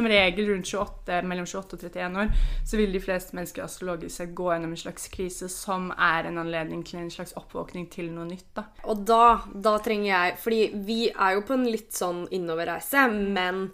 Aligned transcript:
som 0.00 0.08
regel 0.08 0.48
rundt 0.48 0.66
28, 0.66 1.20
mellom 1.28 1.46
28 1.46 1.76
og 1.76 1.84
31 1.84 2.18
år, 2.22 2.32
så 2.66 2.80
vil 2.80 2.94
de 2.94 3.02
fleste 3.02 3.36
mennesker 3.36 3.64
astrologisk 3.66 4.16
sett 4.16 4.34
gå 4.36 4.48
gjennom 4.48 4.72
en 4.72 4.80
slags 4.80 5.08
krise 5.12 5.50
som 5.52 5.90
er 5.92 6.30
en 6.30 6.40
anledning 6.40 6.82
til 6.86 7.02
en 7.02 7.12
slags 7.12 7.34
oppvåkning 7.36 7.90
til 7.92 8.08
noe 8.14 8.28
nytt. 8.30 8.48
da. 8.56 8.64
Og 8.88 9.04
da, 9.06 9.40
da 9.52 9.76
trenger 9.84 10.08
jeg 10.10 10.36
Fordi 10.40 10.60
vi 10.86 11.00
er 11.10 11.36
jo 11.36 11.44
på 11.46 11.56
en 11.56 11.66
litt 11.68 11.92
sånn 11.96 12.24
innoverreise, 12.32 13.06
men 13.10 13.66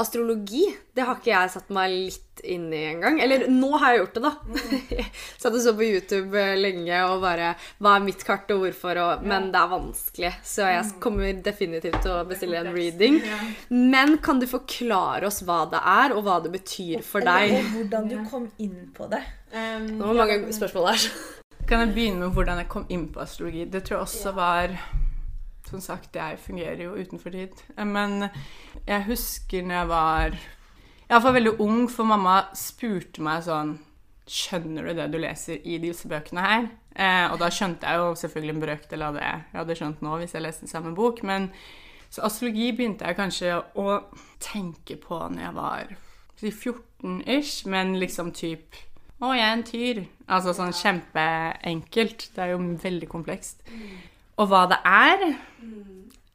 astrologi, 0.00 0.64
det 0.96 1.04
har 1.06 1.18
ikke 1.18 1.32
jeg 1.32 1.52
satt 1.52 1.70
meg 1.74 1.92
litt 1.92 2.42
inn 2.44 2.68
i 2.72 2.80
engang. 2.88 3.18
Eller 3.20 3.46
nå 3.52 3.70
har 3.78 3.92
jeg 3.92 4.00
gjort 4.00 4.16
det, 4.16 4.22
da. 4.24 4.32
Satt 5.42 5.52
og 5.52 5.60
så 5.60 5.74
på 5.76 5.84
YouTube 5.84 6.40
eh, 6.40 6.54
lenge 6.56 7.02
og 7.10 7.20
bare 7.24 7.50
Hva 7.82 7.96
er 7.98 8.04
mitt 8.06 8.24
kart, 8.26 8.48
og 8.54 8.64
hvorfor? 8.64 9.00
Og, 9.02 9.26
men 9.28 9.50
det 9.52 9.60
er 9.60 9.72
vanskelig, 9.74 10.32
så 10.46 10.70
jeg 10.70 10.94
kommer 11.04 11.42
definitivt 11.44 12.00
til 12.04 12.14
å 12.14 12.22
bestille 12.28 12.62
en 12.62 12.72
reading. 12.74 13.20
Men 13.68 14.16
kan 14.24 14.40
du 14.40 14.48
forklare 14.50 15.28
oss 15.28 15.42
hva 15.44 15.62
det 15.72 15.82
er, 15.82 16.16
og 16.16 16.24
hva 16.26 16.38
det 16.44 16.54
betyr 16.54 17.04
for 17.06 17.26
deg? 17.26 17.58
Og 17.58 17.76
hvordan 17.76 18.08
du 18.10 18.16
kom 18.30 18.48
inn 18.62 18.88
på 18.96 19.10
det. 19.12 19.22
Det 19.52 20.00
var 20.00 20.16
mange 20.16 20.40
spørsmål 20.54 20.92
her. 20.92 21.06
Kan 21.68 21.84
jeg 21.84 21.94
begynne 21.94 22.24
med 22.24 22.34
hvordan 22.34 22.58
jeg 22.62 22.70
kom 22.72 22.88
inn 22.90 23.08
på 23.12 23.20
astrologi? 23.22 23.68
Det 23.70 23.84
tror 23.84 24.00
jeg 24.00 24.08
også 24.08 24.32
var 24.34 24.74
Som 25.70 25.82
sagt, 25.84 26.16
jeg 26.16 26.40
fungerer 26.42 26.82
jo 26.82 26.96
utenfor 26.98 27.30
tid. 27.30 27.60
Men 27.78 28.28
jeg 28.86 29.06
husker 29.06 29.62
når 29.62 29.76
jeg 29.76 29.90
var 29.92 30.40
Iallfall 31.10 31.34
veldig 31.34 31.56
ung, 31.62 31.86
for 31.90 32.06
mamma 32.06 32.40
spurte 32.58 33.22
meg 33.24 33.46
sånn 33.46 33.78
Skjønner 34.30 34.86
du 34.86 34.92
det 34.94 35.08
du 35.10 35.16
leser 35.18 35.58
i 35.66 35.80
disse 35.82 36.06
bøkene 36.06 36.42
her? 36.44 36.66
Eh, 36.94 37.24
og 37.32 37.40
da 37.40 37.48
skjønte 37.50 37.86
jeg 37.88 37.98
jo 37.98 38.12
selvfølgelig 38.20 38.52
en 38.54 38.60
brøkdel 38.62 39.02
av 39.02 39.16
det 39.16 39.24
jeg 39.24 39.56
hadde 39.56 39.76
skjønt 39.80 40.04
nå 40.06 40.18
hvis 40.20 40.36
jeg 40.36 40.44
leste 40.44 40.66
den 40.66 40.70
samme 40.70 40.92
bok. 40.94 41.24
Men 41.26 41.48
så 42.14 42.22
astrologi 42.28 42.68
begynte 42.78 43.06
jeg 43.06 43.18
kanskje 43.18 43.56
å 43.78 43.96
tenke 44.42 45.00
på 45.02 45.18
når 45.18 45.42
jeg 45.42 45.56
var 45.56 45.90
14-ish, 46.40 47.66
men 47.70 47.96
liksom 48.00 48.30
typ 48.36 48.78
Å, 49.20 49.34
jeg 49.36 49.44
er 49.44 49.52
en 49.52 49.66
tyr. 49.68 49.98
Altså 50.32 50.54
sånn 50.56 50.70
kjempeenkelt. 50.72 52.30
Det 52.32 52.40
er 52.40 52.54
jo 52.54 52.60
veldig 52.80 53.08
komplekst. 53.10 53.66
Og 54.40 54.48
hva 54.48 54.64
det 54.70 54.80
er 54.88 55.24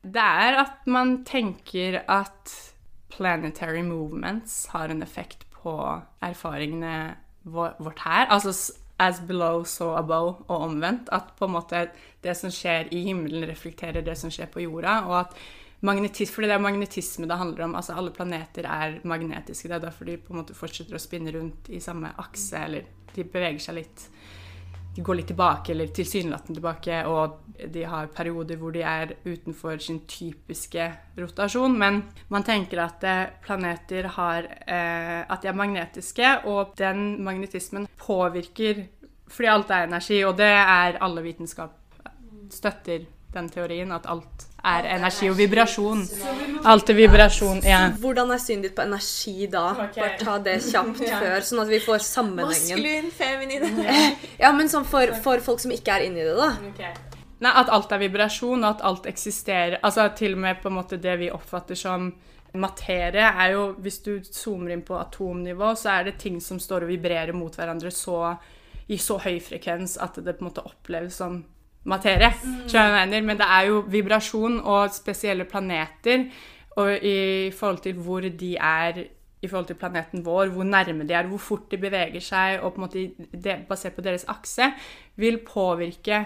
Det 0.06 0.22
er 0.22 0.60
at 0.62 0.86
man 0.86 1.24
tenker 1.26 2.04
at 2.06 2.54
planetary 3.10 3.82
movements 3.82 4.68
har 4.74 4.92
en 4.94 5.02
effekt 5.02 5.46
på 5.56 5.74
erfaringene 6.22 7.16
vårt 7.44 8.04
her. 8.06 8.28
Altså 8.30 8.54
as 9.00 9.20
below, 9.28 9.64
so 9.64 9.96
above, 9.96 10.46
og 10.48 10.62
omvendt. 10.70 11.10
At 11.12 11.34
på 11.40 11.46
en 11.46 11.56
måte 11.58 11.88
det 12.24 12.36
som 12.38 12.52
skjer 12.54 12.92
i 12.94 13.02
himmelen, 13.10 13.48
reflekterer 13.50 14.06
det 14.06 14.18
som 14.18 14.32
skjer 14.32 14.52
på 14.52 14.64
jorda. 14.64 15.02
og 15.08 15.20
at 15.20 15.36
magnetis, 15.86 16.32
fordi 16.32 16.48
det 16.48 16.56
er 16.56 16.64
magnetisme 16.64 17.28
det 17.28 17.38
handler 17.38 17.66
om. 17.66 17.76
altså 17.76 17.94
Alle 17.94 18.12
planeter 18.12 18.66
er 18.66 19.00
magnetiske. 19.04 19.68
Det 19.68 19.76
er 19.76 19.88
derfor 19.88 20.06
de 20.06 20.18
på 20.18 20.34
en 20.34 20.40
måte 20.42 20.58
fortsetter 20.58 20.96
å 20.96 21.02
spinne 21.02 21.34
rundt 21.36 21.70
i 21.70 21.80
samme 21.80 22.14
akse, 22.18 22.58
eller 22.58 22.88
de 23.16 23.24
beveger 23.24 23.60
seg 23.60 23.80
litt 23.82 24.08
de 24.96 25.04
går 25.04 25.18
litt 25.20 25.28
tilbake, 25.28 25.74
eller 25.74 25.90
tilsynelatende 25.92 26.56
tilbake, 26.56 27.02
og 27.12 27.58
de 27.74 27.84
har 27.84 28.08
perioder 28.16 28.60
hvor 28.60 28.72
de 28.72 28.84
er 28.88 29.12
utenfor 29.26 29.82
sin 29.84 30.00
typiske 30.08 30.86
rotasjon. 31.20 31.76
Men 31.80 32.02
man 32.32 32.46
tenker 32.48 32.80
at 32.86 33.04
eh, 33.04 33.34
planeter 33.44 34.08
har 34.16 34.48
eh, 34.48 35.22
At 35.26 35.42
de 35.42 35.50
er 35.52 35.58
magnetiske, 35.58 36.32
og 36.48 36.76
den 36.80 37.24
magnetismen 37.24 37.88
påvirker 37.98 38.86
Fordi 39.28 39.50
alt 39.50 39.72
er 39.74 39.88
energi, 39.88 40.22
og 40.24 40.38
det 40.38 40.54
er 40.54 41.00
alle 41.02 41.24
vitenskap 41.26 41.74
støtter 42.54 43.08
den 43.34 43.50
teorien, 43.50 43.92
at 43.92 44.06
alt 44.08 44.46
er 44.66 44.88
energi 44.96 45.30
og 45.30 45.38
vibrasjon. 45.38 46.04
Alt 46.66 46.90
er 46.90 46.98
vibrasjon. 46.98 47.62
Ja. 47.66 47.82
Hvordan 48.02 48.34
er 48.34 48.42
synet 48.42 48.70
ditt 48.70 48.76
på 48.78 48.86
energi 48.86 49.50
da? 49.52 49.66
Bare 49.78 50.12
ta 50.20 50.38
det 50.42 50.58
kjapt 50.66 51.02
før, 51.24 51.38
sånn 51.46 51.64
at 51.66 51.72
vi 51.72 51.82
får 51.84 52.06
sammenhengen. 52.06 52.82
Maskulin, 52.82 53.12
feminin. 53.14 53.84
Ja, 54.44 54.52
men 54.56 54.70
sånn 54.72 54.88
for, 54.90 55.14
for 55.24 55.42
folk 55.46 55.62
som 55.64 55.74
ikke 55.76 56.00
er 56.00 56.08
inni 56.08 56.26
det, 56.26 56.36
da. 56.36 56.52
Nei, 57.44 57.52
At 57.52 57.70
alt 57.74 57.92
er 57.94 58.02
vibrasjon, 58.02 58.64
og 58.64 58.70
at 58.70 58.86
alt 58.88 59.10
eksisterer. 59.10 59.80
Altså 59.86 60.08
Til 60.18 60.38
og 60.38 60.44
med 60.46 60.62
på 60.64 60.72
en 60.72 60.80
måte 60.80 61.00
det 61.02 61.18
vi 61.22 61.32
oppfatter 61.34 61.78
som 61.80 62.10
materie, 62.56 63.26
er 63.28 63.52
jo 63.52 63.66
Hvis 63.84 64.00
du 64.06 64.14
zoomer 64.24 64.76
inn 64.76 64.86
på 64.88 64.98
atomnivå, 65.00 65.74
så 65.76 65.98
er 65.98 66.10
det 66.10 66.20
ting 66.22 66.40
som 66.42 66.60
står 66.60 66.86
og 66.86 66.94
vibrerer 66.94 67.36
mot 67.36 67.56
hverandre 67.56 67.92
så, 67.92 68.36
i 68.88 68.98
så 69.02 69.20
høy 69.20 69.40
frekvens 69.44 69.98
at 70.02 70.22
det 70.22 70.38
på 70.38 70.46
en 70.46 70.50
måte 70.50 70.66
oppleves 70.66 71.20
som 71.22 71.44
materie. 71.86 72.32
Mm. 72.44 73.26
Men 73.26 73.38
det 73.38 73.48
er 73.48 73.70
jo 73.70 73.84
vibrasjon 73.90 74.60
og 74.64 74.94
spesielle 74.94 75.46
planeter, 75.50 76.28
og 76.76 76.92
i 76.98 77.52
forhold 77.56 77.84
til 77.86 78.02
hvor 78.04 78.26
de 78.26 78.56
er 78.58 79.06
i 79.46 79.48
forhold 79.48 79.70
til 79.70 79.80
planeten 79.80 80.26
vår, 80.26 80.50
hvor 80.56 80.64
nærme 80.64 81.08
de 81.08 81.14
er, 81.14 81.28
hvor 81.30 81.42
fort 81.42 81.72
de 81.72 81.78
beveger 81.78 82.24
seg, 82.24 82.60
og 82.62 82.74
på 82.74 82.82
en 82.82 82.86
måte 82.86 83.06
det, 83.32 83.60
basert 83.70 83.96
på 83.98 84.04
deres 84.06 84.26
akse, 84.32 84.72
vil 85.22 85.40
påvirke 85.48 86.26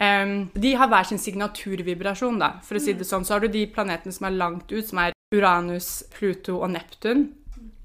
um, 0.00 0.50
De 0.54 0.74
har 0.76 0.90
hver 0.90 1.08
sin 1.08 1.22
signaturvibrasjon, 1.22 2.38
da. 2.40 2.52
For 2.64 2.78
å 2.78 2.82
si 2.82 2.94
det 2.98 3.08
sånn, 3.08 3.26
så 3.26 3.36
har 3.36 3.44
du 3.44 3.52
de 3.52 3.66
planetene 3.72 4.14
som 4.14 4.28
er 4.28 4.36
langt 4.36 4.72
ut, 4.72 4.84
som 4.86 5.02
er 5.02 5.16
Uranus, 5.34 6.04
Pluto 6.14 6.60
og 6.60 6.72
Neptun. 6.74 7.28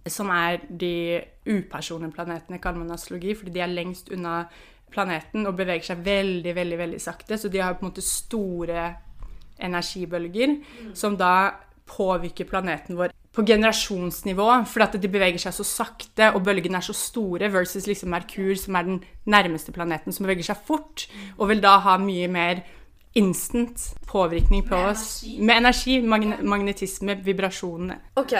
Som 0.09 0.29
er 0.35 0.59
de 0.67 1.23
upersonlige 1.47 2.15
planetene, 2.15 2.59
kaller 2.59 2.83
man 2.83 2.95
astrologi, 2.95 3.37
fordi 3.39 3.55
de 3.55 3.63
er 3.63 3.71
lengst 3.71 4.11
unna 4.11 4.43
planeten 4.93 5.47
og 5.49 5.57
beveger 5.57 5.91
seg 5.91 6.05
veldig, 6.05 6.53
veldig, 6.55 6.79
veldig 6.79 7.01
sakte. 7.01 7.39
Så 7.39 7.51
de 7.51 7.61
har 7.63 7.75
på 7.77 7.85
en 7.85 7.91
måte 7.91 8.05
store 8.05 8.87
energibølger 9.63 10.57
som 10.97 11.17
da 11.19 11.33
påvirker 11.89 12.47
planeten 12.49 12.97
vår 12.97 13.13
på 13.33 13.41
generasjonsnivå, 13.49 14.45
fordi 14.69 14.85
at 14.85 14.95
de 15.01 15.09
beveger 15.09 15.41
seg 15.41 15.55
så 15.55 15.65
sakte, 15.65 16.27
og 16.37 16.43
bølgene 16.45 16.77
er 16.77 16.85
så 16.85 16.93
store, 16.93 17.49
versus 17.49 17.87
liksom 17.89 18.11
Merkur, 18.13 18.53
som 18.61 18.77
er 18.77 18.85
den 18.85 18.99
nærmeste 19.25 19.73
planeten, 19.73 20.13
som 20.13 20.27
beveger 20.27 20.51
seg 20.51 20.59
fort, 20.67 21.07
og 21.39 21.49
vil 21.49 21.63
da 21.63 21.79
ha 21.81 21.97
mye 21.97 22.29
mer 22.29 22.61
instant 23.13 23.95
påvirkning 24.09 24.63
på 24.67 24.75
oss. 24.75 25.23
Med 25.39 25.57
energi, 25.57 25.99
magne 26.01 26.37
magnetisme, 26.41 27.15
vibrasjonene. 27.15 27.97
Ok, 28.17 28.33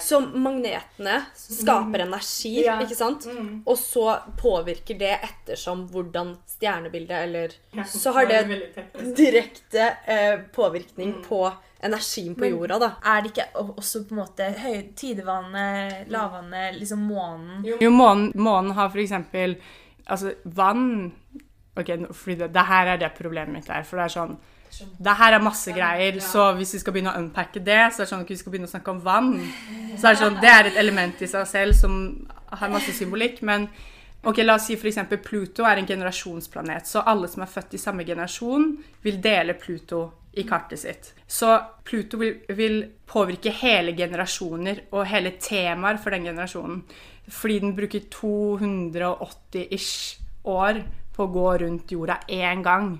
Så 0.00 0.20
magnetene 0.20 1.18
skaper 1.36 1.98
energi, 2.06 2.64
Ja. 2.64 2.78
ikke 2.80 2.96
sant? 2.96 3.26
Og 3.66 3.76
så 3.78 4.18
påvirker 4.40 4.98
det 4.98 5.12
ettersom 5.22 5.86
hvordan 5.92 6.36
stjernebildet 6.46 7.22
eller 7.28 7.52
Så 7.86 8.12
har 8.12 8.26
det 8.26 8.72
direkte 9.16 9.90
eh, 10.06 10.38
påvirkning 10.54 11.14
på 11.28 11.52
energien 11.84 12.34
på 12.34 12.48
jorda, 12.48 12.78
da. 12.80 12.90
Er 13.04 13.22
det 13.22 13.32
ikke 13.34 13.48
også 13.76 14.06
på 14.08 14.14
en 14.16 14.22
måte 14.22 14.46
høytidevannet, 14.58 16.08
lavvannet, 16.08 16.78
liksom 16.80 17.02
månen 17.10 17.64
Jo, 17.80 17.90
månen, 17.90 18.32
månen 18.34 18.72
har 18.72 18.88
for 18.88 18.98
eksempel 19.04 19.56
Altså, 20.06 20.34
vann 20.44 21.12
Ok, 21.74 21.90
fordi 22.14 22.36
det, 22.42 22.50
det 22.54 22.66
her 22.68 22.92
er 22.92 23.00
det 23.02 23.14
problemet 23.16 23.54
mitt 23.54 23.70
er. 23.70 23.86
For 23.86 23.98
det 23.98 24.04
er 24.04 24.14
sånn 24.14 24.36
Det 24.74 25.14
her 25.18 25.36
er 25.36 25.42
masse 25.42 25.70
greier, 25.74 26.18
så 26.22 26.48
hvis 26.58 26.72
vi 26.74 26.80
skal 26.82 26.94
begynne 26.96 27.12
å 27.14 27.20
unpacke 27.20 27.60
det, 27.62 27.92
så 27.94 28.02
er 28.02 28.06
det 28.06 28.10
sånn 28.10 28.24
at 28.24 28.30
vi 28.30 28.38
skal 28.38 28.54
begynne 28.54 28.66
å 28.66 28.72
snakke 28.72 28.90
om 28.90 29.02
vann. 29.04 29.34
Så 29.94 30.08
er 30.08 30.14
det 30.14 30.22
sånn 30.22 30.40
Det 30.42 30.50
er 30.50 30.70
et 30.70 30.78
element 30.82 31.22
i 31.22 31.30
seg 31.30 31.46
selv 31.50 31.76
som 31.78 31.98
har 32.54 32.72
masse 32.72 32.94
symbolikk, 32.96 33.42
men 33.46 33.68
Ok, 34.24 34.38
La 34.40 34.54
oss 34.56 34.64
si 34.70 34.72
f.eks. 34.72 34.96
Pluto 35.20 35.66
er 35.68 35.76
en 35.76 35.86
generasjonsplanet. 35.86 36.86
Så 36.88 37.02
alle 37.04 37.28
som 37.28 37.42
er 37.44 37.50
født 37.52 37.74
i 37.76 37.80
samme 37.82 38.06
generasjon, 38.08 38.70
vil 39.04 39.18
dele 39.20 39.52
Pluto 39.60 39.98
i 40.32 40.42
kartet 40.48 40.80
sitt. 40.80 41.10
Så 41.28 41.60
Pluto 41.84 42.16
vil, 42.22 42.38
vil 42.56 42.84
påvirke 43.04 43.52
hele 43.60 43.92
generasjoner 43.96 44.80
og 44.94 45.06
hele 45.10 45.30
temaer 45.36 46.00
for 46.00 46.10
den 46.16 46.24
generasjonen. 46.30 46.82
Fordi 47.28 47.58
den 47.66 47.76
bruker 47.76 48.00
280-ish 48.16 49.94
år 50.48 50.80
på 51.14 51.26
å 51.26 51.32
gå 51.32 51.48
rundt 51.62 51.92
jorda 51.94 52.18
én 52.28 52.62
gang. 52.64 52.96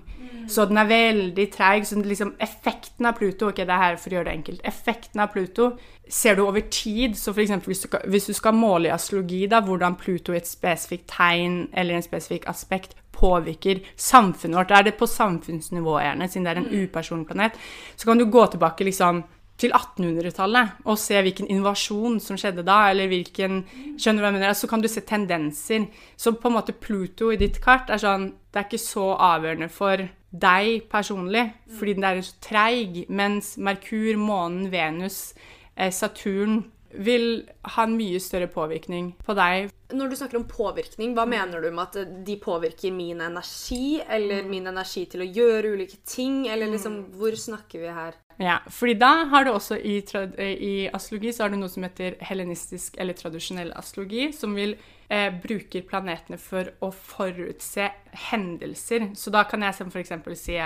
Så 0.47 0.65
den 0.69 0.77
er 0.77 0.89
veldig 0.89 1.45
treig. 1.53 1.87
Så 1.87 1.99
liksom 1.99 2.35
effekten 2.43 3.07
av 3.09 3.17
Pluto 3.19 3.49
ok, 3.49 3.63
det 3.63 3.73
er 3.73 3.83
her 3.83 3.99
for 4.01 4.11
å 4.13 4.19
gjøre 4.19 4.29
det 4.29 4.35
enkelt, 4.39 4.65
effekten 4.67 5.23
av 5.23 5.31
Pluto 5.33 5.71
ser 6.07 6.37
du 6.37 6.45
over 6.45 6.65
tid. 6.69 7.17
Så 7.17 7.33
eksempel, 7.33 7.73
hvis 7.73 7.85
du, 7.85 7.97
hvis 8.11 8.29
du 8.29 8.35
skal 8.37 8.57
måle 8.57 8.89
i 8.89 8.93
astrologi 8.95 9.45
da, 9.51 9.61
hvordan 9.65 9.97
Pluto 9.99 10.35
i 10.35 10.39
et 10.39 10.49
spesifikt 10.49 11.09
tegn 11.15 11.65
eller 11.73 11.97
en 11.97 12.05
spesifikk 12.05 12.47
aspekt 12.51 12.95
påvirker 13.15 13.79
samfunnet 13.95 14.59
vårt, 14.59 14.69
da 14.69 14.81
er 14.81 14.89
det 14.89 14.97
på 14.99 15.07
samfunnsnivå, 15.07 15.93
gjerne, 16.03 16.27
siden 16.27 16.47
det 16.47 16.51
er 16.51 16.61
en 16.61 16.83
upersonlig 16.83 17.29
planet, 17.29 17.59
så 17.95 18.09
kan 18.09 18.19
du 18.19 18.25
gå 18.27 18.43
tilbake 18.51 18.87
liksom 18.89 19.23
til 19.61 19.71
1800-tallet 19.71 20.83
og 20.83 20.99
se 20.99 21.21
hvilken 21.23 21.47
invasjon 21.51 22.19
som 22.23 22.39
skjedde 22.39 22.65
da, 22.67 22.89
eller 22.91 23.07
hvilken 23.11 23.61
Skjønner 23.95 24.19
du 24.19 24.25
hva 24.25 24.31
jeg 24.31 24.37
mener? 24.37 24.57
Så 24.57 24.67
kan 24.67 24.83
du 24.83 24.89
se 24.91 25.03
tendenser. 25.07 25.87
Så 26.19 26.35
på 26.35 26.51
en 26.51 26.57
måte 26.57 26.75
Pluto 26.75 27.31
i 27.31 27.39
ditt 27.39 27.61
kart 27.63 27.89
er 27.89 28.01
sånn 28.01 28.33
Det 28.51 28.59
er 28.59 28.67
ikke 28.67 28.81
så 28.83 29.13
avgjørende 29.15 29.71
for 29.71 30.03
deg 30.35 30.89
personlig, 30.91 31.45
fordi 31.79 31.93
den 31.95 32.05
er 32.07 32.17
så 32.19 32.33
treig, 32.43 33.05
mens 33.07 33.53
Merkur, 33.55 34.17
månen, 34.19 34.65
Venus, 34.71 35.29
eh, 35.77 35.93
Saturn 35.95 36.65
vil 36.97 37.45
ha 37.75 37.85
en 37.85 37.95
mye 37.97 38.19
større 38.23 38.47
påvirkning 38.51 39.13
på 39.25 39.35
deg. 39.37 39.71
Når 39.95 40.09
du 40.09 40.17
snakker 40.17 40.39
om 40.39 40.47
påvirkning, 40.49 41.13
hva 41.17 41.27
mener 41.29 41.61
du 41.61 41.69
med 41.69 41.83
at 41.85 42.13
de 42.25 42.35
påvirker 42.41 42.93
min 42.95 43.21
energi, 43.21 44.01
eller 44.01 44.47
min 44.49 44.67
energi 44.71 45.05
til 45.11 45.25
å 45.25 45.29
gjøre 45.29 45.75
ulike 45.75 46.01
ting, 46.07 46.45
eller 46.49 46.71
liksom 46.71 47.03
Hvor 47.15 47.35
snakker 47.37 47.83
vi 47.83 47.91
her? 47.93 48.15
Ja, 48.41 48.57
fordi 48.67 48.97
da 48.99 49.11
har 49.31 49.45
du 49.45 49.53
også 49.53 49.77
i, 49.79 50.01
i 50.43 50.73
astrologi 50.91 51.31
så 51.31 51.45
har 51.45 51.53
du 51.53 51.59
noe 51.59 51.71
som 51.71 51.85
heter 51.85 52.17
helenistisk 52.25 52.97
eller 52.99 53.15
tradisjonell 53.15 53.71
astrologi, 53.77 54.27
som 54.35 54.57
vil 54.57 54.75
eh, 55.07 55.29
bruker 55.31 55.85
planetene 55.87 56.39
for 56.41 56.73
å 56.83 56.91
forutse 56.91 57.87
hendelser. 58.27 59.13
Så 59.15 59.31
da 59.31 59.45
kan 59.47 59.63
jeg 59.63 59.77
som 59.77 59.93
eksempel 60.01 60.35
si 60.39 60.59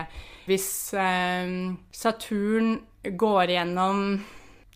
hvis 0.49 0.69
eh, 0.97 1.53
Saturn 1.93 2.79
går 3.05 3.53
gjennom 3.53 4.05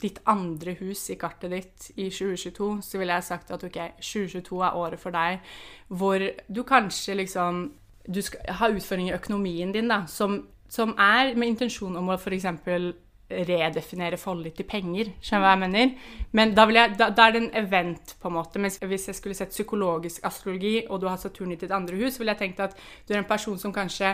ditt 0.03 0.19
andre 0.29 0.75
hus 0.81 1.05
i 1.13 1.17
kartet 1.19 1.53
ditt 1.53 1.87
i 1.95 2.09
2022, 2.11 2.73
så 2.83 2.99
ville 2.99 3.15
jeg 3.17 3.29
sagt 3.29 3.53
at 3.55 3.63
ok, 3.63 3.79
2022 3.99 4.59
er 4.67 4.81
året 4.83 5.01
for 5.01 5.15
deg 5.15 5.55
hvor 5.93 6.23
du 6.47 6.61
kanskje 6.67 7.17
liksom 7.21 7.65
du 8.07 8.21
skal 8.21 8.57
ha 8.59 8.69
utfordringer 8.73 9.13
i 9.13 9.17
økonomien 9.17 9.71
din, 9.71 9.87
da, 9.87 10.03
som, 10.11 10.41
som 10.69 10.93
er 10.99 11.33
med 11.39 11.53
intensjon 11.53 11.95
om 11.95 12.11
å 12.11 12.17
f.eks. 12.17 12.49
redefinere 13.33 14.19
forholdet 14.19 14.57
til 14.59 14.67
penger. 14.67 15.13
Skjønner 15.23 15.39
du 15.39 15.47
hva 15.47 15.53
jeg 15.53 15.61
mener? 15.61 15.93
Men 16.35 16.51
da, 16.57 16.67
jeg, 16.75 16.97
da, 16.99 17.09
da 17.15 17.27
er 17.27 17.35
det 17.35 17.41
en 17.45 17.55
event, 17.63 18.15
på 18.19 18.29
en 18.29 18.35
måte. 18.35 18.61
Mens 18.61 18.77
hvis 18.83 19.07
jeg 19.09 19.17
skulle 19.17 19.37
sett 19.37 19.55
psykologisk 19.55 20.25
astrologi, 20.27 20.81
og 20.89 21.01
du 21.01 21.07
har 21.07 21.21
Saturn 21.21 21.55
i 21.55 21.59
ditt 21.59 21.71
andre 21.73 21.97
hus, 22.01 22.19
ville 22.19 22.35
jeg 22.35 22.43
tenkt 22.43 22.61
at 22.65 22.75
du 23.07 23.15
er 23.15 23.21
en 23.21 23.29
person 23.29 23.57
som 23.59 23.73
kanskje 23.73 24.11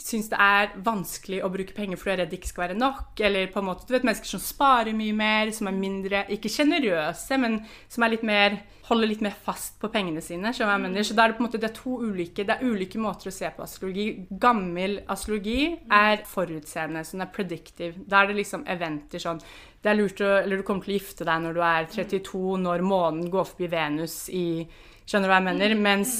syns 0.00 0.30
det 0.32 0.38
er 0.40 0.72
vanskelig 0.84 1.42
å 1.44 1.50
bruke 1.52 1.76
penger 1.76 2.00
fordi 2.00 2.10
du 2.10 2.14
er 2.14 2.20
redd 2.22 2.32
det 2.32 2.40
ikke 2.40 2.50
skal 2.50 2.64
være 2.64 2.78
nok. 2.80 3.20
Eller 3.26 3.50
på 3.52 3.60
en 3.60 3.68
måte, 3.68 3.86
du 3.88 3.94
vet, 3.94 4.06
mennesker 4.06 4.32
som 4.32 4.42
sparer 4.42 4.96
mye 4.96 5.14
mer, 5.16 5.52
som 5.56 5.70
er 5.70 5.76
mindre 5.76 6.24
Ikke 6.34 6.52
sjenerøse, 6.52 7.38
men 7.40 7.60
som 7.88 8.06
litt 8.10 8.24
mer 8.26 8.60
holder 8.90 9.06
litt 9.06 9.22
mer 9.22 9.34
fast 9.44 9.76
på 9.78 9.90
pengene 9.92 10.22
sine. 10.24 10.50
Så 10.56 10.66
da 10.66 10.74
er 10.74 11.30
det 11.30 11.36
på 11.38 11.44
en 11.44 11.46
måte 11.46 11.60
det 11.62 11.68
er 11.70 11.76
to 11.76 12.00
ulike, 12.02 12.46
det 12.46 12.56
er 12.56 12.66
ulike 12.66 12.98
måter 12.98 13.30
å 13.30 13.34
se 13.34 13.50
på 13.54 13.62
astrologi. 13.62 14.08
Gammel 14.42 14.98
astrologi 15.10 15.76
er 15.94 16.24
forutseende, 16.26 17.04
sånn 17.06 17.22
er 17.22 17.30
predictive. 17.34 18.06
Da 18.10 18.22
er 18.22 18.30
det 18.30 18.40
liksom 18.40 18.66
eventer 18.70 19.22
sånn 19.22 19.42
det 19.80 19.88
er 19.88 19.96
lurt 19.96 20.20
å, 20.20 20.28
eller 20.42 20.60
Du 20.60 20.66
kommer 20.66 20.84
til 20.84 20.92
å 20.92 20.98
gifte 20.98 21.24
deg 21.24 21.40
når 21.40 21.56
du 21.56 21.62
er 21.64 21.86
32, 21.88 22.40
når 22.60 22.82
månen 22.84 23.30
går 23.32 23.46
forbi 23.48 23.70
Venus 23.72 24.22
i 24.28 24.46
Skjønner 25.10 25.26
du 25.26 25.32
hva 25.32 25.38
jeg 25.40 25.46
mener? 25.48 25.72
Mens 25.74 26.10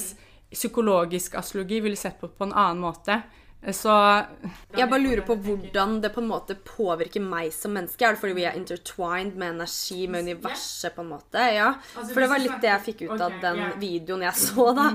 psykologisk 0.50 1.36
astrologi 1.38 1.78
ville 1.84 1.98
sett 1.98 2.16
på 2.18 2.26
på 2.26 2.48
en 2.48 2.56
annen 2.56 2.80
måte. 2.82 3.20
Så 3.60 3.92
Jeg 4.72 4.88
bare 4.88 5.02
lurer 5.02 5.20
på 5.26 5.34
hvordan 5.36 5.98
det 6.00 6.10
på 6.14 6.22
en 6.22 6.30
måte 6.30 6.54
påvirker 6.64 7.20
meg 7.20 7.50
som 7.52 7.74
menneske. 7.76 8.06
Er 8.06 8.14
det 8.16 8.20
fordi 8.22 8.36
vi 8.38 8.46
er 8.48 8.56
intertwined 8.56 9.34
med 9.36 9.52
energi, 9.58 10.06
med 10.08 10.24
universet, 10.24 10.94
på 10.96 11.02
en 11.04 11.10
måte? 11.12 11.42
Ja. 11.52 11.74
For 11.92 12.22
det 12.24 12.30
var 12.32 12.40
litt 12.40 12.56
det 12.62 12.70
jeg 12.70 12.84
fikk 12.86 13.02
ut 13.10 13.20
av 13.20 13.36
den 13.42 13.60
videoen 13.82 14.24
jeg 14.24 14.38
så, 14.40 14.70
da. 14.76 14.86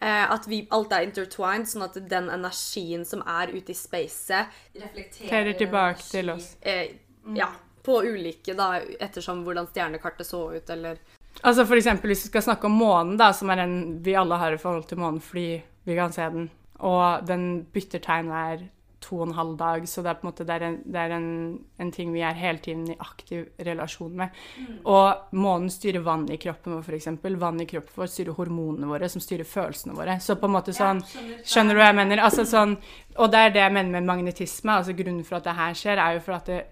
Eh, 0.00 0.24
At 0.32 0.48
vi, 0.48 0.62
alt 0.72 0.96
er 0.96 1.04
intertwined, 1.10 1.68
sånn 1.68 1.84
at 1.90 2.00
den 2.08 2.30
energien 2.32 3.04
som 3.04 3.20
er 3.28 3.52
ute 3.52 3.74
i 3.74 3.76
spacet, 3.76 4.56
Reflekterer 4.80 5.52
tilbake 5.60 6.08
til 6.08 6.32
oss. 6.38 6.54
eh, 6.62 6.94
Ja. 7.36 7.50
På 7.86 8.00
ulike, 8.02 8.54
da, 8.58 8.80
ettersom 8.98 9.44
hvordan 9.44 9.68
stjernekartet 9.70 10.26
så 10.26 10.40
ut, 10.56 10.70
eller 10.70 10.96
Altså 11.44 11.66
for 11.68 11.76
eksempel 11.76 12.08
hvis 12.10 12.24
vi 12.24 12.28
skal 12.32 12.42
snakke 12.42 12.64
om 12.64 12.72
månen, 12.80 13.16
da, 13.20 13.28
som 13.36 13.50
er 13.52 13.56
den 13.60 14.00
vi 14.02 14.14
alle 14.16 14.38
har 14.40 14.54
i 14.56 14.58
forhold 14.58 14.86
til 14.88 14.98
månen 14.98 15.20
fordi 15.20 15.62
vi 15.84 15.94
kan 15.94 16.10
se 16.12 16.22
den, 16.32 16.48
og 16.78 17.28
den 17.28 17.64
bytter 17.72 18.02
tegn 18.04 18.32
hver 18.32 18.66
to 19.06 19.20
og 19.20 19.28
en 19.28 19.36
halv 19.36 19.54
dag, 19.58 19.84
så 19.88 20.02
det 20.02 20.10
er 20.10 20.18
på 20.18 20.26
en 20.26 20.30
måte 20.30 20.46
det 20.46 20.54
er 20.56 20.64
en, 20.66 20.76
det 20.82 21.00
er 21.00 21.14
en, 21.14 21.28
en 21.82 21.90
ting 21.94 22.12
vi 22.14 22.22
er 22.26 22.36
hele 22.38 22.58
tiden 22.62 22.86
i 22.90 22.98
aktiv 22.98 23.44
relasjon 23.68 24.14
med. 24.18 24.38
Og 24.88 25.36
månen 25.36 25.70
styrer 25.72 26.04
vann 26.06 26.26
i 26.32 26.38
kroppen 26.42 26.74
vår, 26.74 26.86
f.eks. 26.86 27.10
Vann 27.40 27.62
i 27.62 27.68
kroppen 27.70 28.00
vår 28.02 28.10
styrer 28.12 28.36
hormonene 28.38 28.90
våre, 28.90 29.10
som 29.12 29.22
styrer 29.22 29.48
følelsene 29.48 29.96
våre. 29.96 30.18
Så 30.22 30.38
på 30.40 30.48
en 30.48 30.56
måte 30.56 30.74
sånn 30.76 31.02
Skjønner 31.46 31.76
du 31.76 31.80
hva 31.80 31.90
jeg 31.90 31.98
mener? 32.00 32.24
Altså 32.24 32.46
sånn, 32.48 32.76
og 33.16 33.30
det 33.32 33.42
er 33.42 33.52
det 33.54 33.66
jeg 33.66 33.76
mener 33.76 33.98
med 33.98 34.08
magnetisme. 34.08 34.80
altså 34.80 34.96
Grunnen 34.96 35.26
for 35.26 35.38
at 35.38 35.46
det 35.46 35.58
her 35.60 35.78
skjer, 35.78 36.02
er 36.02 36.16
jo 36.16 36.24
for 36.24 36.38
at 36.40 36.50
det, 36.50 36.62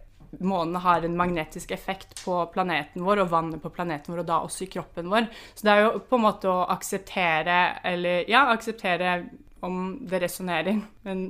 månen 0.43 0.81
har 0.83 1.05
en 1.07 1.17
magnetisk 1.17 1.71
effekt 1.71 2.17
på 2.25 2.41
planeten 2.55 3.05
vår, 3.07 3.23
og 3.23 3.31
vannet 3.31 3.63
på 3.63 3.71
planeten 3.71 4.11
vår, 4.11 4.25
og 4.25 4.29
da 4.29 4.41
også 4.43 4.67
i 4.67 4.71
kroppen 4.73 5.11
vår. 5.13 5.29
Så 5.55 5.69
det 5.69 5.75
er 5.75 5.85
jo 5.85 5.93
på 6.09 6.19
en 6.19 6.25
måte 6.27 6.51
å 6.51 6.65
akseptere, 6.75 7.61
eller 7.87 8.31
ja, 8.31 8.49
akseptere 8.55 9.19
om 9.65 9.81
det 10.09 10.21
resonnerer, 10.23 10.79
men 11.07 11.25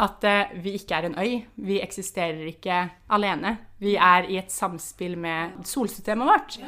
at 0.00 0.24
eh, 0.28 0.52
vi 0.62 0.76
ikke 0.78 0.98
er 0.98 1.08
en 1.08 1.18
øy. 1.18 1.40
Vi 1.56 1.80
eksisterer 1.82 2.44
ikke 2.50 2.82
alene. 3.12 3.56
Vi 3.80 3.96
er 3.96 4.28
i 4.28 4.38
et 4.40 4.52
samspill 4.52 5.16
med 5.20 5.60
solsystemet 5.68 6.28
vårt. 6.28 6.60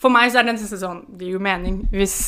For 0.00 0.12
meg 0.12 0.32
så 0.32 0.40
er 0.40 0.48
det 0.48 0.56
nesten 0.56 0.80
sånn, 0.80 1.04
det 1.08 1.28
gir 1.28 1.38
jo 1.38 1.44
mening 1.44 1.84
hvis 1.94 2.18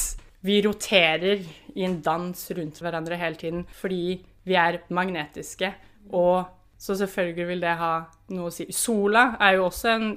vi 0.46 0.60
roterer 0.64 1.42
i 1.76 1.84
en 1.84 1.98
dans 2.04 2.44
rundt 2.56 2.78
hverandre 2.80 3.18
hele 3.18 3.38
tiden 3.40 3.64
fordi 3.74 4.20
vi 4.46 4.54
er 4.54 4.78
magnetiske, 4.94 5.72
og 6.14 6.46
så 6.78 6.94
selvfølgelig 6.94 7.46
vil 7.48 7.64
det 7.64 7.72
ha 7.80 7.92
noe 8.36 8.50
å 8.50 8.54
si. 8.54 8.68
Sola 8.70 9.32
er 9.42 9.56
jo 9.56 9.66
også 9.66 9.88
en 9.90 10.10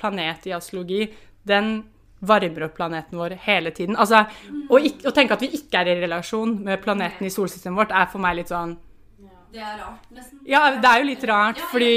planet 0.00 0.48
i 0.48 0.54
astrologi. 0.56 1.04
Den 1.46 1.84
varmer 2.18 2.66
opp 2.66 2.74
planeten 2.76 3.18
vår 3.18 3.36
hele 3.44 3.70
tiden. 3.70 3.96
Altså, 3.96 4.24
å, 4.70 4.80
ikke, 4.80 5.10
å 5.10 5.14
tenke 5.14 5.36
at 5.36 5.44
vi 5.44 5.52
ikke 5.58 5.82
er 5.82 5.92
i 5.92 6.00
relasjon 6.00 6.58
med 6.64 6.82
planeten 6.84 7.28
i 7.28 7.32
solsystemet 7.32 7.84
vårt, 7.84 7.94
er 7.94 8.10
for 8.12 8.22
meg 8.24 8.38
litt 8.40 8.52
sånn 8.52 8.76
Det 9.52 9.62
er 9.62 9.76
rart, 9.80 10.08
nesten. 10.12 10.40
Ja, 10.48 10.62
det 10.80 10.88
er 10.90 11.00
jo 11.00 11.06
litt 11.10 11.22
rart, 11.28 11.60
fordi 11.70 11.92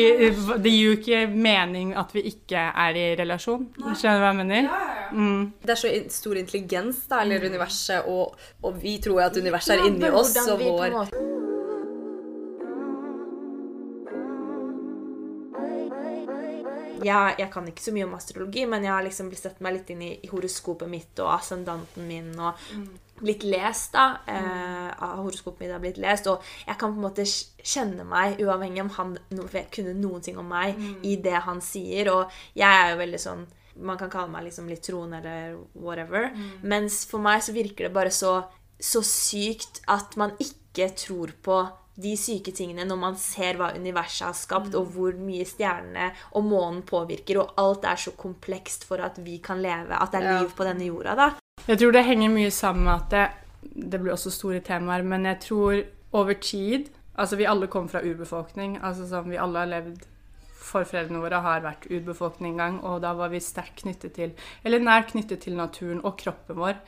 det 0.64 0.74
gir 0.74 0.84
jo 0.84 0.98
ikke 1.00 1.24
mening 1.32 1.96
at 1.98 2.14
vi 2.16 2.24
ikke 2.30 2.70
er 2.70 3.00
i 3.00 3.08
relasjon. 3.20 3.66
Skjønner 3.80 4.22
du 4.22 4.24
hva 4.26 4.30
jeg 4.30 4.40
mener? 4.44 4.70
Mm. 5.12 5.42
Det 5.66 5.76
er 5.76 5.82
så 5.82 5.96
stor 6.14 6.40
intelligens, 6.40 7.04
da, 7.10 7.24
eller 7.26 7.50
universet, 7.50 8.08
og, 8.08 8.40
og 8.64 8.80
vi 8.80 9.00
tror 9.04 9.26
at 9.28 9.40
universet 9.40 9.76
er 9.76 9.90
inni 9.90 10.14
oss, 10.14 10.38
og 10.46 10.62
vi 10.62 10.72
på 10.72 10.88
en 10.88 11.02
vår 11.02 11.39
Ja, 17.06 17.30
jeg 17.38 17.50
kan 17.54 17.68
ikke 17.70 17.84
så 17.84 17.94
mye 17.96 18.08
om 18.08 18.16
astrologi, 18.18 18.66
men 18.70 18.86
jeg 18.86 18.94
har 18.94 19.06
liksom 19.06 19.30
blitt 19.32 19.44
sett 19.44 19.62
meg 19.64 19.78
litt 19.78 19.92
inn 19.94 20.02
i, 20.06 20.14
i 20.26 20.32
horoskopet 20.32 20.90
mitt 20.92 21.22
og 21.24 21.32
ascendanten 21.36 22.08
min 22.10 22.34
og 22.40 22.60
blitt 23.20 23.44
lest 23.44 23.94
da, 23.98 24.22
eh, 24.32 24.90
av 25.04 25.20
horoskopet 25.20 25.66
mitt 25.66 25.74
har 25.76 25.82
blitt 25.84 26.00
lest, 26.00 26.28
og 26.32 26.44
jeg 26.66 26.78
kan 26.80 26.94
på 26.94 27.02
en 27.02 27.08
måte 27.08 27.26
kjenne 27.28 28.06
meg, 28.08 28.40
uavhengig 28.40 28.84
om 28.86 28.92
han 28.96 29.16
no, 29.36 29.48
kunne 29.76 29.96
noen 29.98 30.24
ting 30.24 30.40
om 30.40 30.48
meg, 30.48 30.80
i 31.04 31.18
det 31.20 31.42
han 31.46 31.60
sier, 31.64 32.12
og 32.14 32.38
jeg 32.56 32.70
er 32.70 32.94
jo 32.94 33.02
veldig 33.02 33.20
sånn, 33.26 33.44
man 33.80 34.00
kan 34.00 34.12
kalle 34.12 34.32
meg 34.32 34.48
liksom 34.48 34.68
litt 34.72 34.84
troende 34.84 35.20
eller 35.20 35.60
whatever, 35.74 36.32
mens 36.62 37.06
for 37.08 37.24
meg 37.24 37.44
så 37.44 37.56
virker 37.56 37.88
det 37.88 37.96
bare 37.96 38.12
så, 38.12 38.42
så 38.80 39.04
sykt 39.04 39.82
at 39.88 40.16
man 40.20 40.36
ikke 40.40 40.90
tror 40.96 41.36
på 41.44 41.60
de 42.00 42.16
syke 42.20 42.54
tingene 42.56 42.86
når 42.88 43.00
man 43.02 43.18
ser 43.20 43.60
hva 43.60 43.72
universet 43.76 44.28
har 44.28 44.38
skapt, 44.38 44.78
og 44.78 44.94
hvor 44.94 45.18
mye 45.20 45.48
stjernene 45.48 46.12
og 46.38 46.48
månen 46.48 46.82
påvirker, 46.88 47.42
og 47.42 47.60
alt 47.60 47.88
er 47.90 48.00
så 48.00 48.14
komplekst 48.18 48.88
for 48.90 49.04
at 49.04 49.20
vi 49.24 49.40
kan 49.44 49.62
leve, 49.64 49.96
at 49.96 50.14
det 50.14 50.22
er 50.22 50.42
liv 50.42 50.54
på 50.56 50.68
denne 50.68 50.88
jorda, 50.88 51.16
da. 51.20 51.30
Jeg 51.68 51.82
tror 51.82 51.92
det 51.94 52.06
henger 52.08 52.32
mye 52.34 52.54
sammen 52.56 52.88
med 52.88 52.96
at 52.96 53.12
det, 53.14 53.26
det 53.92 54.00
blir 54.00 54.16
også 54.16 54.32
store 54.34 54.64
temaer, 54.66 55.04
men 55.04 55.28
jeg 55.28 55.44
tror 55.50 55.84
over 56.16 56.40
tid 56.40 56.90
Altså, 57.20 57.36
vi 57.36 57.44
alle 57.44 57.68
kommer 57.68 57.92
fra 57.92 58.00
urbefolkning. 58.00 58.78
Altså 58.80 59.04
sånn, 59.04 59.26
Vi 59.28 59.36
alle 59.36 59.60
har 59.60 59.68
levd 59.68 60.06
Forfedrene 60.70 61.22
våre 61.24 61.42
har 61.44 61.64
vært 61.66 61.88
urbefolkning 61.90 62.54
en 62.54 62.62
gang, 62.62 62.78
og 62.86 63.02
da 63.04 63.14
var 63.18 63.32
vi 63.34 63.42
sterkt 63.44 63.84
knyttet 63.84 64.16
til 64.18 64.34
Eller 64.66 64.84
nær 64.84 65.06
knyttet 65.10 65.44
til 65.46 65.56
naturen 65.58 66.02
og 66.06 66.18
kroppen 66.20 66.58
vår. 66.60 66.80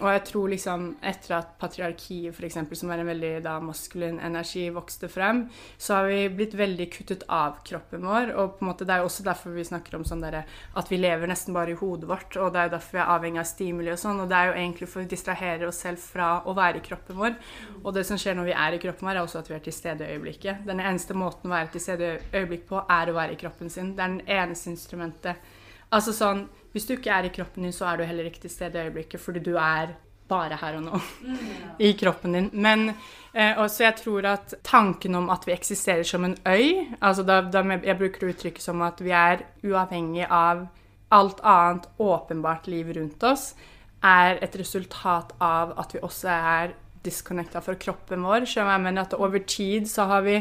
Og 0.00 0.08
jeg 0.10 0.22
tror 0.30 0.52
liksom 0.52 0.86
etter 1.06 1.36
at 1.38 1.54
patriarkiet, 1.60 2.34
f.eks., 2.34 2.58
som 2.80 2.90
er 2.90 3.02
en 3.02 3.10
veldig 3.10 3.32
da, 3.44 3.58
maskulin 3.64 4.20
energi, 4.22 4.68
vokste 4.74 5.10
frem, 5.12 5.44
så 5.78 5.98
har 5.98 6.08
vi 6.10 6.20
blitt 6.40 6.56
veldig 6.58 6.88
kuttet 6.92 7.26
av 7.28 7.60
kroppen 7.66 8.06
vår. 8.06 8.34
Og 8.36 8.56
på 8.58 8.64
en 8.64 8.70
måte 8.70 8.86
det 8.88 8.96
er 8.96 9.04
jo 9.04 9.10
også 9.10 9.26
derfor 9.26 9.54
vi 9.54 9.66
snakker 9.66 9.98
om 9.98 10.06
sånn 10.08 10.24
derre 10.24 10.44
at 10.78 10.90
vi 10.90 11.00
lever 11.00 11.30
nesten 11.30 11.56
bare 11.56 11.74
i 11.74 11.78
hodet 11.78 12.08
vårt, 12.10 12.36
og 12.36 12.52
det 12.52 12.62
er 12.62 12.70
jo 12.70 12.74
derfor 12.76 12.98
vi 12.98 13.02
er 13.02 13.14
avhengig 13.16 13.42
av 13.42 13.50
stimuli 13.50 13.92
og 13.94 14.00
sånn. 14.00 14.22
Og 14.24 14.30
det 14.30 14.38
er 14.38 14.50
jo 14.50 14.58
egentlig 14.58 14.90
for 14.90 15.04
å 15.04 15.10
distrahere 15.10 15.68
oss 15.68 15.82
selv 15.84 16.02
fra 16.02 16.30
å 16.48 16.56
være 16.56 16.80
i 16.80 16.84
kroppen 16.84 17.18
vår. 17.20 17.36
Og 17.84 17.94
det 17.96 18.06
som 18.08 18.18
skjer 18.20 18.38
når 18.38 18.50
vi 18.50 18.56
er 18.56 18.76
i 18.76 18.82
kroppen 18.82 19.08
vår, 19.08 19.18
er 19.18 19.24
også 19.24 19.42
at 19.42 19.50
vi 19.50 19.56
er 19.58 19.64
til 19.64 19.76
stede 19.76 20.06
i 20.06 20.16
øyeblikket. 20.16 20.64
Den 20.68 20.82
eneste 20.82 21.16
måten 21.18 21.50
å 21.50 21.54
være 21.54 21.72
til 21.74 21.84
stede 21.84 22.10
i 22.16 22.40
øyeblikket 22.40 22.68
på, 22.70 22.82
er 22.90 23.10
å 23.10 23.16
være 23.16 23.19
i 23.28 23.36
kroppen 23.40 23.70
sin. 23.70 23.94
Det 23.96 24.04
er 24.04 24.14
den 24.16 24.22
eneste 24.26 24.70
instrumentet. 24.72 25.50
Altså 25.92 26.14
sånn, 26.14 26.48
Hvis 26.70 26.86
du 26.86 26.92
ikke 26.94 27.10
er 27.10 27.26
i 27.26 27.32
kroppen 27.34 27.64
din, 27.66 27.72
så 27.74 27.88
er 27.90 27.98
du 27.98 28.04
heller 28.06 28.28
ikke 28.28 28.44
til 28.44 28.50
stede 28.52 28.78
i 28.78 28.86
øyeblikket, 28.86 29.20
fordi 29.20 29.40
du 29.42 29.56
er 29.58 29.96
bare 30.30 30.54
her 30.60 30.76
og 30.78 30.84
nå 30.84 31.00
i 31.86 31.92
kroppen 31.98 32.36
din. 32.36 32.50
Men 32.52 32.92
eh, 33.34 33.58
også 33.58 33.84
jeg 33.88 33.96
tror 33.98 34.28
at 34.36 34.54
tanken 34.62 35.18
om 35.18 35.30
at 35.34 35.48
vi 35.48 35.52
eksisterer 35.56 36.06
som 36.06 36.24
en 36.24 36.36
øy 36.46 36.86
altså 37.00 37.24
da, 37.26 37.40
da 37.42 37.64
Jeg 37.82 37.98
bruker 37.98 38.30
uttrykket 38.30 38.62
som 38.62 38.82
at 38.86 39.02
vi 39.02 39.10
er 39.10 39.42
uavhengig 39.66 40.28
av 40.30 40.68
alt 41.10 41.40
annet 41.42 41.88
åpenbart 41.98 42.68
liv 42.70 42.92
rundt 42.94 43.22
oss, 43.26 43.54
er 44.02 44.38
et 44.40 44.54
resultat 44.56 45.34
av 45.42 45.74
at 45.78 45.94
vi 45.94 46.04
også 46.06 46.30
er 46.30 46.76
disconnecta 47.04 47.60
fra 47.64 47.74
kroppen 47.74 48.22
vår. 48.24 48.46
Så 48.46 48.60
jeg, 48.62 48.82
mener 48.84 49.02
at 49.02 49.16
over 49.18 49.42
tid 49.42 49.88
så 49.90 50.06
har 50.10 50.22
vi 50.22 50.38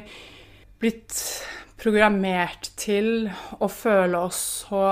blitt 0.80 1.18
programmert 1.80 2.72
til 2.80 3.30
å 3.60 3.70
føle 3.72 4.20
oss 4.28 4.42
så 4.66 4.84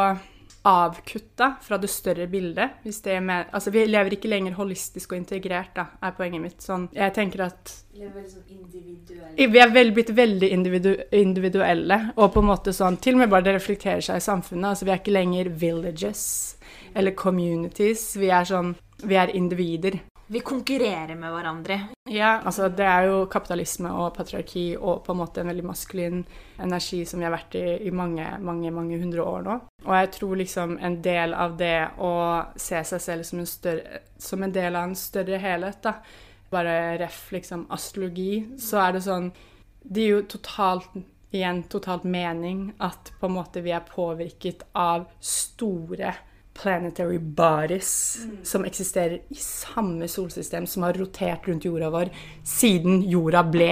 avkutta 0.68 1.54
fra 1.64 1.78
det 1.80 1.88
større 1.88 2.28
bildet. 2.28 2.70
Det 3.04 3.22
med, 3.22 3.46
altså 3.52 3.72
Vi 3.72 3.86
lever 3.86 4.18
ikke 4.18 4.28
lenger 4.32 4.58
holistisk 4.58 5.14
og 5.14 5.22
integrert, 5.22 5.72
da, 5.76 5.86
er 6.04 6.16
poenget 6.18 6.44
mitt. 6.44 6.58
Sånn, 6.64 6.90
jeg 6.96 7.14
tenker 7.16 7.46
at 7.48 7.74
vi 7.94 8.04
er 9.62 9.72
vel, 9.72 9.94
blitt 9.96 10.12
veldig 10.16 10.50
individu 10.52 10.92
individuelle. 11.16 12.02
Og 12.18 12.34
på 12.34 12.44
en 12.44 12.50
måte 12.52 12.76
sånn, 12.76 13.00
til 13.00 13.16
og 13.16 13.24
med 13.24 13.32
bare 13.32 13.48
det 13.48 13.56
reflekterer 13.58 14.04
seg 14.04 14.20
i 14.20 14.28
samfunnet. 14.28 14.74
altså 14.74 14.86
Vi 14.86 14.92
er 14.92 15.02
ikke 15.02 15.16
lenger 15.16 15.54
villages 15.64 16.26
eller 16.94 17.16
communities. 17.16 18.10
Vi 18.20 18.32
er 18.34 18.48
sånn, 18.48 18.76
vi 19.04 19.16
er 19.16 19.34
individer. 19.36 20.02
Vi 20.28 20.40
konkurrerer 20.44 21.16
med 21.16 21.32
hverandre. 21.32 21.80
Ja, 22.12 22.42
altså 22.44 22.68
det 22.68 22.84
er 22.84 23.06
jo 23.08 23.22
kapitalisme 23.32 23.94
og 23.96 24.10
patriarki 24.18 24.66
og 24.76 25.06
på 25.06 25.14
en 25.14 25.20
måte 25.22 25.40
en 25.40 25.48
veldig 25.48 25.64
maskulin 25.64 26.26
energi 26.60 27.00
som 27.08 27.22
vi 27.22 27.28
har 27.28 27.32
vært 27.32 27.56
i 27.56 27.66
i 27.88 27.94
mange, 27.96 28.26
mange, 28.44 28.72
mange 28.76 29.00
hundre 29.00 29.24
år 29.24 29.46
nå. 29.46 29.58
Og 29.86 29.94
jeg 29.96 30.12
tror 30.18 30.36
liksom 30.42 30.76
en 30.84 31.00
del 31.04 31.36
av 31.36 31.56
det 31.60 31.78
å 32.04 32.14
se 32.60 32.84
seg 32.92 33.04
selv 33.04 33.28
som 33.30 33.40
en, 33.40 33.48
større, 33.48 34.02
som 34.20 34.44
en 34.44 34.56
del 34.56 34.76
av 34.76 34.90
en 34.90 35.00
større 35.00 35.40
helhet, 35.40 35.80
da, 35.84 35.96
bare 36.52 36.98
ref 37.00 37.32
liksom 37.32 37.68
astrologi, 37.72 38.48
så 38.60 38.84
er 38.84 38.98
det 38.98 39.08
sånn 39.08 39.32
Det 39.88 40.04
gir 40.04 40.18
jo 40.18 40.24
totalt 40.28 40.92
igjen 41.32 41.64
totalt 41.72 42.04
mening 42.04 42.74
at 42.84 43.14
på 43.20 43.28
en 43.28 43.36
måte 43.38 43.64
vi 43.64 43.72
er 43.72 43.88
påvirket 43.88 44.66
av 44.76 45.08
store 45.20 46.16
planetary 46.62 47.20
bodies 47.20 48.18
som 48.44 48.66
eksisterer 48.66 49.20
i 49.30 49.38
samme 49.40 50.08
solsystem 50.08 50.68
som 50.68 50.84
har 50.84 50.98
rotert 50.98 51.48
rundt 51.48 51.66
jorda 51.66 51.90
vår 51.94 52.12
siden 52.46 53.02
jorda 53.10 53.44
ble. 53.44 53.72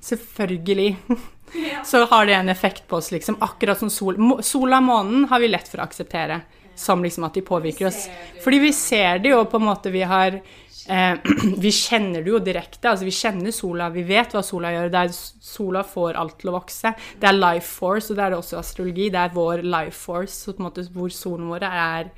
Selvfølgelig. 0.00 0.96
Så 1.84 2.04
har 2.04 2.26
det 2.26 2.34
en 2.36 2.48
effekt 2.48 2.88
på 2.88 2.96
oss, 2.96 3.10
liksom. 3.10 3.38
Akkurat 3.40 3.78
som 3.78 3.90
sol. 3.90 4.18
Sola 4.44 4.82
og 4.82 4.88
månen 4.90 5.24
har 5.30 5.40
vi 5.40 5.48
lett 5.48 5.68
for 5.68 5.80
å 5.80 5.86
akseptere 5.88 6.42
som 6.78 7.02
liksom 7.02 7.24
at 7.26 7.34
de 7.34 7.42
påvirker 7.42 7.88
oss. 7.88 8.04
Fordi 8.44 8.58
vi 8.62 8.72
ser 8.72 9.18
det 9.18 9.32
jo 9.32 9.42
på 9.50 9.58
en 9.58 9.66
måte 9.66 9.90
vi 9.90 10.04
har 10.06 10.40
eh, 10.88 11.18
Vi 11.64 11.72
kjenner 11.74 12.24
det 12.24 12.32
jo 12.32 12.40
direkte. 12.42 12.90
altså 12.90 13.08
Vi 13.08 13.14
kjenner 13.14 13.54
sola, 13.54 13.90
vi 13.94 14.06
vet 14.08 14.34
hva 14.34 14.42
sola 14.44 14.72
gjør. 14.74 14.90
Det 14.94 15.04
er, 15.04 15.12
sola 15.50 15.84
får 15.84 16.18
alt 16.20 16.38
til 16.40 16.52
å 16.52 16.56
vokse. 16.58 16.94
Det 17.20 17.28
er 17.28 17.38
life 17.38 17.68
force, 17.68 18.10
og 18.10 18.18
det 18.18 18.24
er 18.24 18.34
det 18.34 18.40
også 18.40 18.58
astrologi. 18.62 19.10
Det 19.14 19.22
er 19.22 19.36
vår 19.36 19.64
life 19.66 19.98
force, 19.98 20.56
måte 20.58 20.88
hvor 20.94 21.12
solen 21.14 21.48
vår 21.52 21.68
er 21.68 22.10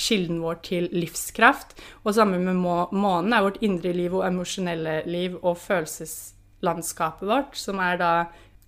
kilden 0.00 0.40
vår 0.42 0.60
til 0.66 0.88
livskraft. 0.94 1.74
Og 2.04 2.14
sammen 2.16 2.44
med 2.46 2.60
må 2.60 2.76
månen 2.92 3.34
er 3.34 3.46
vårt 3.46 3.60
indre 3.64 3.92
liv 3.96 4.14
og 4.14 4.26
emosjonelle 4.28 5.00
liv 5.10 5.36
og 5.40 5.58
følelseslandskapet 5.60 7.28
vårt, 7.28 7.58
som 7.58 7.82
er 7.82 8.00
da 8.00 8.12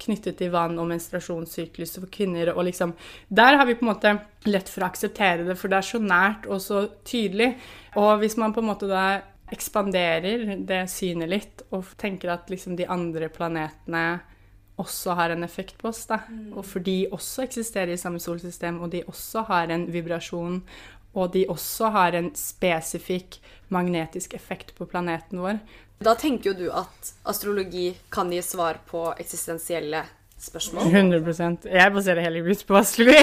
knyttet 0.02 0.38
til 0.40 0.50
vann 0.50 0.78
og 0.82 0.88
menstruasjonssyklus 0.90 1.96
for 2.00 2.10
kvinner. 2.10 2.52
og 2.56 2.64
liksom, 2.64 2.94
Der 3.28 3.56
har 3.56 3.66
vi 3.66 3.74
på 3.74 3.86
en 3.86 3.92
måte 3.94 4.18
lett 4.44 4.68
for 4.68 4.82
å 4.82 4.90
akseptere 4.90 5.44
det, 5.46 5.58
for 5.58 5.68
det 5.68 5.78
er 5.78 5.90
så 5.90 5.98
nært 5.98 6.46
og 6.46 6.60
så 6.60 6.88
tydelig. 7.04 7.56
Og 7.96 8.18
hvis 8.18 8.36
man 8.36 8.52
på 8.52 8.60
en 8.60 8.66
måte 8.66 8.88
da 8.88 9.22
ekspanderer 9.52 10.56
det 10.66 10.84
synet 10.90 11.30
litt 11.30 11.64
og 11.70 11.94
tenker 12.00 12.32
at 12.34 12.50
liksom 12.52 12.76
de 12.78 12.88
andre 12.90 13.28
planetene 13.32 14.20
også 14.80 15.14
har 15.18 15.34
en 15.34 15.44
effekt 15.44 15.76
på 15.78 15.90
oss, 15.90 16.06
da. 16.08 16.22
Og 16.56 16.64
for 16.66 16.82
de 16.84 17.04
også 17.12 17.44
eksisterer 17.44 17.92
i 17.94 18.00
samme 18.00 18.20
solsystem, 18.22 18.80
og 18.82 18.90
de 18.94 19.04
også 19.06 19.44
har 19.50 19.70
en 19.70 19.84
vibrasjon, 19.92 20.62
og 21.12 21.32
de 21.34 21.44
også 21.52 21.92
har 21.92 22.16
en 22.16 22.30
spesifikk 22.36 23.38
magnetisk 23.72 24.34
effekt 24.34 24.72
på 24.78 24.88
planeten 24.88 25.42
vår. 25.44 25.60
Da 26.02 26.16
tenker 26.18 26.50
jo 26.50 26.56
du 26.64 26.66
at 26.74 27.12
astrologi 27.28 27.92
kan 28.10 28.32
gi 28.32 28.40
svar 28.42 28.80
på 28.88 29.10
eksistensielle 29.20 30.02
spørsmål. 30.42 30.88
100% 30.90 31.68
Jeg 31.70 31.92
baserer 31.94 32.24
hele 32.24 32.40
livet 32.40 32.64
på 32.66 32.76
astrologi. 32.80 33.22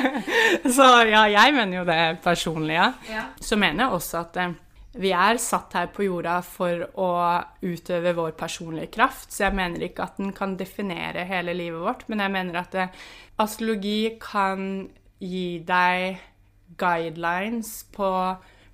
Så 0.76 0.86
ja, 1.10 1.26
jeg 1.28 1.54
mener 1.54 1.82
jo 1.82 1.84
det 1.84 2.00
personlig, 2.24 2.78
ja. 2.78 3.26
Så 3.42 3.58
mener 3.60 3.84
jeg 3.84 3.98
også 3.98 4.22
at 4.22 4.40
eh, 4.40 4.54
vi 4.98 5.12
er 5.14 5.38
satt 5.38 5.76
her 5.78 5.90
på 5.94 6.02
jorda 6.08 6.40
for 6.42 6.82
å 6.98 7.10
utøve 7.62 8.14
vår 8.16 8.32
personlige 8.38 8.90
kraft, 8.96 9.30
så 9.30 9.46
jeg 9.46 9.58
mener 9.58 9.84
ikke 9.86 10.08
at 10.08 10.18
den 10.18 10.32
kan 10.34 10.56
definere 10.58 11.28
hele 11.28 11.54
livet 11.54 11.84
vårt, 11.84 12.08
men 12.10 12.24
jeg 12.24 12.34
mener 12.34 12.58
at 12.58 12.74
det, 12.74 12.88
astrologi 13.40 14.16
kan 14.20 14.88
gi 15.20 15.60
deg 15.68 16.18
guidelines 16.80 17.84
på 17.94 18.10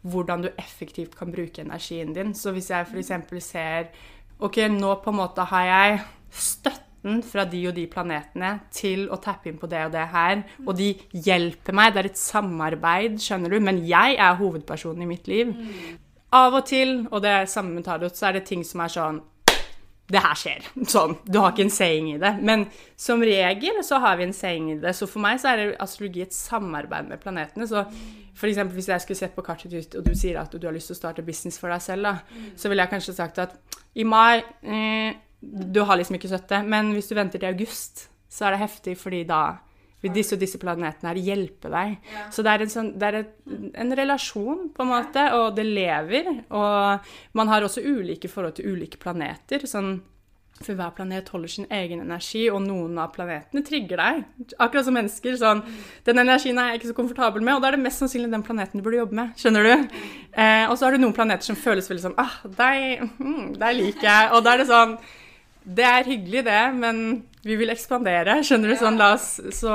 hvordan 0.07 0.47
du 0.47 0.51
effektivt 0.55 1.17
kan 1.19 1.33
bruke 1.35 1.63
energien 1.65 2.15
din. 2.15 2.33
Så 2.35 2.55
hvis 2.55 2.71
jeg 2.71 2.87
f.eks. 2.87 3.45
ser 3.45 3.91
Ok, 4.37 4.59
nå 4.69 4.91
på 5.01 5.13
en 5.13 5.17
måte 5.17 5.47
har 5.49 5.65
jeg 5.65 6.01
støtten 6.29 7.23
fra 7.25 7.47
de 7.49 7.63
og 7.71 7.73
de 7.77 7.87
planetene 7.89 8.51
til 8.75 9.07
å 9.09 9.17
tappe 9.23 9.49
inn 9.49 9.57
på 9.57 9.69
det 9.71 9.87
og 9.87 9.95
det 9.95 10.05
her, 10.13 10.43
og 10.67 10.75
de 10.77 10.91
hjelper 11.13 11.77
meg. 11.77 11.95
Det 11.95 12.03
er 12.03 12.09
et 12.11 12.21
samarbeid, 12.21 13.17
skjønner 13.23 13.55
du, 13.55 13.61
men 13.65 13.81
jeg 13.89 14.19
er 14.21 14.37
hovedpersonen 14.37 15.07
i 15.07 15.09
mitt 15.09 15.31
liv. 15.31 15.55
Av 16.35 16.55
og 16.59 16.67
til, 16.67 17.07
og 17.11 17.23
det 17.23 17.31
er 17.31 17.49
samme 17.51 17.75
med 17.77 17.87
tarot, 17.87 18.17
så 18.17 18.29
er 18.29 18.39
det 18.39 18.47
ting 18.49 18.65
som 18.67 18.83
er 18.83 18.93
sånn 18.93 19.23
det 20.07 20.23
her 20.23 20.39
skjer. 20.39 20.67
Sånn. 20.95 21.17
Du 21.27 21.41
har 21.43 21.51
ikke 21.51 21.65
en 21.67 21.73
saying 21.75 22.13
i 22.13 22.19
det. 22.23 22.37
Men 22.47 22.67
som 23.01 23.23
regel 23.27 23.81
så 23.87 23.99
har 24.03 24.19
vi 24.21 24.29
en 24.29 24.37
saying 24.37 24.69
i 24.77 24.79
det. 24.83 24.93
Så 24.95 25.09
for 25.11 25.23
meg 25.25 25.41
så 25.43 25.51
er 25.51 25.75
astrologi 25.83 26.23
et 26.23 26.37
samarbeid 26.37 27.11
med 27.11 27.23
planetene. 27.23 27.67
Så 27.67 27.83
eksempel 28.47 28.77
hvis 28.77 28.91
jeg 28.93 29.03
skulle 29.03 29.19
sett 29.19 29.35
på 29.35 29.45
kartet 29.47 29.75
ditt, 29.75 29.97
og 29.99 30.07
du 30.07 30.15
sier 30.15 30.39
at 30.39 30.55
du 30.55 30.67
har 30.69 30.77
lyst 30.77 30.93
til 30.93 30.99
å 30.99 31.01
starte 31.01 31.27
business 31.27 31.59
for 31.59 31.75
deg 31.75 31.83
selv, 31.83 32.07
da, 32.07 32.45
så 32.59 32.71
ville 32.71 32.87
jeg 32.87 32.95
kanskje 32.95 33.17
sagt 33.17 33.43
at 33.43 33.57
i 33.97 34.05
mai 34.07 34.43
eh, 34.63 35.17
Du 35.41 35.83
har 35.85 35.99
liksom 35.99 36.17
ikke 36.17 36.31
støtte, 36.31 36.63
men 36.65 36.95
hvis 36.95 37.11
du 37.11 37.15
venter 37.15 37.39
til 37.39 37.51
august, 37.51 38.07
så 38.29 38.47
er 38.47 38.55
det 38.55 38.63
heftig, 38.63 38.97
fordi 38.99 39.25
da 39.29 39.59
vil 40.07 40.17
disse 40.17 40.37
og 40.37 40.43
disse 40.43 40.61
planetene 40.63 41.13
her 41.13 41.23
hjelpe 41.29 41.71
deg. 41.73 41.97
Så 42.33 42.45
det 42.47 42.55
er, 42.55 42.65
en, 42.65 42.73
sånn, 42.73 42.91
det 42.99 43.09
er 43.11 43.21
et, 43.23 43.33
en 43.85 43.97
relasjon, 44.01 44.67
på 44.75 44.85
en 44.85 44.93
måte, 44.95 45.29
og 45.37 45.55
det 45.59 45.67
lever. 45.69 46.33
Og 46.55 47.39
man 47.39 47.53
har 47.53 47.67
også 47.67 47.85
ulike 47.85 48.31
forhold 48.33 48.59
til 48.59 48.75
ulike 48.75 49.01
planeter. 49.03 49.67
Sånn, 49.69 49.99
for 50.57 50.73
hver 50.73 50.93
planet 50.97 51.29
holder 51.29 51.51
sin 51.53 51.67
egen 51.73 52.01
energi, 52.01 52.47
og 52.49 52.63
noen 52.65 52.97
av 53.01 53.11
planetene 53.13 53.63
trigger 53.67 54.01
deg. 54.01 54.23
Akkurat 54.57 54.87
som 54.87 54.97
mennesker. 54.97 55.37
sånn, 55.37 55.63
Den 56.05 56.23
energien 56.23 56.59
er 56.59 56.71
jeg 56.71 56.81
ikke 56.81 56.93
så 56.93 56.97
komfortabel 56.97 57.45
med, 57.45 57.57
og 57.57 57.63
da 57.63 57.69
er 57.69 57.77
det 57.77 57.85
mest 57.85 58.01
sannsynlig 58.01 58.33
den 58.33 58.47
planeten 58.47 58.81
du 58.81 58.87
burde 58.87 59.03
jobbe 59.03 59.21
med. 59.21 59.37
skjønner 59.37 59.69
du? 59.69 60.01
Eh, 60.33 60.65
og 60.71 60.79
så 60.79 60.87
har 60.87 60.97
du 60.97 61.03
noen 61.03 61.17
planeter 61.17 61.45
som 61.45 61.57
føles 61.57 61.89
veldig 61.91 62.07
sånn 62.09 62.19
ah, 62.21 62.41
deg, 62.57 63.05
mm, 63.21 63.55
deg 63.61 63.77
liker 63.77 64.09
jeg. 64.09 64.33
Og 64.33 64.45
da 64.45 64.55
er 64.55 64.63
det 64.63 64.69
sånn 64.73 64.97
det 65.67 65.87
er 65.87 66.07
hyggelig, 66.07 66.45
det, 66.47 66.61
men 66.79 67.01
vi 67.43 67.57
vil 67.59 67.73
ekspandere. 67.73 68.39
Skjønner 68.47 68.71
du? 68.71 68.77
Sånn, 68.79 68.99
la 69.01 69.11
oss, 69.17 69.33
så 69.57 69.75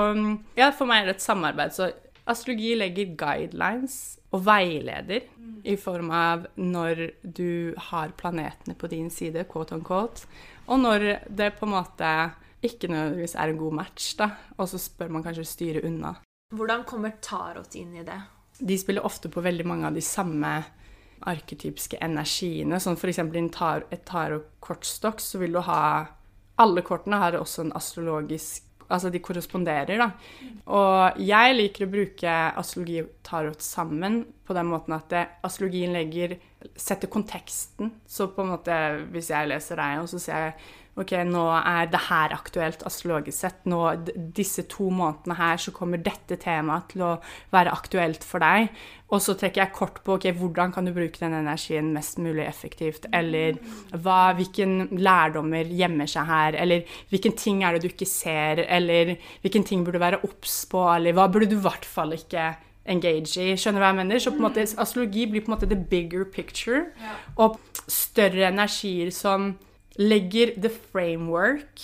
ja, 0.56 0.72
for 0.72 0.88
meg 0.88 1.04
er 1.04 1.12
det 1.12 1.18
et 1.18 1.26
samarbeid. 1.26 1.76
Så 1.76 1.92
astrologi 2.32 2.74
legger 2.80 3.16
guidelines 3.20 3.98
og 4.32 4.46
veileder 4.48 5.28
i 5.68 5.76
form 5.78 6.14
av 6.16 6.48
når 6.56 7.04
du 7.22 7.76
har 7.92 8.16
planetene 8.18 8.78
på 8.80 8.90
din 8.92 9.10
side, 9.12 9.44
quote 9.52 9.76
on 9.76 9.84
quote, 9.86 10.24
og 10.72 10.80
når 10.80 11.08
det 11.28 11.52
på 11.58 11.68
en 11.68 11.76
måte 11.76 12.12
ikke 12.64 12.88
nødvendigvis 12.92 13.36
er 13.36 13.52
en 13.52 13.60
god 13.60 13.74
match, 13.82 14.14
da. 14.20 14.30
Og 14.58 14.70
så 14.70 14.80
spør 14.80 15.10
man 15.12 15.26
kanskje 15.26 15.48
styre 15.50 15.82
unna. 15.88 16.14
Hvordan 16.56 16.86
kommer 16.88 17.18
tarot 17.24 17.76
inn 17.80 17.96
i 17.98 18.06
det? 18.06 18.20
De 18.62 18.78
spiller 18.78 19.06
ofte 19.08 19.32
på 19.34 19.42
veldig 19.42 19.66
mange 19.68 19.90
av 19.90 19.98
de 19.98 20.04
samme 20.06 20.52
arketypiske 21.30 22.00
energiene. 22.02 22.80
Sånn 22.82 22.98
eksempel 23.12 23.42
i 23.42 23.46
tar, 23.54 23.86
et 23.92 24.04
tarot-kortstokk 24.06 25.22
så 25.22 25.42
vil 25.42 25.54
du 25.58 25.64
ha 25.68 25.84
Alle 26.62 26.82
kortene 26.86 27.18
har 27.18 27.34
også 27.40 27.64
en 27.64 27.74
astrologisk 27.74 28.68
Altså 28.92 29.08
de 29.08 29.22
korresponderer, 29.24 30.02
da. 30.02 30.10
Og 30.76 31.22
jeg 31.24 31.56
liker 31.56 31.86
å 31.86 31.92
bruke 31.94 32.34
astrologi 32.60 32.98
og 33.00 33.14
tarot 33.24 33.64
sammen 33.64 34.18
på 34.44 34.56
den 34.58 34.68
måten 34.68 34.98
at 34.98 35.08
det, 35.14 35.22
astrologien 35.48 35.96
legger 35.96 36.36
setter 36.76 37.08
konteksten. 37.08 37.94
Så 38.04 38.28
på 38.36 38.44
en 38.44 38.52
måte, 38.52 38.76
hvis 39.14 39.32
jeg 39.32 39.48
leser 39.48 39.80
deg, 39.80 40.02
og 40.04 40.12
så 40.12 40.20
ser 40.20 40.44
jeg 40.44 40.58
ok, 41.00 41.12
nå 41.28 41.44
er 41.56 41.88
det 41.92 42.02
her 42.10 42.34
aktuelt 42.36 42.82
astrologisk 42.88 43.38
sett. 43.46 43.62
Nå, 43.70 43.80
disse 44.36 44.66
to 44.72 44.90
månedene 44.92 45.38
her 45.40 45.62
så 45.62 45.74
kommer 45.76 46.02
dette 46.04 46.36
temaet 46.42 46.92
til 46.92 47.06
å 47.08 47.12
være 47.54 47.72
aktuelt 47.72 48.26
for 48.28 48.44
deg. 48.44 48.72
Og 49.12 49.24
så 49.24 49.36
trekker 49.40 49.64
jeg 49.64 49.76
kort 49.76 50.02
på 50.06 50.18
ok, 50.18 50.28
hvordan 50.40 50.74
kan 50.76 50.88
du 50.88 50.94
bruke 50.96 51.20
den 51.24 51.36
energien 51.40 51.94
mest 51.96 52.20
mulig 52.24 52.44
effektivt. 52.46 53.08
Eller 53.16 53.60
hva, 53.92 54.34
hvilken 54.36 54.90
lærdommer 55.00 55.72
gjemmer 55.72 56.12
seg 56.12 56.28
her. 56.28 56.60
Eller 56.60 57.00
hvilken 57.12 57.38
ting 57.40 57.64
er 57.64 57.76
det 57.76 57.86
du 57.86 57.92
ikke 57.92 58.10
ser. 58.10 58.66
Eller 58.68 59.16
hvilken 59.44 59.68
ting 59.68 59.88
burde 59.88 60.00
du 60.00 60.06
være 60.06 60.22
obs 60.28 60.64
på. 60.72 60.84
Eller 60.96 61.16
hva 61.16 61.30
burde 61.32 61.50
du 61.52 61.58
i 61.60 61.64
hvert 61.64 61.88
fall 61.88 62.16
ikke 62.20 62.52
engage 62.92 63.40
i. 63.40 63.56
Skjønner 63.56 63.80
du 63.80 63.86
hva 63.86 63.92
jeg 63.94 64.02
mener? 64.04 64.20
Så 64.20 64.32
på 64.34 64.42
en 64.42 64.48
måte, 64.50 64.68
astrologi 64.84 65.28
blir 65.30 65.44
på 65.44 65.52
en 65.52 65.56
måte 65.56 65.70
the 65.72 65.80
bigger 65.80 66.28
picture. 66.28 66.88
Og 67.40 67.60
større 67.88 68.50
energier 68.52 69.12
som 69.16 69.54
legger 70.00 70.54
the 70.62 70.70
framework, 70.70 71.82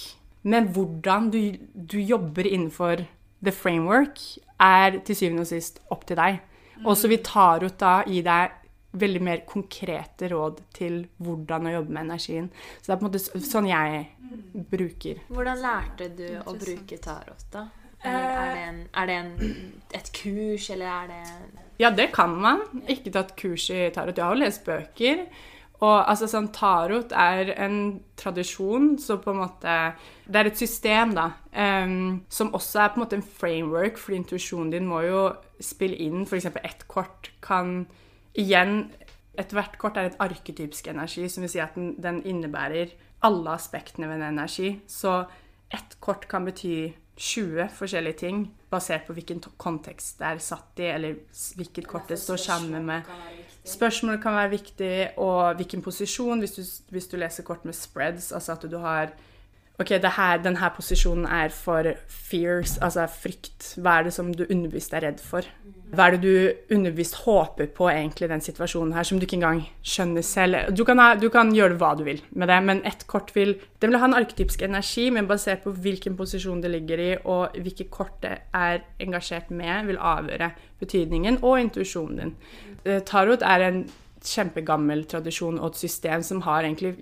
men 0.47 0.69
hvordan 0.75 1.31
du, 1.33 1.39
du 1.73 1.97
jobber 1.99 2.47
innenfor 2.47 3.03
the 3.43 3.51
framework, 3.51 4.19
er 4.59 5.01
til 5.05 5.15
syvende 5.15 5.43
og 5.43 5.51
sist 5.51 5.81
opp 5.93 6.07
til 6.07 6.17
deg. 6.19 6.39
Og 6.85 6.95
så 6.97 7.09
vil 7.09 7.21
Tarot 7.25 7.75
da 7.79 7.99
gi 8.07 8.21
deg 8.25 8.55
veldig 8.97 9.21
mer 9.21 9.41
konkrete 9.49 10.29
råd 10.31 10.61
til 10.73 11.01
hvordan 11.21 11.67
å 11.67 11.73
jobbe 11.77 11.93
med 11.93 12.07
energien. 12.07 12.47
Så 12.79 12.87
det 12.87 12.95
er 12.95 13.01
på 13.01 13.05
en 13.05 13.11
måte 13.11 13.49
sånn 13.49 13.69
jeg 13.69 14.05
bruker. 14.71 15.21
Hvordan 15.29 15.61
lærte 15.61 16.09
du 16.17 16.27
å 16.43 16.55
bruke 16.57 16.99
tarot, 17.03 17.45
da? 17.53 17.67
Er 18.05 18.13
det, 18.53 18.61
en, 18.61 18.81
er 18.93 19.07
det 19.09 19.13
en, 19.17 19.29
et 19.97 20.09
kurs, 20.13 20.67
eller 20.69 20.91
er 20.91 21.07
det 21.09 21.21
Ja, 21.81 21.89
det 21.91 22.11
kan 22.13 22.35
man. 22.41 22.61
Ikke 22.89 23.11
tatt 23.13 23.33
kurs 23.39 23.67
i 23.73 23.87
tarot. 23.93 24.17
Jeg 24.17 24.23
har 24.23 24.37
jo 24.37 24.43
lest 24.43 24.63
bøker. 24.65 25.25
Og 25.77 25.97
altså 26.09 26.25
sånn 26.29 26.49
Tarot 26.55 27.11
er 27.13 27.51
en 27.53 27.99
tradisjon, 28.17 28.95
som 28.97 29.19
på 29.21 29.33
en 29.33 29.41
måte 29.43 29.73
Det 30.25 30.39
er 30.39 30.49
et 30.49 30.57
system, 30.57 31.13
da, 31.13 31.27
um, 31.53 32.23
som 32.29 32.53
også 32.57 32.81
er 32.81 32.93
på 32.93 32.99
en 32.99 33.03
måte 33.05 33.19
en 33.19 33.27
framework, 33.41 33.99
fordi 34.01 34.23
intuisjonen 34.23 34.73
din 34.73 34.89
må 34.89 35.03
jo 35.05 35.27
spille 35.61 35.99
inn 36.01 36.25
f.eks. 36.25 36.49
ett 36.63 36.87
kort 36.89 37.31
kan 37.45 37.85
Igjen, 38.37 38.91
ethvert 39.37 39.79
kort 39.81 39.95
er 39.97 40.11
et 40.11 40.19
arketypisk 40.21 40.91
energi, 40.91 41.23
som 41.29 41.41
vil 41.41 41.49
si 41.49 41.61
at 41.61 41.73
den, 41.73 41.95
den 42.01 42.19
innebærer 42.21 42.91
alle 43.25 43.55
aspektene 43.57 44.05
ved 44.05 44.19
en 44.19 44.27
energi. 44.27 44.75
Så 44.85 45.23
ett 45.73 45.95
kort 45.99 46.27
kan 46.29 46.45
bety 46.45 46.91
20 47.17 47.65
forskjellige 47.73 48.19
ting, 48.21 48.43
basert 48.69 49.07
på 49.07 49.15
hvilken 49.17 49.41
kontekst 49.57 50.19
det 50.19 50.27
er 50.29 50.43
satt 50.43 50.81
i, 50.83 50.91
eller 50.91 51.17
hvilket 51.57 51.89
kort 51.89 52.11
det 52.11 52.19
står 52.21 52.43
sammen 52.43 52.85
med. 52.85 53.09
Spørsmålet 53.67 54.21
kan 54.23 54.35
være 54.35 54.49
viktig, 54.49 54.91
og 55.19 55.55
hvilken 55.59 55.81
posisjon, 55.83 56.39
hvis 56.39 56.55
du, 56.55 56.61
hvis 56.89 57.07
du 57.11 57.17
leser 57.19 57.43
kort 57.43 57.65
med 57.65 57.75
spreads, 57.75 58.31
altså 58.31 58.55
at 58.55 58.63
du 58.71 58.77
har 58.77 59.11
Ok, 59.77 59.91
her, 59.93 60.39
denne 60.41 60.67
posisjonen 60.73 61.27
er 61.29 61.51
for 61.53 61.85
fears, 62.09 62.79
altså 62.81 63.03
frykt. 63.13 63.75
Hva 63.77 63.99
er 63.99 64.07
det 64.07 64.13
som 64.15 64.31
du 64.33 64.41
underbevisst 64.47 64.95
er 64.97 65.03
redd 65.05 65.19
for? 65.21 65.45
Hva 65.93 66.07
er 66.07 66.15
det 66.15 66.23
du 66.23 66.73
underbevisst 66.73 67.19
håper 67.27 67.69
på 67.77 67.85
egentlig 67.91 68.25
i 68.25 68.31
den 68.31 68.41
situasjonen 68.41 68.95
her, 68.97 69.05
som 69.05 69.19
du 69.19 69.27
ikke 69.27 69.37
engang 69.37 69.61
skjønner 69.85 70.25
selv? 70.25 70.71
Du 70.73 70.81
kan, 70.87 70.97
ha, 70.97 71.11
du 71.13 71.27
kan 71.29 71.53
gjøre 71.53 71.77
hva 71.77 71.91
du 71.99 72.01
vil 72.07 72.23
med 72.33 72.49
det, 72.49 72.57
men 72.65 72.81
ett 72.89 73.05
kort 73.05 73.29
vil 73.35 73.53
Det 73.77 73.91
vil 73.91 73.99
ha 74.01 74.09
en 74.09 74.17
arketypisk 74.17 74.65
energi, 74.65 75.11
men 75.13 75.29
basert 75.29 75.61
på 75.61 75.75
hvilken 75.85 76.17
posisjon 76.17 76.63
det 76.65 76.73
ligger 76.73 77.03
i, 77.03 77.11
og 77.29 77.53
hvilke 77.61 77.85
kort 77.93 78.17
det 78.25 78.33
er 78.57 78.81
engasjert 78.99 79.53
med, 79.53 79.85
vil 79.91 80.01
avgjøre 80.01 80.49
betydningen 80.81 81.37
og 81.43 81.61
intuisjonen 81.61 82.17
din. 82.23 82.35
Eh, 82.83 83.03
Tarot 83.05 83.45
er 83.45 83.67
en 83.69 83.83
kjempegammel 84.25 85.05
tradisjon 85.05 85.61
og 85.61 85.75
et 85.75 85.85
system 85.85 86.25
som 86.25 86.41
har 86.49 86.65
egentlig 86.65 86.95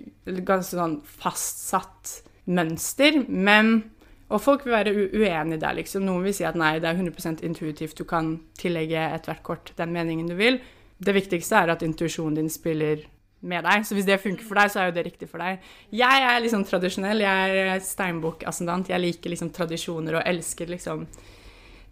ganske 0.44 0.76
sånn 0.76 1.00
fastsatt 1.08 2.18
mønster, 2.46 3.22
men 3.28 3.78
og 4.26 4.40
folk 4.42 4.64
vil 4.66 4.74
være 4.74 4.92
uenige 5.14 5.60
der, 5.62 5.76
liksom. 5.78 6.02
Noen 6.02 6.24
vil 6.26 6.34
si 6.34 6.46
at 6.46 6.56
nei, 6.58 6.80
det 6.82 6.88
er 6.90 6.98
100% 6.98 7.44
intuitivt, 7.46 7.94
du 7.98 8.06
kan 8.08 8.32
tillegge 8.58 9.04
ethvert 9.14 9.44
kort 9.46 9.70
den 9.78 9.92
meningen 9.94 10.26
du 10.26 10.34
vil. 10.38 10.58
Det 10.98 11.14
viktigste 11.14 11.60
er 11.60 11.74
at 11.76 11.84
intuisjonen 11.86 12.40
din 12.40 12.50
spiller 12.50 13.04
med 13.46 13.62
deg, 13.68 13.84
så 13.86 13.94
hvis 13.94 14.08
det 14.08 14.18
funker 14.18 14.42
for 14.48 14.58
deg, 14.58 14.72
så 14.72 14.80
er 14.82 14.88
jo 14.88 14.96
det 14.96 15.04
riktig 15.06 15.28
for 15.30 15.44
deg. 15.44 15.62
Jeg 15.94 16.26
er 16.26 16.42
liksom 16.42 16.64
tradisjonell, 16.66 17.22
jeg 17.22 17.62
er 17.68 17.84
steinbukk-ascendant, 17.84 18.90
jeg 18.90 19.04
liker 19.04 19.30
liksom 19.30 19.52
tradisjoner 19.54 20.18
og 20.18 20.26
elsker 20.26 20.72
liksom 20.74 21.06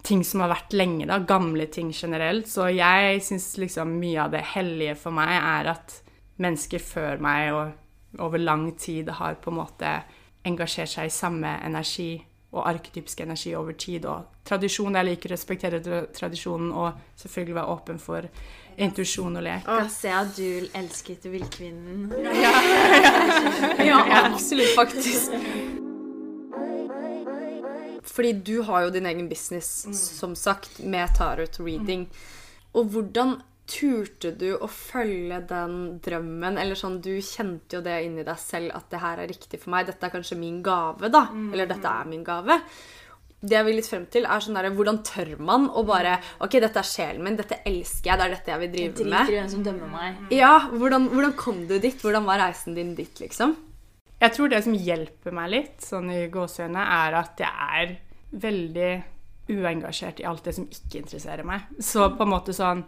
ting 0.05 0.25
som 0.27 0.43
har 0.43 0.51
vært 0.53 0.75
lenge, 0.77 1.07
da, 1.09 1.21
gamle 1.25 1.69
ting 1.73 1.93
generelt. 1.95 2.51
Så 2.51 2.67
jeg 2.75 3.23
syns 3.25 3.53
liksom 3.63 3.95
mye 4.01 4.27
av 4.27 4.35
det 4.35 4.43
hellige 4.57 4.99
for 5.01 5.15
meg 5.17 5.37
er 5.39 5.71
at 5.77 6.01
mennesker 6.43 6.83
før 6.83 7.23
meg 7.23 7.55
og 7.55 8.21
over 8.25 8.43
lang 8.43 8.73
tid 8.79 9.09
har 9.21 9.39
på 9.43 9.53
en 9.53 9.61
måte 9.63 9.95
engasjert 10.45 10.93
seg 10.93 11.09
i 11.09 11.13
samme 11.13 11.57
energi 11.65 12.13
og 12.55 12.69
arketypisk 12.69 13.21
energi 13.21 13.55
over 13.59 13.73
tid. 13.73 14.07
Og 14.07 14.45
tradisjon, 14.47 14.95
jeg 14.95 15.09
liker 15.09 15.33
å 15.33 15.35
respektere 15.35 15.81
tradisjonen 16.15 16.71
og 16.73 17.01
selvfølgelig 17.19 17.57
være 17.59 17.75
åpen 17.75 17.99
for 18.03 18.29
intuisjon 18.75 19.39
og 19.39 19.47
lek. 19.47 19.67
Jeg 19.69 19.91
ser 19.95 20.19
at 20.21 20.37
du 20.37 20.69
elsket 20.75 21.27
villkvinnen. 21.31 22.13
Ja, 23.85 23.99
absolutt, 24.25 24.75
faktisk. 24.77 25.35
Fordi 28.15 28.33
du 28.47 28.63
har 28.63 28.85
jo 28.85 28.93
din 28.95 29.07
egen 29.11 29.29
business, 29.29 29.87
som 29.93 30.35
sagt, 30.39 30.79
med 30.79 31.11
tarot 31.19 31.59
reading. 31.61 32.07
Og 32.75 32.85
hvordan 32.95 33.41
turte 33.67 34.31
du 34.39 34.51
å 34.59 34.67
følge 34.71 35.39
den 35.49 35.77
drømmen? 36.05 36.59
Eller 36.61 36.77
sånn, 36.79 36.99
du 37.05 37.13
kjente 37.25 37.79
jo 37.79 37.85
det 37.85 37.97
inni 38.07 38.25
deg 38.27 38.39
selv 38.41 38.75
at 38.77 38.91
det 38.93 39.01
her 39.03 39.23
er 39.23 39.31
riktig 39.31 39.61
for 39.63 39.73
meg. 39.75 39.87
Dette 39.89 40.07
er 40.09 40.13
kanskje 40.15 40.39
min 40.41 40.61
gave, 40.65 41.09
da. 41.13 41.27
Eller 41.53 41.67
dette 41.71 41.89
er 41.89 42.11
min 42.11 42.25
gave. 42.27 42.59
Det 43.45 43.59
jeg 43.59 43.65
vil 43.67 43.77
litt 43.77 43.89
frem 43.91 44.05
til, 44.09 44.25
er 44.25 44.41
sånn 44.41 44.57
der, 44.57 44.71
hvordan 44.73 45.03
tør 45.05 45.35
man 45.45 45.67
å 45.69 45.83
bare 45.85 46.15
Ok, 46.41 46.55
dette 46.65 46.81
er 46.81 46.87
sjelen 46.89 47.25
min, 47.27 47.35
dette 47.37 47.59
elsker 47.69 48.09
jeg, 48.09 48.17
det 48.21 48.25
er 48.25 48.33
dette 48.33 48.53
jeg 48.55 48.61
vil 48.63 48.79
Jeg 48.79 48.95
drive 48.95 49.05
jeg 49.05 49.11
med. 49.13 49.33
hvem 49.35 49.51
som 49.53 49.65
dømmer 49.67 49.91
meg. 49.93 50.23
Ja, 50.33 50.53
hvordan, 50.73 51.09
hvordan 51.13 51.35
kom 51.37 51.59
du 51.69 51.75
dit? 51.79 51.99
Hvordan 52.01 52.25
var 52.25 52.41
reisen 52.41 52.75
din 52.79 52.95
dit, 52.97 53.13
liksom? 53.21 53.53
Jeg 54.23 54.33
tror 54.33 54.49
det 54.49 54.63
som 54.65 54.73
hjelper 54.73 55.35
meg 55.37 55.51
litt, 55.53 55.75
sånn 55.85 56.09
i 56.15 56.23
gåseøynene, 56.33 56.87
er 57.05 57.19
at 57.21 57.43
jeg 57.45 57.69
er 57.83 57.93
veldig 58.33 58.93
uengasjert 59.53 60.23
i 60.23 60.25
alt 60.25 60.47
det 60.49 60.55
som 60.57 60.65
ikke 60.71 61.03
interesserer 61.03 61.45
meg. 61.45 61.67
Så 61.85 62.07
på 62.17 62.25
en 62.25 62.33
måte 62.33 62.55
sånn 62.57 62.81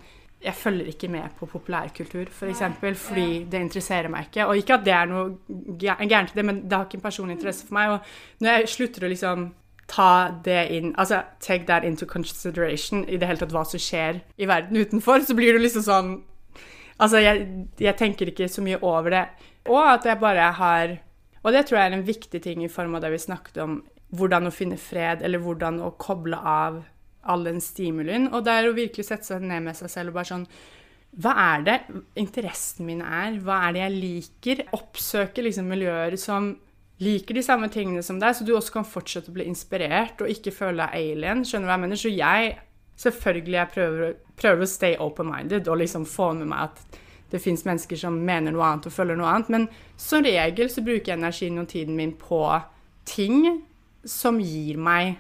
Jeg 0.47 0.55
følger 0.55 0.89
ikke 0.93 1.09
med 1.11 1.35
på 1.39 1.49
populærkultur, 1.51 2.29
f.eks., 2.29 2.39
for 2.39 2.53
eksempel, 2.53 2.95
fordi 2.95 3.45
det 3.51 3.61
interesserer 3.67 4.09
meg 4.13 4.29
ikke. 4.29 4.47
Og 4.47 4.61
ikke 4.61 4.77
at 4.79 4.85
det 4.87 4.95
er 4.95 5.09
noe 5.11 5.79
gærent 5.81 6.31
i 6.31 6.39
det, 6.39 6.45
men 6.47 6.61
det 6.63 6.77
har 6.77 6.87
ikke 6.87 7.01
en 7.01 7.07
personlig 7.09 7.35
interesse 7.35 7.67
for 7.67 7.75
meg. 7.75 7.97
Og 7.97 8.45
når 8.45 8.61
jeg 8.61 8.75
slutter 8.77 9.07
å 9.07 9.11
liksom 9.11 9.49
ta 9.87 10.31
det 10.45 10.63
inn 10.75 10.95
Altså 10.99 11.23
take 11.41 11.67
that 11.67 11.85
into 11.85 12.07
consideration 12.07 13.05
i 13.09 13.17
det 13.17 13.29
hele 13.29 13.39
tatt 13.39 13.53
hva 13.55 13.63
som 13.67 13.79
skjer 13.79 14.21
i 14.37 14.49
verden 14.51 14.79
utenfor, 14.79 15.23
så 15.23 15.37
blir 15.39 15.55
du 15.55 15.63
liksom 15.63 15.85
sånn 15.87 16.17
Altså, 16.97 17.21
jeg, 17.21 17.43
jeg 17.77 17.93
tenker 17.99 18.31
ikke 18.31 18.47
så 18.49 18.63
mye 18.65 18.79
over 18.81 19.13
det. 19.13 19.27
Og 19.69 19.83
at 19.85 20.07
jeg 20.09 20.17
bare 20.17 20.47
har 20.57 20.95
Og 21.45 21.53
det 21.53 21.67
tror 21.67 21.79
jeg 21.79 21.91
er 21.91 21.97
en 21.99 22.07
viktig 22.07 22.41
ting 22.43 22.65
i 22.65 22.71
form 22.73 22.97
av 22.97 23.05
det 23.05 23.13
vi 23.13 23.21
snakket 23.23 23.61
om, 23.63 23.77
hvordan 24.17 24.49
å 24.49 24.55
finne 24.55 24.79
fred, 24.81 25.23
eller 25.23 25.43
hvordan 25.43 25.79
å 25.85 25.93
koble 26.01 26.39
av 26.39 26.81
all 27.27 27.47
den 27.47 27.61
stimulien. 27.63 28.29
Og 28.33 28.45
det 28.47 28.55
er 28.55 28.69
å 28.69 28.77
virkelig 28.77 29.09
sette 29.09 29.29
seg 29.29 29.45
ned 29.45 29.67
med 29.67 29.79
seg 29.79 29.93
selv 29.93 30.13
og 30.13 30.21
bare 30.21 30.31
sånn 30.33 30.47
Hva 31.17 31.33
er 31.47 31.67
det 31.67 31.77
interessen 32.21 32.89
min 32.89 33.03
er? 33.03 33.39
Hva 33.45 33.63
er 33.67 33.77
det 33.77 33.83
jeg 33.85 33.97
liker? 33.97 34.63
Oppsøke 34.77 35.45
liksom 35.45 35.69
miljøer 35.73 36.17
som 36.21 36.55
liker 37.03 37.37
de 37.37 37.43
samme 37.45 37.69
tingene 37.73 38.03
som 38.05 38.19
deg, 38.21 38.33
så 38.33 38.45
du 38.45 38.55
også 38.57 38.79
kan 38.79 38.87
fortsette 38.89 39.29
å 39.29 39.37
bli 39.37 39.45
inspirert 39.51 40.23
og 40.25 40.33
ikke 40.33 40.55
føle 40.55 40.87
deg 40.87 40.97
alien. 40.97 41.43
Skjønner 41.45 41.69
du 41.69 41.71
hva 41.71 41.77
jeg 41.77 41.85
mener? 41.85 42.01
Så 42.01 42.13
jeg 42.13 42.55
Selvfølgelig 42.97 43.59
jeg 43.59 43.69
prøver, 43.75 44.13
prøver 44.41 44.65
å 44.65 44.71
stay 44.71 44.95
open-minded 45.05 45.67
og 45.69 45.83
liksom 45.83 46.07
få 46.09 46.31
med 46.39 46.49
meg 46.49 46.71
at 46.71 46.97
det 47.29 47.43
fins 47.45 47.67
mennesker 47.67 47.99
som 48.01 48.17
mener 48.25 48.55
noe 48.55 48.65
annet 48.65 48.89
og 48.89 48.95
føler 48.95 49.19
noe 49.19 49.29
annet, 49.29 49.51
men 49.53 49.67
som 50.01 50.25
regel 50.25 50.71
så 50.73 50.85
bruker 50.87 51.13
jeg 51.13 51.19
energien 51.19 51.61
og 51.61 51.69
tiden 51.69 51.99
min 51.99 52.15
på 52.17 52.41
ting 53.05 53.65
som 54.07 54.39
gir 54.41 54.79
meg 54.81 55.19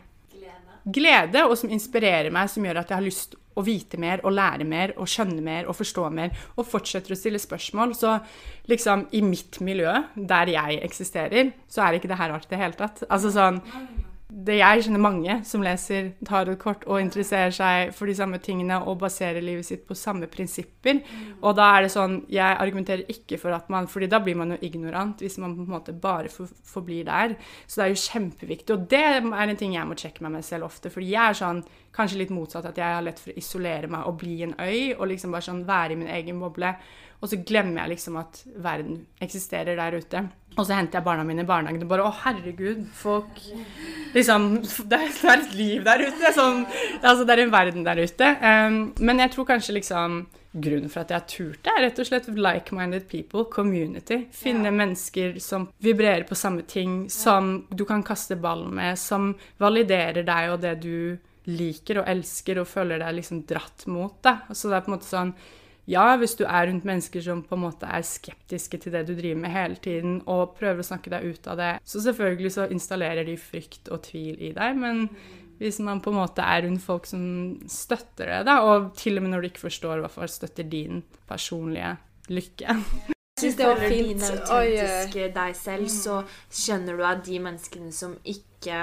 glede, 0.86 1.42
og 1.46 1.56
som 1.58 1.72
inspirerer 1.72 2.30
meg, 2.34 2.50
som 2.52 2.64
gjør 2.66 2.82
at 2.82 2.92
jeg 2.92 2.98
har 3.00 3.06
lyst 3.06 3.36
å 3.56 3.64
vite 3.64 3.98
mer 4.00 4.20
og 4.26 4.34
lære 4.36 4.66
mer 4.68 4.92
og 5.00 5.08
skjønne 5.08 5.42
mer 5.44 5.68
og 5.70 5.78
forstå 5.78 6.08
mer, 6.12 6.34
og 6.56 6.68
fortsetter 6.68 7.14
å 7.14 7.18
stille 7.18 7.40
spørsmål. 7.40 7.94
Så 7.96 8.18
liksom 8.70 9.06
i 9.16 9.22
mitt 9.24 9.60
miljø, 9.64 9.94
der 10.14 10.52
jeg 10.52 10.82
eksisterer, 10.84 11.54
så 11.68 11.86
er 11.86 11.96
ikke 11.98 12.12
det 12.12 12.20
her 12.20 12.34
rart 12.34 12.46
i 12.48 12.52
det 12.52 12.60
hele 12.60 12.78
tatt. 12.78 13.06
Altså 13.08 13.32
sånn 13.34 13.62
det 14.26 14.56
jeg 14.58 14.82
kjenner 14.82 14.98
mange 14.98 15.34
som 15.46 15.62
leser 15.62 16.08
tarotkort 16.26 16.82
og 16.90 16.98
interesserer 16.98 17.52
seg 17.54 17.92
for 17.94 18.10
de 18.10 18.16
samme 18.18 18.40
tingene 18.42 18.80
og 18.82 18.98
baserer 18.98 19.44
livet 19.44 19.68
sitt 19.68 19.84
på 19.86 19.94
samme 19.94 20.26
prinsipper. 20.30 20.98
Og 21.44 21.54
da 21.54 21.68
er 21.76 21.86
det 21.86 21.92
sånn 21.94 22.16
Jeg 22.32 22.58
argumenterer 22.58 23.06
ikke 23.12 23.38
for 23.38 23.54
at 23.54 23.70
man 23.70 23.86
fordi 23.86 24.08
da 24.10 24.18
blir 24.18 24.34
man 24.34 24.56
jo 24.56 24.58
ignorant 24.66 25.22
hvis 25.22 25.38
man 25.38 25.54
på 25.54 25.62
en 25.62 25.74
måte 25.76 25.94
bare 25.94 26.32
for, 26.32 26.50
forblir 26.66 27.06
der. 27.06 27.36
Så 27.66 27.78
det 27.78 27.84
er 27.84 27.94
jo 27.94 28.02
kjempeviktig. 28.02 28.74
Og 28.74 28.90
det 28.90 29.04
er 29.06 29.22
en 29.22 29.56
ting 29.56 29.78
jeg 29.78 29.86
må 29.86 29.94
sjekke 29.94 30.26
meg 30.26 30.34
med 30.34 30.48
selv 30.48 30.66
ofte. 30.66 30.90
Fordi 30.90 31.12
jeg 31.12 31.22
er 31.22 31.38
sånn 31.38 31.62
kanskje 31.96 32.18
litt 32.24 32.34
motsatt, 32.34 32.66
at 32.66 32.82
jeg 32.82 32.98
har 32.98 33.06
lett 33.06 33.22
for 33.22 33.30
å 33.30 33.38
isolere 33.38 33.88
meg 33.88 34.08
og 34.10 34.18
bli 34.20 34.40
en 34.44 34.56
øy 34.58 34.96
og 34.98 35.06
liksom 35.12 35.38
bare 35.38 35.46
sånn 35.46 35.62
være 35.68 35.94
i 35.94 36.00
min 36.02 36.10
egen 36.18 36.42
boble. 36.42 36.74
Og 37.22 37.30
så 37.30 37.38
glemmer 37.46 37.84
jeg 37.84 37.94
liksom 37.94 38.18
at 38.20 38.42
verden 38.60 39.04
eksisterer 39.22 39.78
der 39.78 39.96
ute. 40.02 40.26
Og 40.56 40.64
så 40.64 40.76
henter 40.78 40.98
jeg 40.98 41.06
barna 41.06 41.24
mine 41.26 41.44
i 41.44 41.48
barnehagen 41.48 41.84
og 41.84 41.90
bare 41.90 42.06
Å, 42.06 42.14
herregud, 42.24 42.86
folk 42.96 43.42
Liksom 44.16 44.48
Det 44.88 44.98
er, 44.98 45.36
et 45.36 45.54
liv 45.56 45.84
der 45.84 46.06
ute. 46.08 46.32
Sånn, 46.32 46.64
altså, 47.02 47.26
det 47.28 47.34
er 47.34 47.42
en 47.44 47.52
verden 47.52 47.84
der 47.84 48.00
ute. 48.00 48.30
Um, 48.40 48.78
men 49.04 49.20
jeg 49.20 49.34
tror 49.34 49.48
kanskje 49.52 49.76
liksom 49.76 50.22
Grunnen 50.56 50.88
for 50.88 51.02
at 51.02 51.10
jeg 51.12 51.20
har 51.20 51.26
turt 51.28 51.58
det, 51.66 51.72
er 51.74 51.82
rett 51.84 51.98
og 52.00 52.06
slett 52.08 52.28
like-minded 52.32 53.04
people, 53.10 53.42
community. 53.52 54.22
Finne 54.32 54.70
mennesker 54.72 55.36
som 55.42 55.66
vibrerer 55.84 56.24
på 56.24 56.38
samme 56.38 56.64
ting, 56.64 57.10
som 57.12 57.66
du 57.68 57.84
kan 57.84 58.00
kaste 58.06 58.38
ball 58.40 58.64
med, 58.72 58.96
som 58.96 59.34
validerer 59.60 60.24
deg 60.24 60.54
og 60.54 60.62
det 60.64 60.72
du 60.80 61.18
liker 61.52 62.00
og 62.00 62.08
elsker 62.08 62.62
og 62.62 62.70
føler 62.70 63.04
deg 63.04 63.18
liksom 63.18 63.44
dratt 63.48 63.84
mot. 63.92 64.16
Da. 64.24 64.38
Så 64.48 64.72
det 64.72 64.78
er 64.78 64.86
på 64.86 64.94
en 64.94 64.96
måte 64.96 65.10
sånn 65.10 65.34
ja, 65.86 66.04
hvis 66.18 66.34
du 66.38 66.44
er 66.44 66.66
rundt 66.66 66.86
mennesker 66.86 67.22
som 67.22 67.44
på 67.46 67.54
en 67.54 67.62
måte 67.62 67.86
er 67.86 68.04
skeptiske 68.06 68.80
til 68.82 68.94
det 68.94 69.04
du 69.06 69.14
driver 69.14 69.40
med 69.44 69.54
hele 69.54 69.78
tiden, 69.82 70.20
og 70.26 70.56
prøver 70.58 70.82
å 70.82 70.88
snakke 70.88 71.12
deg 71.14 71.26
ut 71.30 71.50
av 71.52 71.60
det, 71.60 71.72
så 71.86 72.02
selvfølgelig 72.08 72.54
så 72.56 72.68
installerer 72.74 73.26
de 73.28 73.36
frykt 73.38 73.90
og 73.94 74.02
tvil 74.08 74.40
i 74.50 74.54
deg, 74.56 74.78
men 74.82 75.06
hvis 75.60 75.78
man 75.80 76.02
på 76.04 76.12
en 76.12 76.18
måte 76.18 76.44
er 76.44 76.66
rundt 76.66 76.84
folk 76.84 77.06
som 77.08 77.22
støtter 77.70 78.32
det, 78.32 78.40
da, 78.50 78.58
og 78.66 78.90
til 78.98 79.16
og 79.16 79.24
med 79.24 79.32
når 79.32 79.44
du 79.44 79.50
ikke 79.52 79.68
forstår, 79.68 80.00
i 80.00 80.04
hvert 80.04 80.16
fall 80.18 80.32
støtter 80.32 80.66
din 80.68 81.04
personlige 81.28 81.94
lykke, 82.34 82.80
jeg 83.36 83.50
syns 83.50 83.56
det 83.58 83.66
var 83.68 83.80
fint. 83.84 84.06
din 84.08 84.22
autentiske 84.24 85.24
deg 85.34 85.56
selv, 85.58 85.88
så 85.92 86.20
skjønner 86.48 86.96
du 86.96 87.02
at 87.04 87.18
de 87.26 87.40
menneskene 87.44 87.90
som 87.92 88.14
ikke 88.24 88.78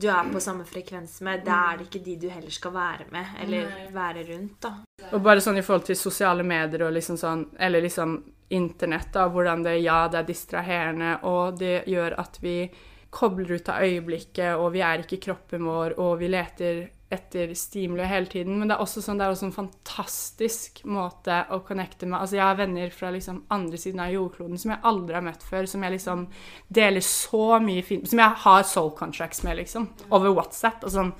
du 0.00 0.06
er 0.08 0.28
på 0.30 0.40
samme 0.40 0.64
frekvens 0.64 1.16
med, 1.26 1.42
det 1.44 1.52
er 1.52 1.80
det 1.80 1.88
ikke 1.88 2.04
de 2.06 2.14
du 2.22 2.28
heller 2.30 2.54
skal 2.54 2.72
være 2.76 3.08
med, 3.10 3.34
eller 3.42 3.90
være 3.92 4.22
rundt, 4.30 4.54
da. 4.62 4.70
Og 5.12 5.20
bare 5.24 5.42
sånn 5.44 5.58
i 5.58 5.64
forhold 5.66 5.88
til 5.88 5.98
sosiale 5.98 6.44
medier 6.46 6.86
og 6.86 6.94
liksom 6.96 7.18
sånn 7.20 7.44
Eller 7.58 7.84
liksom 7.84 8.16
internett, 8.52 9.12
da. 9.12 9.28
Hvordan 9.32 9.64
det 9.64 9.78
Ja, 9.82 10.06
det 10.08 10.22
er 10.22 10.28
distraherende, 10.28 11.18
og 11.28 11.58
det 11.58 11.84
gjør 11.88 12.18
at 12.20 12.38
vi 12.42 12.56
kobler 13.12 13.58
ut 13.58 13.68
av 13.68 13.84
øyeblikket, 13.84 14.56
og 14.56 14.72
vi 14.72 14.80
er 14.84 15.04
ikke 15.04 15.20
kroppen 15.20 15.64
vår, 15.68 15.98
og 16.00 16.18
vi 16.20 16.30
leter 16.32 16.82
etter 17.12 17.50
stimuli 17.54 18.06
hele 18.08 18.26
tiden. 18.26 18.56
Men 18.58 18.70
det 18.70 18.76
er 18.76 18.84
også 18.84 19.02
sånn, 19.04 19.18
det 19.20 19.26
er 19.26 19.34
også 19.34 19.50
en 19.50 19.56
fantastisk 19.56 20.80
måte 20.88 21.42
å 21.52 21.58
connecte 21.66 22.08
med 22.08 22.22
Altså, 22.22 22.38
jeg 22.38 22.46
har 22.46 22.56
venner 22.56 22.94
fra 22.94 23.10
liksom 23.12 23.42
andre 23.52 23.80
siden 23.80 24.00
av 24.00 24.14
jordkloden 24.14 24.60
som 24.60 24.72
jeg 24.72 24.84
aldri 24.88 25.18
har 25.18 25.26
møtt 25.26 25.44
før, 25.44 25.68
som 25.68 25.84
jeg 25.84 25.98
liksom 25.98 26.24
deler 26.72 27.04
så 27.04 27.58
mye 27.60 27.84
fint 27.84 28.08
Som 28.08 28.22
jeg 28.22 28.40
har 28.46 28.64
soul 28.68 28.94
contracts 28.96 29.44
med, 29.44 29.60
liksom. 29.60 29.90
Over 30.08 30.32
WhatsApp. 30.32 30.84
og 30.84 30.94
sånn 30.96 31.12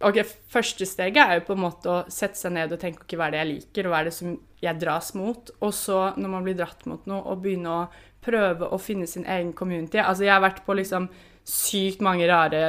Ok, 0.00 0.22
Første 0.48 0.86
steget 0.88 1.20
er 1.20 1.38
jo 1.38 1.46
på 1.50 1.56
en 1.56 1.64
måte 1.66 1.90
å 1.92 1.96
sette 2.08 2.38
seg 2.38 2.54
ned 2.56 2.72
og 2.72 2.80
tenke 2.80 3.04
okay, 3.04 3.18
hva 3.20 3.28
er 3.28 3.34
det 3.34 3.40
jeg 3.42 3.50
liker, 3.50 3.86
og 3.86 3.92
hva 3.92 3.98
er 4.00 4.08
det 4.08 4.14
som 4.16 4.36
jeg 4.64 4.80
dras 4.80 5.10
mot. 5.18 5.50
Og 5.60 5.74
så, 5.76 5.98
når 6.16 6.32
man 6.32 6.46
blir 6.46 6.56
dratt 6.56 6.86
mot 6.88 7.04
noe, 7.10 7.20
å 7.20 7.36
begynne 7.40 7.74
å 7.74 7.82
prøve 8.24 8.68
å 8.68 8.78
finne 8.80 9.08
sin 9.08 9.26
egen 9.28 9.52
community. 9.56 10.00
Altså, 10.00 10.24
jeg 10.26 10.34
har 10.34 10.44
vært 10.44 10.64
på 10.64 10.76
liksom 10.76 11.08
sykt 11.46 12.04
mange 12.04 12.28
rare 12.30 12.62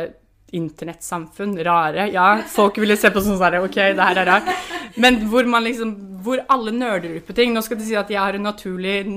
internettsamfunn. 0.56 1.56
Rare, 1.64 2.10
ja. 2.12 2.28
Folk 2.52 2.80
ville 2.84 2.98
se 3.00 3.12
på 3.12 3.24
sånn 3.24 3.40
sånn 3.40 3.60
OK, 3.62 3.80
det 3.80 4.08
her 4.10 4.22
er 4.24 4.28
rart. 4.28 4.52
Men 5.00 5.22
hvor 5.32 5.48
man 5.48 5.64
liksom 5.64 5.94
Hvor 6.22 6.42
alle 6.54 6.70
nerder 6.76 7.16
ut 7.16 7.26
på 7.26 7.34
ting. 7.34 7.50
Nå 7.50 7.64
skal 7.66 7.80
det 7.80 7.88
si 7.88 7.96
at 7.98 8.12
jeg 8.12 8.20
har 8.22 8.36
en 8.38 8.44
naturlig 8.46 9.08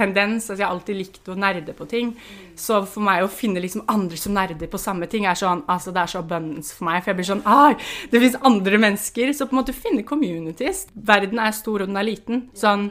nerdetendens. 0.00 0.48
Altså, 0.48 0.60
jeg 0.60 0.66
har 0.66 0.74
alltid 0.74 0.96
likt 0.98 1.28
å 1.28 1.36
nerde 1.38 1.74
på 1.76 1.86
ting. 1.88 2.14
Så 2.56 2.82
for 2.86 3.04
meg 3.04 3.24
å 3.24 3.30
finne 3.30 3.60
liksom 3.60 3.84
andre 3.88 4.16
som 4.16 4.34
nerder 4.34 4.70
på 4.70 4.80
samme 4.80 5.08
ting, 5.10 5.26
er 5.26 5.38
sånn 5.38 5.64
Altså, 5.68 5.92
det 5.92 6.02
er 6.02 6.12
så 6.12 6.20
abundance 6.20 6.74
for 6.74 6.88
meg. 6.88 7.02
For 7.02 7.12
jeg 7.12 7.20
blir 7.20 7.30
sånn 7.30 7.46
Ai, 7.46 7.74
det 8.10 8.20
fins 8.20 8.36
andre 8.42 8.78
mennesker. 8.78 9.32
Så 9.32 9.46
på 9.46 9.56
en 9.56 9.62
måte 9.62 9.76
finne 9.76 10.06
communities. 10.06 10.86
Verden 10.94 11.38
er 11.38 11.52
stor, 11.52 11.82
og 11.82 11.90
den 11.90 12.00
er 12.00 12.08
liten. 12.08 12.48
Sånn 12.54 12.90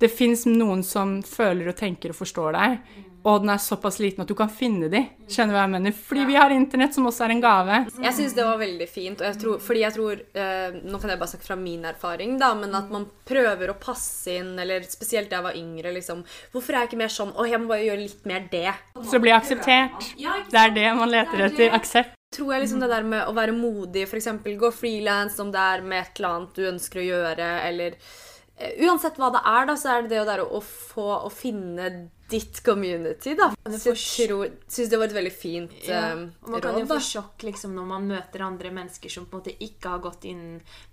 Det 0.00 0.08
fins 0.08 0.46
noen 0.46 0.82
som 0.82 1.18
føler 1.22 1.68
og 1.68 1.76
tenker 1.76 2.14
og 2.14 2.16
forstår 2.16 2.54
deg 2.56 2.78
og 3.22 3.42
den 3.42 3.50
er 3.52 3.60
såpass 3.60 3.98
liten 4.00 4.22
at 4.24 4.28
du 4.30 4.34
kan 4.36 4.48
finne 4.48 4.88
de. 4.88 5.02
Skjønner 5.28 5.52
du 5.52 5.56
hva 5.58 5.64
jeg 5.66 5.72
mener? 5.74 5.96
Fordi 6.06 6.22
vi 6.24 6.36
har 6.38 6.52
internett, 6.54 6.94
som 6.96 7.08
også 7.10 7.26
er 7.26 7.34
en 7.34 7.42
gave. 7.44 7.80
Jeg 8.00 8.16
syns 8.16 8.36
det 8.36 8.46
var 8.46 8.60
veldig 8.60 8.86
fint. 8.88 9.20
Og 9.20 9.26
jeg 9.28 9.38
tror, 9.42 9.58
fordi 9.64 9.82
jeg 9.82 9.94
tror 9.96 10.22
eh, 10.44 10.78
Nå 10.80 11.00
kan 11.00 11.12
jeg 11.12 11.20
bare 11.20 11.32
snakke 11.32 11.48
fra 11.50 11.56
min 11.60 11.84
erfaring, 11.90 12.38
da, 12.40 12.52
men 12.56 12.76
at 12.78 12.92
man 12.92 13.04
prøver 13.28 13.72
å 13.72 13.76
passe 13.80 14.38
inn, 14.40 14.54
eller 14.62 14.86
spesielt 14.88 15.28
da 15.28 15.40
jeg 15.40 15.46
var 15.50 15.58
yngre, 15.58 15.92
liksom 15.98 16.22
Hvorfor 16.54 16.76
er 16.76 16.84
jeg 16.84 16.90
ikke 16.90 17.02
mer 17.02 17.12
sånn 17.12 17.34
Å, 17.34 17.44
jeg 17.48 17.60
må 17.60 17.68
bare 17.74 17.84
gjøre 17.88 18.06
litt 18.06 18.30
mer 18.30 18.46
det. 18.52 18.72
Så 19.10 19.20
bli 19.22 19.34
akseptert. 19.36 20.08
Det 20.16 20.62
er 20.62 20.72
det 20.76 20.86
man 20.96 21.12
leter 21.12 21.44
etter. 21.50 21.76
Aksept. 21.76 22.16
Tror 22.30 22.54
jeg 22.54 22.62
liksom 22.62 22.80
det 22.80 22.88
der 22.92 23.06
med 23.06 23.26
å 23.26 23.34
være 23.34 23.52
modig, 23.56 24.04
f.eks. 24.06 24.28
gå 24.62 24.70
frilans, 24.72 25.36
om 25.42 25.50
det 25.52 25.60
er 25.60 25.82
med 25.82 26.04
et 26.04 26.20
eller 26.20 26.36
annet 26.36 26.56
du 26.56 26.68
ønsker 26.70 27.02
å 27.02 27.06
gjøre, 27.08 27.48
eller 27.66 27.96
eh, 27.98 28.86
Uansett 28.86 29.18
hva 29.18 29.32
det 29.34 29.42
er, 29.42 29.66
da, 29.66 29.76
så 29.76 29.92
er 29.96 30.06
det 30.06 30.14
det 30.14 30.24
der 30.30 30.44
å 30.46 30.62
få 30.62 31.08
å 31.26 31.32
finne 31.34 31.90
ditt 32.30 32.60
community, 32.64 33.34
da. 33.38 33.50
Så 33.66 33.92
jeg 33.92 34.00
syns 34.00 34.90
det 34.90 34.98
var 34.98 35.08
et 35.08 35.16
veldig 35.16 35.32
fint 35.34 35.72
Ja, 35.86 36.12
eh, 36.12 36.22
og 36.44 36.54
man 36.54 36.62
kan 36.64 36.78
jo 36.80 36.86
få 36.90 36.98
sjokk 37.04 37.44
liksom, 37.46 37.74
når 37.76 37.88
man 37.90 38.08
møter 38.10 38.44
andre 38.46 38.72
mennesker 38.74 39.12
som 39.12 39.26
på 39.30 39.38
en 39.38 39.42
måte 39.42 39.54
ikke 39.66 39.94
har 39.94 40.04
gått 40.04 40.26
inn 40.30 40.44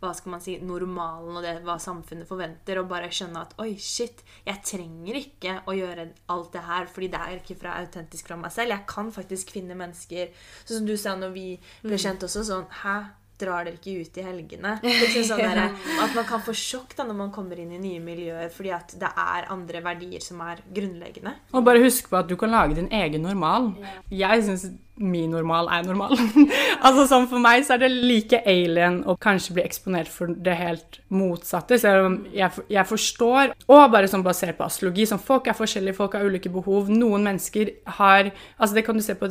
hva 0.01 0.13
skal 0.17 0.35
man 0.35 0.43
si, 0.43 0.57
normalen 0.63 1.37
og 1.39 1.45
det 1.45 1.57
hva 1.67 1.77
samfunnet 1.81 2.29
forventer, 2.29 2.81
og 2.81 2.89
bare 2.91 3.11
skjønne 3.13 3.43
at 3.45 3.55
oi, 3.63 3.73
shit, 3.81 4.23
jeg 4.47 4.63
trenger 4.65 5.21
ikke 5.21 5.59
å 5.67 5.77
gjøre 5.77 6.09
alt 6.33 6.51
det 6.55 6.65
her 6.67 6.89
fordi 6.91 7.11
det 7.13 7.21
er 7.23 7.41
ikke 7.41 7.59
fra 7.61 7.77
autentisk 7.81 8.29
fra 8.29 8.39
meg 8.39 8.53
selv. 8.53 8.73
Jeg 8.75 8.87
kan 8.89 9.13
faktisk 9.13 9.53
finne 9.55 9.77
mennesker 9.77 10.33
Sånn 10.63 10.81
som 10.81 10.87
du 10.89 10.95
sa 10.99 11.15
når 11.17 11.31
vi 11.35 11.47
ble 11.83 11.99
kjent 12.01 12.25
også, 12.25 12.43
sånn 12.47 12.67
Hæ? 12.81 12.97
Drar 13.37 13.67
dere 13.67 13.77
ikke 13.77 14.01
ut 14.01 14.17
i 14.17 14.25
helgene? 14.25 14.73
Liksom 14.81 15.27
sånn 15.27 15.43
der, 15.43 15.75
at 16.03 16.15
man 16.17 16.25
kan 16.25 16.41
få 16.41 16.55
sjokk 16.57 16.95
da 16.97 17.05
når 17.05 17.19
man 17.19 17.31
kommer 17.35 17.59
inn 17.61 17.75
i 17.75 17.81
nye 17.81 18.01
miljøer 18.01 18.49
fordi 18.53 18.73
at 18.73 18.95
det 18.97 19.11
er 19.13 19.51
andre 19.53 19.83
verdier 19.85 20.23
som 20.23 20.41
er 20.45 20.63
grunnleggende. 20.73 21.35
Og 21.53 21.65
bare 21.67 21.83
husk 21.83 22.09
på 22.09 22.17
at 22.17 22.29
du 22.29 22.35
kan 22.39 22.53
lage 22.53 22.79
din 22.79 22.89
egen 22.93 23.25
normal. 23.27 23.71
Jeg 24.09 24.45
syns 24.47 24.67
min 24.97 25.29
normal 25.29 25.69
er 25.69 25.85
normal. 25.85 26.17
altså 26.85 27.05
sånn 27.09 27.27
For 27.29 27.41
meg 27.41 27.65
så 27.65 27.75
er 27.75 27.83
det 27.85 27.91
like 27.93 28.39
alien 28.49 29.03
å 29.05 29.17
kanskje 29.21 29.57
bli 29.57 29.65
eksponert 29.65 30.09
for 30.11 30.33
det 30.33 30.57
helt 30.57 30.99
motsatte. 31.13 31.77
Selv 31.81 32.07
om 32.07 32.17
jeg, 32.33 32.65
jeg 32.73 32.89
forstår, 32.89 33.53
og 33.69 33.85
bare 33.93 34.09
sånn 34.09 34.25
basert 34.25 34.57
på 34.57 34.65
astrologi 34.67 35.05
sånn 35.09 35.21
Folk 35.27 35.49
er 35.49 35.57
forskjellige, 35.57 35.97
folk 35.97 36.17
har 36.17 36.25
ulike 36.25 36.51
behov. 36.53 36.89
Noen 36.93 37.25
mennesker 37.27 37.73
har 37.99 38.31
Altså 38.57 38.73
Det 38.77 38.85
kan 38.87 38.97
du 38.97 39.03
se 39.05 39.15
på, 39.17 39.29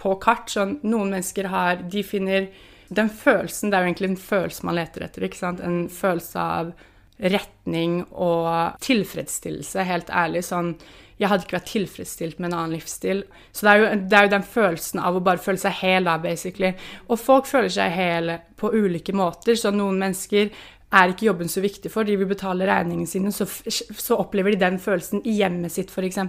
på 0.00 0.16
kart. 0.22 0.50
sånn 0.52 0.78
Noen 0.84 1.14
mennesker 1.16 1.48
har 1.52 1.84
De 1.92 2.04
finner 2.06 2.50
den 2.88 3.08
følelsen, 3.10 3.70
det 3.70 3.78
er 3.78 3.84
jo 3.84 3.90
egentlig 3.90 4.10
en 4.12 4.20
følelse 4.20 4.66
man 4.66 4.78
leter 4.78 5.06
etter. 5.06 5.26
ikke 5.26 5.40
sant? 5.40 5.62
En 5.64 5.88
følelse 5.90 6.38
av 6.38 6.70
retning 7.16 8.02
og 8.12 8.76
tilfredsstillelse, 8.84 9.82
helt 9.88 10.10
ærlig. 10.10 10.44
sånn, 10.44 10.76
Jeg 11.18 11.28
hadde 11.28 11.46
ikke 11.46 11.56
vært 11.56 11.70
tilfredsstilt 11.72 12.38
med 12.38 12.50
en 12.50 12.58
annen 12.58 12.74
livsstil. 12.76 13.22
Så 13.50 13.64
det 13.64 13.70
er 13.70 13.78
jo, 13.78 14.00
det 14.04 14.16
er 14.18 14.24
jo 14.26 14.32
den 14.34 14.42
følelsen 14.42 15.00
av 15.00 15.16
å 15.16 15.22
bare 15.24 15.40
føle 15.40 15.56
seg 15.56 15.72
hel, 15.72 16.04
da, 16.04 16.18
basically. 16.18 16.74
Og 17.08 17.18
folk 17.18 17.46
føler 17.48 17.72
seg 17.72 17.90
hel 17.90 18.34
på 18.60 18.68
ulike 18.74 19.14
måter. 19.16 19.56
Så 19.56 19.72
noen 19.72 19.96
mennesker 19.96 20.50
er 20.94 21.10
ikke 21.10 21.26
jobben 21.26 21.50
så 21.50 21.62
viktig 21.64 21.90
for. 21.90 22.06
De 22.06 22.14
vil 22.18 22.28
betale 22.30 22.66
regningene 22.68 23.10
sine, 23.10 23.32
så, 23.34 23.46
så 23.46 24.18
opplever 24.20 24.54
de 24.54 24.60
den 24.60 24.78
følelsen 24.82 25.24
i 25.26 25.34
hjemmet 25.40 25.74
sitt, 25.74 25.90
f.eks. 25.90 26.20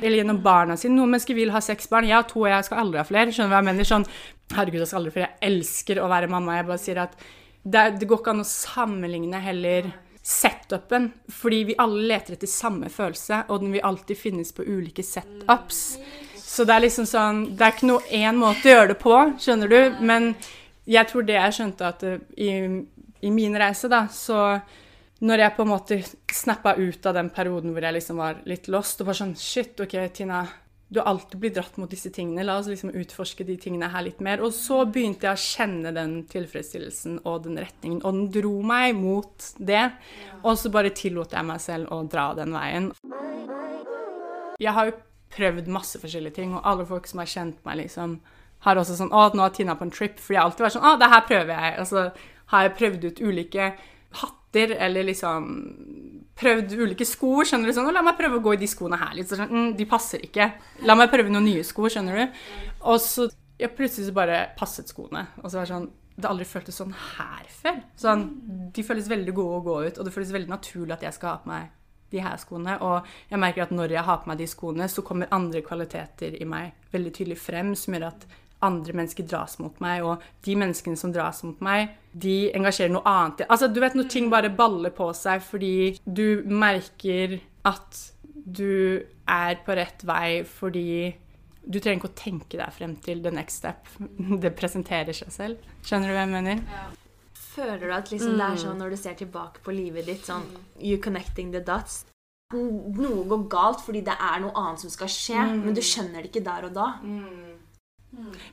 Eller 0.00 0.20
gjennom 0.20 0.38
barna 0.44 0.76
sine. 0.78 0.94
Noen 0.98 1.16
mennesker 1.16 1.36
vil 1.38 1.52
ha 1.54 1.62
seks 1.64 1.90
barn. 1.90 2.06
Jeg 2.08 2.18
har 2.18 2.28
to, 2.30 2.44
og 2.44 2.50
jeg 2.52 2.68
skal 2.68 2.84
aldri 2.84 3.02
ha 3.02 3.06
flere. 3.08 3.34
Skjønner 3.34 3.50
du 3.50 3.56
hva 3.56 3.62
jeg 3.64 3.70
mener? 3.72 3.90
Sånn, 3.90 4.08
herregud, 4.54 4.82
jeg 4.84 4.92
skal 4.92 5.00
aldri 5.00 5.12
ha 5.12 5.16
flere. 5.18 5.30
Jeg 5.34 5.52
elsker 5.52 6.00
å 6.02 6.10
være 6.12 6.32
mamma. 6.32 6.58
Jeg 6.60 6.68
bare 6.70 6.82
sier 6.84 7.02
at 7.02 7.18
det, 7.66 7.86
det 8.00 8.08
går 8.08 8.22
ikke 8.22 8.36
an 8.36 8.44
å 8.44 8.50
sammenligne 8.50 9.42
heller 9.42 9.90
setupen, 10.26 11.12
fordi 11.30 11.62
vi 11.68 11.74
alle 11.78 12.06
leter 12.10 12.34
etter 12.34 12.50
samme 12.50 12.88
følelse, 12.90 13.44
og 13.46 13.60
den 13.62 13.74
vil 13.76 13.84
alltid 13.86 14.18
finnes 14.18 14.50
på 14.54 14.64
ulike 14.66 15.04
setups. 15.06 15.82
Så 16.46 16.64
det 16.66 16.74
er 16.74 16.82
liksom 16.86 17.06
sånn 17.06 17.40
Det 17.58 17.66
er 17.66 17.74
ikke 17.74 17.88
noe 17.90 18.14
én 18.14 18.38
måte 18.38 18.66
å 18.66 18.72
gjøre 18.72 18.90
det 18.94 18.96
på, 19.02 19.16
skjønner 19.42 19.70
du, 19.70 19.98
men 20.06 20.32
jeg 20.86 21.10
tror 21.10 21.26
det 21.26 21.34
jeg 21.34 21.54
skjønte 21.56 21.88
at 21.88 22.04
eh, 22.06 22.18
i, 22.38 22.50
i 23.26 23.32
min 23.34 23.56
reise, 23.58 23.90
da, 23.90 24.04
så 24.12 24.60
når 25.26 25.42
jeg 25.42 25.56
på 25.56 25.64
en 25.64 25.70
måte 25.72 25.98
snappa 26.32 26.76
ut 26.76 27.06
av 27.08 27.16
den 27.16 27.30
perioden 27.32 27.72
hvor 27.72 27.84
jeg 27.86 27.96
liksom 27.96 28.20
var 28.20 28.42
litt 28.48 28.68
lost, 28.72 29.00
og 29.00 29.10
var 29.10 29.18
sånn 29.18 29.34
Shit, 29.40 29.80
OK, 29.80 29.96
Tina, 30.14 30.42
du 30.88 31.00
har 31.00 31.08
alltid 31.10 31.40
blitt 31.40 31.56
dratt 31.56 31.78
mot 31.80 31.90
disse 31.90 32.12
tingene. 32.14 32.44
La 32.46 32.58
oss 32.60 32.68
liksom 32.70 32.92
utforske 32.94 33.46
de 33.48 33.56
tingene 33.58 33.88
her 33.90 34.04
litt 34.06 34.20
mer. 34.22 34.42
Og 34.44 34.52
så 34.54 34.84
begynte 34.84 35.26
jeg 35.26 35.34
å 35.34 35.42
kjenne 35.42 35.90
den 35.96 36.20
tilfredsstillelsen 36.30 37.18
og 37.24 37.42
den 37.48 37.58
retningen, 37.58 38.04
og 38.04 38.14
den 38.14 38.28
dro 38.36 38.52
meg 38.66 38.94
mot 38.98 39.48
det. 39.58 39.88
Og 40.44 40.54
så 40.60 40.70
bare 40.70 40.94
tillot 40.94 41.34
jeg 41.34 41.48
meg 41.48 41.64
selv 41.64 41.90
å 41.90 42.04
dra 42.06 42.28
den 42.38 42.54
veien. 42.54 42.92
Jeg 44.62 44.76
har 44.76 44.92
jo 44.92 44.98
prøvd 45.36 45.74
masse 45.74 45.98
forskjellige 46.00 46.38
ting, 46.38 46.54
og 46.54 46.68
alle 46.68 46.86
folk 46.86 47.08
som 47.10 47.24
har 47.24 47.32
kjent 47.32 47.58
meg, 47.66 47.80
liksom, 47.82 48.20
har 48.64 48.78
også 48.78 48.94
sånn 48.96 49.12
Å, 49.12 49.26
nå 49.36 49.42
er 49.42 49.58
Tina 49.58 49.74
på 49.76 49.88
en 49.88 49.92
trip. 49.92 50.22
For 50.22 50.36
jeg 50.36 50.40
har 50.40 50.48
alltid 50.48 50.68
vært 50.68 50.76
sånn 50.78 50.86
Å, 50.86 50.94
det 51.00 51.10
her 51.12 51.26
prøver 51.26 51.52
jeg. 51.56 51.74
Altså 51.82 52.06
har 52.52 52.66
jeg 52.66 52.76
prøvd 52.78 53.06
ut 53.08 53.22
ulike 53.26 53.70
hatter, 54.20 54.76
eller 54.86 55.08
liksom 55.08 55.48
prøvd 56.36 56.74
ulike 56.76 57.06
sko, 57.08 57.40
skjønner 57.48 57.70
du 57.70 57.76
sånn, 57.76 57.88
la 57.94 58.04
meg 58.04 58.18
prøve 58.18 58.38
å 58.38 58.44
gå 58.44 58.54
i 58.56 58.60
de 58.60 58.68
skoene 58.70 58.98
her 59.00 59.14
litt, 59.16 59.30
sånn, 59.30 59.48
mm, 59.50 59.68
de 59.78 59.86
passer 59.88 60.24
ikke. 60.26 60.50
La 60.88 60.96
meg 60.98 61.10
prøve 61.12 61.32
noen 61.32 61.48
nye 61.48 61.64
sko, 61.66 61.88
skjønner 61.92 62.20
du. 62.20 62.40
Og 62.92 63.00
så 63.02 63.28
ja, 63.60 63.70
plutselig 63.72 64.10
så 64.10 64.16
bare 64.16 64.42
passet 64.58 64.90
skoene, 64.92 65.26
og 65.40 65.48
så 65.48 65.58
var 65.58 65.64
det 65.64 65.72
sånn, 65.72 65.88
det 66.16 66.24
har 66.24 66.32
aldri 66.32 66.46
føltes 66.48 66.78
sånn 66.80 66.92
her 66.96 67.48
før. 67.52 67.80
Sånn, 68.00 68.26
de 68.72 68.84
føles 68.84 69.08
veldig 69.12 69.34
gode 69.36 69.58
å 69.58 69.64
gå 69.64 69.78
ut, 69.86 69.98
og 69.98 70.06
det 70.06 70.12
føles 70.14 70.32
veldig 70.36 70.52
naturlig 70.52 70.96
at 70.96 71.04
jeg 71.08 71.16
skal 71.16 71.32
ha 71.32 71.40
på 71.42 71.52
meg 71.52 71.72
de 72.12 72.22
her 72.22 72.36
skoene, 72.38 72.76
og 72.86 73.08
jeg 73.32 73.40
merker 73.42 73.64
at 73.64 73.72
når 73.74 73.96
jeg 73.96 74.06
har 74.06 74.20
på 74.22 74.30
meg 74.30 74.40
de 74.40 74.48
skoene, 74.48 74.88
så 74.88 75.02
kommer 75.04 75.32
andre 75.34 75.64
kvaliteter 75.66 76.36
i 76.38 76.46
meg 76.48 76.76
veldig 76.92 77.12
tydelig 77.16 77.38
frem, 77.42 77.74
som 77.76 77.96
gjør 77.96 78.10
at 78.12 78.28
andre 78.66 78.96
mennesker 78.96 79.26
dras 79.28 79.58
mot 79.62 79.78
meg, 79.84 80.04
og 80.04 80.24
de 80.46 80.56
menneskene 80.58 80.98
som 80.98 81.12
dras 81.14 81.42
mot 81.46 81.60
meg, 81.64 81.94
de 82.12 82.50
engasjerer 82.56 82.92
noe 82.94 83.06
annet. 83.08 83.46
Altså, 83.48 83.68
du 83.68 83.80
vet 83.82 83.96
når 83.98 84.10
ting 84.12 84.30
bare 84.32 84.52
baller 84.52 84.94
på 84.94 85.10
seg 85.16 85.44
fordi 85.44 85.96
du 86.04 86.42
merker 86.50 87.38
at 87.66 88.02
du 88.46 89.02
er 89.26 89.62
på 89.66 89.74
rett 89.74 90.04
vei 90.06 90.42
fordi 90.46 91.14
du 91.66 91.80
trenger 91.82 91.98
ikke 91.98 92.12
å 92.12 92.18
tenke 92.18 92.58
deg 92.60 92.74
frem 92.74 92.94
til 93.02 93.22
the 93.24 93.32
next 93.34 93.62
step. 93.62 93.88
Det 94.42 94.54
presenterer 94.58 95.16
seg 95.16 95.32
selv. 95.34 95.72
Skjønner 95.86 96.12
du 96.12 96.14
hva 96.14 96.22
jeg 96.24 96.34
mener? 96.36 96.62
Ja. 96.70 96.86
Føler 97.56 97.80
du 97.80 97.92
at 97.96 98.10
liksom 98.12 98.36
det 98.36 98.44
er 98.44 98.58
sånn 98.60 98.76
når 98.82 98.92
du 98.92 98.98
ser 99.00 99.14
tilbake 99.16 99.62
på 99.64 99.72
livet 99.72 100.04
ditt, 100.10 100.26
sånn 100.28 100.44
You 100.76 101.00
connecting 101.02 101.54
the 101.54 101.62
dots. 101.64 102.02
Noe 102.52 103.24
går 103.26 103.46
galt 103.50 103.80
fordi 103.82 104.02
det 104.06 104.12
er 104.12 104.42
noe 104.44 104.52
annet 104.60 104.84
som 104.84 104.92
skal 104.92 105.08
skje, 105.10 105.40
men 105.64 105.74
du 105.74 105.80
skjønner 105.82 106.20
det 106.20 106.30
ikke 106.30 106.44
der 106.46 106.68
og 106.68 106.76
da. 106.76 106.90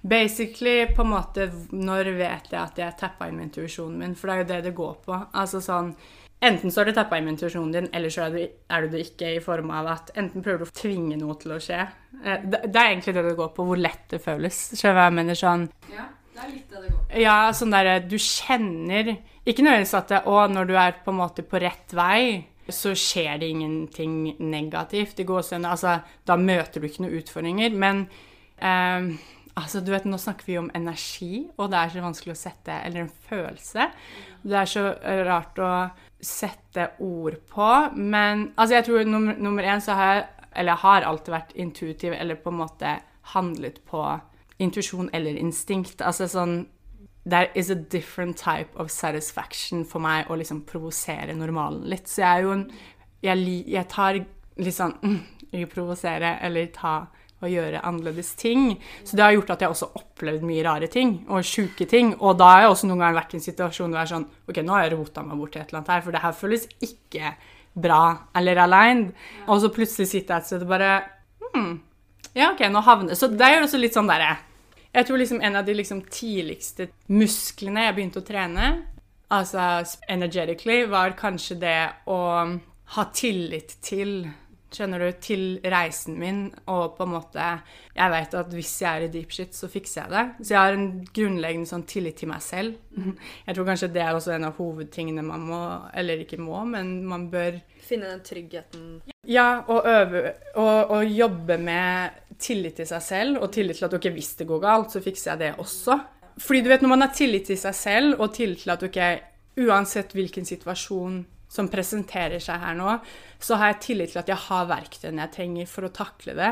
Basically, 0.02 0.86
på 0.95 1.02
en 1.06 1.13
måte, 1.13 1.47
når 1.71 2.12
vet 2.17 2.52
jeg 2.52 2.60
at 2.60 2.78
jeg 2.82 2.97
tappa 2.99 3.30
inn 3.30 3.39
intuisjonen 3.45 3.99
min? 4.02 4.15
For 4.19 4.28
det 4.28 4.36
er 4.36 4.43
jo 4.43 4.49
det 4.52 4.60
det 4.67 4.76
går 4.78 4.99
på. 5.06 5.21
Altså 5.34 5.62
sånn 5.63 5.93
Enten 6.43 6.73
så 6.76 6.82
har 6.82 6.89
du 6.89 6.91
tappa 6.97 7.15
inn 7.21 7.30
intuisjonen 7.32 7.69
din, 7.71 7.86
eller 7.95 8.12
så 8.12 8.26
er 8.26 8.34
du, 8.34 8.39
er 8.67 8.82
du 8.84 8.89
det 8.91 9.06
ikke 9.06 9.30
i 9.38 9.39
form 9.39 9.69
av 9.71 9.86
at 9.93 10.10
enten 10.19 10.43
prøver 10.43 10.65
du 10.65 10.71
å 10.73 10.73
tvinge 10.76 11.15
noe 11.15 11.38
til 11.39 11.54
å 11.56 11.60
skje. 11.63 11.78
Eh, 12.19 12.41
Det, 12.43 12.60
det 12.67 12.82
er 12.82 12.89
egentlig 12.89 13.13
det 13.15 13.23
det 13.30 13.38
går 13.38 13.54
på, 13.56 13.63
hvor 13.69 13.80
lett 13.80 14.02
det 14.12 14.19
føles. 14.26 14.58
Skjønner 14.76 14.97
hva 14.97 15.06
jeg 15.08 15.15
mener? 15.21 15.39
Sånn 15.39 15.63
Ja, 15.93 16.10
det 16.34 16.41
er 16.43 16.49
litt 16.52 16.67
det 16.73 16.82
det 16.84 16.89
går 16.89 16.97
på. 16.99 17.21
Ja, 17.23 17.38
sånn 17.56 17.71
derre 17.71 17.93
Du 18.04 18.17
kjenner 18.19 19.13
Ikke 19.45 19.63
nødvendigvis 19.63 19.95
at 20.02 20.12
det, 20.12 20.19
å, 20.28 20.36
når 20.52 20.67
du 20.67 20.76
er 20.84 20.97
på 21.06 21.13
en 21.13 21.21
måte 21.21 21.47
på 21.47 21.63
rett 21.63 21.95
vei, 21.95 22.43
så 22.67 22.91
skjer 22.91 23.39
det 23.39 23.47
ingenting 23.54 24.36
negativt. 24.39 25.15
Det 25.15 25.26
går 25.28 25.47
sånn, 25.47 25.65
altså, 25.67 25.97
da 26.28 26.36
møter 26.39 26.80
du 26.84 26.88
ikke 26.88 27.04
noen 27.06 27.17
utfordringer. 27.21 27.71
Men 27.76 28.06
eh, 28.60 29.15
altså, 29.59 29.81
du 29.83 29.91
vet, 29.93 30.05
nå 30.09 30.17
snakker 30.21 30.47
vi 30.47 30.57
om 30.59 30.71
energi, 30.75 31.45
og 31.57 31.71
det 31.71 31.79
er 31.79 31.93
så 31.93 32.03
vanskelig 32.03 32.33
å 32.33 32.39
sette 32.39 32.79
Eller 32.85 33.05
en 33.05 33.13
følelse. 33.29 33.87
Det 34.43 34.59
er 34.59 34.69
så 34.69 34.85
rart 35.27 35.61
å 35.61 35.71
sette 36.23 36.89
ord 37.03 37.39
på. 37.51 37.69
Men 37.95 38.49
altså, 38.55 38.77
jeg 38.77 38.87
tror 38.89 39.09
nummer, 39.09 39.37
nummer 39.37 39.63
én 39.63 39.83
så 39.83 39.97
har 39.97 40.13
jeg 40.13 40.29
Eller 40.53 40.75
jeg 40.75 40.83
har 40.83 41.07
alltid 41.09 41.33
vært 41.33 41.55
intuitiv, 41.57 42.13
eller 42.13 42.35
på 42.37 42.51
en 42.51 42.59
måte 42.59 42.89
handlet 43.33 43.79
på 43.89 44.03
intuisjon 44.61 45.09
eller 45.13 45.37
instinkt. 45.39 46.01
Altså 46.01 46.27
sånn 46.29 46.63
There 47.25 47.47
is 47.55 47.69
a 47.71 47.75
different 47.75 48.37
type 48.37 48.75
of 48.75 48.91
satisfaction 48.91 49.85
for 49.87 50.03
meg 50.03 50.27
å 50.27 50.35
liksom 50.35 50.65
provosere 50.67 51.33
normalen 51.33 51.85
litt. 51.87 52.09
Så 52.11 52.21
jeg 52.21 52.29
er 52.29 52.43
jo 52.43 52.57
en 52.57 52.65
Jeg, 53.23 53.39
jeg 53.71 53.87
tar 53.87 54.19
litt 54.59 54.75
sånn 54.75 54.97
mm, 55.03 55.19
i 55.55 55.65
provosere 55.65 56.37
eller 56.43 56.67
ta 56.75 57.07
og 57.43 57.51
gjøre 57.51 57.82
annerledes 57.84 58.34
ting. 58.39 58.77
Så 59.03 59.17
det 59.17 59.25
har 59.25 59.36
gjort 59.36 59.53
at 59.56 59.65
jeg 59.65 59.73
også 59.73 59.89
har 59.89 60.03
opplevd 60.03 60.45
mye 60.47 60.65
rare 60.65 60.89
ting 60.91 61.15
og 61.27 61.47
sjuke 61.47 61.88
ting. 61.89 62.13
Og 62.19 62.38
da 62.39 62.51
har 62.53 62.65
jeg 62.65 62.75
også 62.75 62.89
noen 62.89 63.03
ganger 63.03 63.19
vært 63.19 63.36
i 63.36 63.39
en 63.39 63.47
situasjon 63.47 63.89
hvor 63.91 63.99
jeg 63.99 64.08
er 64.08 64.13
sånn 64.13 64.29
OK, 64.49 64.62
nå 64.63 64.75
har 64.75 64.86
jeg 64.86 64.95
rota 64.95 65.25
meg 65.25 65.41
bort 65.41 65.56
til 65.56 65.63
et 65.63 65.71
eller 65.71 65.82
annet 65.82 65.93
her, 65.93 66.06
for 66.06 66.15
det 66.15 66.23
her 66.23 66.38
føles 66.38 66.69
ikke 66.88 67.34
bra 67.73 68.03
eller 68.38 68.63
aligned. 68.63 69.12
Og 69.47 69.63
så 69.63 69.73
plutselig 69.73 70.10
sitter 70.12 70.38
jeg 70.38 70.45
et 70.45 70.51
sted 70.51 70.65
og 70.65 70.73
bare 70.73 70.93
hmm, 71.53 71.75
ja, 72.34 72.49
OK, 72.51 72.65
nå 72.71 72.82
havner 72.86 73.17
Så 73.19 73.29
det 73.29 73.45
er 73.45 73.58
jo 73.58 73.67
også 73.67 73.82
litt 73.82 73.93
sånn 73.93 74.10
derre 74.10 74.38
Jeg 74.93 75.08
tror 75.08 75.21
liksom 75.21 75.41
en 75.45 75.60
av 75.60 75.67
de 75.67 75.75
liksom 75.77 76.03
tidligste 76.10 76.89
musklene 77.13 77.88
jeg 77.88 77.97
begynte 77.97 78.21
å 78.21 78.25
trene, 78.25 78.67
altså 79.34 79.82
energetically, 80.12 80.84
var 80.89 81.15
kanskje 81.17 81.58
det 81.62 81.79
å 82.06 82.19
ha 82.93 83.06
tillit 83.15 83.73
til 83.82 84.27
Skjønner 84.73 85.03
du? 85.03 85.09
Til 85.21 85.43
reisen 85.69 86.15
min, 86.19 86.43
og 86.67 86.95
på 86.97 87.05
en 87.05 87.13
måte 87.13 87.47
Jeg 87.95 88.12
vet 88.13 88.33
at 88.39 88.53
hvis 88.53 88.71
jeg 88.81 88.89
er 88.89 89.05
i 89.05 89.12
deep 89.13 89.31
shit, 89.31 89.53
så 89.55 89.69
fikser 89.69 90.03
jeg 90.03 90.13
det. 90.13 90.23
Så 90.47 90.55
jeg 90.55 90.59
har 90.59 90.77
en 90.77 90.88
grunnleggende 91.13 91.69
sånn 91.69 91.86
tillit 91.89 92.17
til 92.19 92.31
meg 92.31 92.41
selv. 92.41 92.79
Jeg 93.45 93.55
tror 93.55 93.67
kanskje 93.69 93.91
det 93.93 94.01
er 94.01 94.17
også 94.17 94.33
en 94.36 94.47
av 94.49 94.57
hovedtingene 94.57 95.23
man 95.25 95.45
må 95.47 95.62
Eller 95.93 96.23
ikke 96.25 96.38
må, 96.41 96.63
men 96.69 97.03
man 97.09 97.29
bør 97.33 97.59
Finne 97.83 98.09
den 98.09 98.21
tryggheten. 98.23 99.01
ja, 99.27 99.63
og 99.67 99.88
øve 99.88 100.33
og, 100.55 100.91
og 100.97 101.05
jobbe 101.05 101.57
med 101.57 102.21
tillit 102.39 102.75
til 102.79 102.88
seg 102.88 103.01
selv, 103.03 103.38
og 103.41 103.51
tillit 103.51 103.77
til 103.77 103.86
at 103.86 103.93
ok, 103.93 104.09
hvis 104.15 104.36
det 104.39 104.47
går 104.47 104.59
galt, 104.63 104.91
så 104.91 105.01
fikser 105.03 105.31
jeg 105.31 105.39
det 105.39 105.51
også. 105.59 105.99
Fordi 106.39 106.62
du 106.62 106.69
vet, 106.71 106.81
når 106.81 106.89
man 106.89 107.01
har 107.05 107.13
tillit 107.13 107.45
til 107.45 107.57
seg 107.59 107.75
selv, 107.75 108.15
og 108.19 108.33
tillit 108.33 108.63
til 108.63 108.73
at 108.73 108.83
ok, 108.88 108.99
uansett 109.63 110.15
hvilken 110.15 110.47
situasjon 110.49 111.19
som 111.53 111.69
presenterer 111.69 112.41
seg 112.41 112.57
her 112.63 112.73
nå, 112.79 112.95
så 113.43 113.59
har 113.61 113.73
jeg 113.73 113.81
tillit 113.87 114.13
til 114.15 114.23
at 114.23 114.31
jeg 114.33 114.41
har 114.47 114.69
verktøyene 114.71 115.27
jeg 115.27 115.35
trenger 115.35 115.69
for 115.69 115.85
å 115.85 115.93
takle 115.93 116.33
det. 116.39 116.51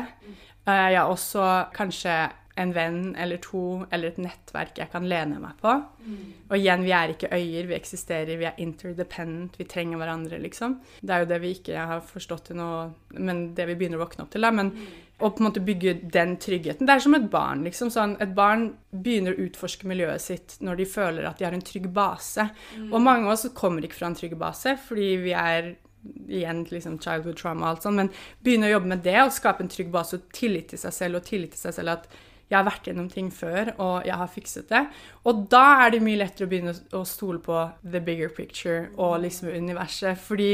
Eh, 0.62 0.88
Jeg 0.92 1.00
har 1.00 1.10
også 1.10 1.46
kanskje 1.74 2.14
en 2.60 2.72
venn 2.76 3.14
eller 3.16 3.40
to 3.40 3.84
eller 3.90 4.12
et 4.12 4.18
nettverk 4.20 4.80
jeg 4.82 4.90
kan 4.92 5.06
lene 5.08 5.38
meg 5.40 5.56
på. 5.62 5.72
Og 6.50 6.56
igjen, 6.58 6.84
vi 6.84 6.92
er 6.92 7.14
ikke 7.14 7.30
øyer, 7.32 7.68
vi 7.70 7.76
eksisterer, 7.78 8.36
vi 8.36 8.48
er 8.48 8.58
interdependent, 8.60 9.56
vi 9.58 9.68
trenger 9.70 10.00
hverandre, 10.00 10.40
liksom. 10.42 10.80
Det 11.00 11.14
er 11.14 11.22
jo 11.22 11.30
det 11.30 11.40
vi 11.40 11.54
ikke 11.56 11.86
har 11.92 12.02
forstått 12.04 12.50
til 12.50 12.60
nå, 12.60 12.68
men 13.16 13.54
det 13.56 13.68
vi 13.70 13.78
begynner 13.80 14.00
å 14.00 14.04
våkne 14.04 14.26
opp 14.26 14.34
til, 14.34 14.44
da. 14.44 14.50
Men 14.52 14.74
å 15.22 15.30
på 15.30 15.40
en 15.40 15.46
måte 15.46 15.62
bygge 15.64 15.94
den 16.12 16.34
tryggheten. 16.42 16.88
Det 16.88 16.96
er 16.96 17.04
som 17.04 17.14
et 17.14 17.30
barn, 17.30 17.62
liksom. 17.64 17.92
Sånn, 17.94 18.16
et 18.20 18.34
barn 18.36 18.72
begynner 18.90 19.36
å 19.36 19.46
utforske 19.46 19.88
miljøet 19.88 20.24
sitt 20.24 20.58
når 20.60 20.82
de 20.82 20.88
føler 20.90 21.28
at 21.28 21.38
de 21.38 21.46
har 21.46 21.56
en 21.56 21.64
trygg 21.64 21.88
base. 21.94 22.48
Og 22.90 22.98
mange 23.00 23.28
av 23.28 23.36
oss 23.36 23.46
kommer 23.56 23.86
ikke 23.86 24.00
fra 24.00 24.10
en 24.10 24.18
trygg 24.18 24.36
base, 24.40 24.76
fordi 24.88 25.14
vi 25.22 25.32
er 25.32 25.74
igjen 26.28 26.64
liksom 26.66 26.98
childhood 26.98 27.38
trauma 27.38 27.66
og 27.66 27.68
alt 27.70 27.84
sånt, 27.86 28.00
men 28.00 28.10
begynne 28.42 28.66
å 28.68 28.74
jobbe 28.74 28.90
med 28.90 29.04
det 29.06 29.20
og 29.22 29.34
skape 29.34 29.62
en 29.62 29.70
trygg 29.70 29.92
base 29.94 30.18
og 30.18 30.28
tillit 30.34 30.72
til 30.72 30.80
seg 30.82 30.96
selv 30.96 31.20
og 31.20 31.26
tillit 31.28 31.54
til 31.54 31.62
seg 31.62 31.76
selv 31.78 31.94
at 31.94 32.08
jeg 32.52 32.58
har 32.58 32.68
vært 32.68 32.88
gjennom 32.88 33.08
ting 33.08 33.32
før, 33.32 33.72
og 33.80 34.06
jeg 34.06 34.20
har 34.20 34.28
fikset 34.28 34.68
det. 34.68 34.84
Og 35.24 35.46
da 35.52 35.64
er 35.86 35.94
det 35.94 36.02
mye 36.04 36.20
lettere 36.20 36.44
å 36.44 36.52
begynne 36.52 36.74
å 36.92 37.04
stole 37.08 37.40
på 37.40 37.64
the 37.80 38.02
bigger 38.04 38.32
picture 38.32 38.90
og 39.00 39.22
liksom 39.24 39.48
universet. 39.48 40.20
Fordi 40.20 40.52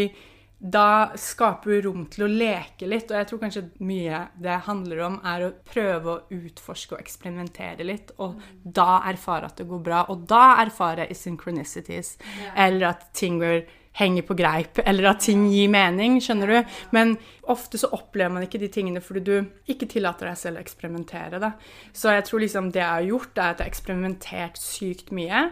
da 0.58 1.11
skaper 1.18 1.70
du 1.70 1.87
rom 1.87 2.06
til 2.11 2.24
å 2.26 2.30
leke 2.30 2.87
litt, 2.90 3.11
og 3.11 3.18
jeg 3.18 3.28
tror 3.30 3.40
kanskje 3.44 3.64
mye 3.87 4.24
det 4.42 4.61
handler 4.66 5.02
om, 5.06 5.18
er 5.26 5.44
å 5.46 5.52
prøve 5.66 6.14
å 6.14 6.38
utforske 6.38 6.96
og 6.96 7.02
eksperimentere 7.02 7.87
litt, 7.87 8.14
og 8.18 8.38
da 8.62 9.00
erfare 9.11 9.50
at 9.50 9.58
det 9.58 9.68
går 9.70 9.82
bra. 9.87 10.04
Og 10.11 10.26
da 10.30 10.56
erfare 10.62 11.06
i 11.06 11.18
synchronicities, 11.18 12.16
eller 12.54 12.92
at 12.92 13.06
ting 13.18 13.38
går 13.42 13.61
henger 13.98 14.22
på 14.29 14.37
greip, 14.38 14.79
eller 14.85 15.11
at 15.11 15.24
ting 15.24 15.48
gir 15.51 15.70
mening, 15.72 16.18
skjønner 16.22 16.53
du. 16.53 16.77
Men 16.94 17.16
ofte 17.51 17.81
så 17.81 17.90
opplever 17.96 18.35
man 18.35 18.46
ikke 18.46 18.61
de 18.62 18.70
tingene 18.72 19.03
fordi 19.03 19.24
du 19.27 19.72
ikke 19.72 19.88
tillater 19.90 20.31
deg 20.31 20.38
selv 20.38 20.61
å 20.61 20.62
eksperimentere. 20.62 21.40
Da. 21.42 21.55
Så 21.92 22.14
jeg 22.14 22.29
tror 22.29 22.44
liksom 22.44 22.70
det 22.74 22.85
jeg 22.85 22.94
har 22.94 23.09
gjort, 23.09 23.35
er 23.35 23.51
at 23.51 23.59
jeg 23.59 23.66
har 23.66 23.74
eksperimentert 23.74 24.62
sykt 24.62 25.12
mye. 25.16 25.48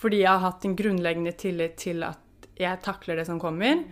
Fordi 0.00 0.22
jeg 0.22 0.32
har 0.32 0.46
hatt 0.46 0.64
en 0.64 0.76
grunnleggende 0.78 1.36
tillit 1.36 1.76
til 1.82 2.04
at 2.06 2.26
jeg 2.60 2.80
takler 2.84 3.16
det 3.16 3.26
som 3.28 3.40
kommer. 3.40 3.82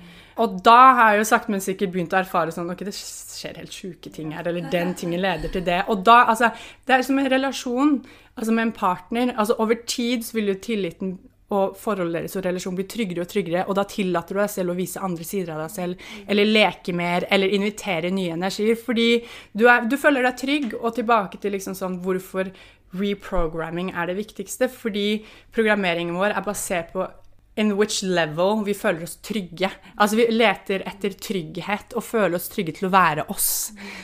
Og 0.42 0.58
da 0.64 0.76
har 0.96 1.12
jeg 1.12 1.22
jo 1.22 1.28
sakte, 1.30 1.52
men 1.52 1.64
sikkert 1.64 1.92
begynt 1.94 2.14
å 2.14 2.20
erfare 2.20 2.52
sånn 2.54 2.68
Ok, 2.72 2.84
det 2.86 2.94
skjer 2.96 3.60
helt 3.60 3.74
sjuke 3.74 4.12
ting 4.12 4.34
her, 4.36 4.48
eller 4.48 4.68
den 4.72 4.94
tingen 4.98 5.22
leder 5.24 5.52
til 5.52 5.64
det. 5.66 5.82
Og 5.88 6.04
da, 6.06 6.22
altså 6.32 6.52
Det 6.86 6.96
er 6.96 7.06
som 7.06 7.18
en 7.18 7.30
relasjon, 7.32 7.96
altså 8.36 8.54
med 8.54 8.68
en 8.68 8.76
partner. 8.76 9.34
Altså 9.36 9.56
over 9.58 9.80
tid 9.86 10.26
så 10.26 10.38
vil 10.38 10.52
jo 10.52 10.60
tilliten 10.68 11.16
og 11.54 11.76
forholdet 11.80 12.26
deres 12.26 12.36
og 12.36 12.44
relasjonen 12.44 12.76
blir 12.76 12.88
tryggere 12.92 13.24
og 13.24 13.30
tryggere, 13.30 13.64
og 13.68 13.76
da 13.78 13.84
tillater 13.88 14.36
du 14.36 14.42
deg 14.42 14.50
selv 14.52 14.72
å 14.74 14.78
vise 14.78 15.04
andre 15.04 15.24
sider 15.24 15.54
av 15.54 15.62
deg 15.64 15.74
selv, 15.74 16.08
eller 16.28 16.50
leke 16.50 16.92
mer, 16.96 17.24
eller 17.32 17.54
invitere 17.56 18.10
nye 18.12 18.34
energier, 18.36 18.76
fordi 18.80 19.08
du, 19.56 19.64
er, 19.68 19.86
du 19.88 19.96
føler 20.00 20.28
deg 20.28 20.42
trygg, 20.42 20.74
og 20.80 20.92
tilbake 20.98 21.40
til 21.40 21.56
liksom 21.56 21.76
sånn 21.78 22.00
hvorfor 22.04 22.52
reprogramming 22.98 23.92
er 23.96 24.08
det 24.08 24.18
viktigste, 24.20 24.68
fordi 24.72 25.22
programmeringen 25.56 26.16
vår 26.16 26.36
er 26.36 26.44
basert 26.44 26.92
på 26.92 27.08
in 27.58 27.74
which 27.78 28.00
level 28.06 28.62
vi 28.66 28.76
føler 28.78 29.04
oss 29.06 29.18
trygge. 29.24 29.70
Altså 29.98 30.18
Vi 30.20 30.28
leter 30.32 30.86
etter 30.88 31.16
trygghet 31.18 31.96
og 31.98 32.06
føler 32.06 32.38
oss 32.38 32.48
trygge 32.52 32.76
til 32.78 32.88
å 32.88 32.92
være 32.94 33.26
oss. 33.32 33.50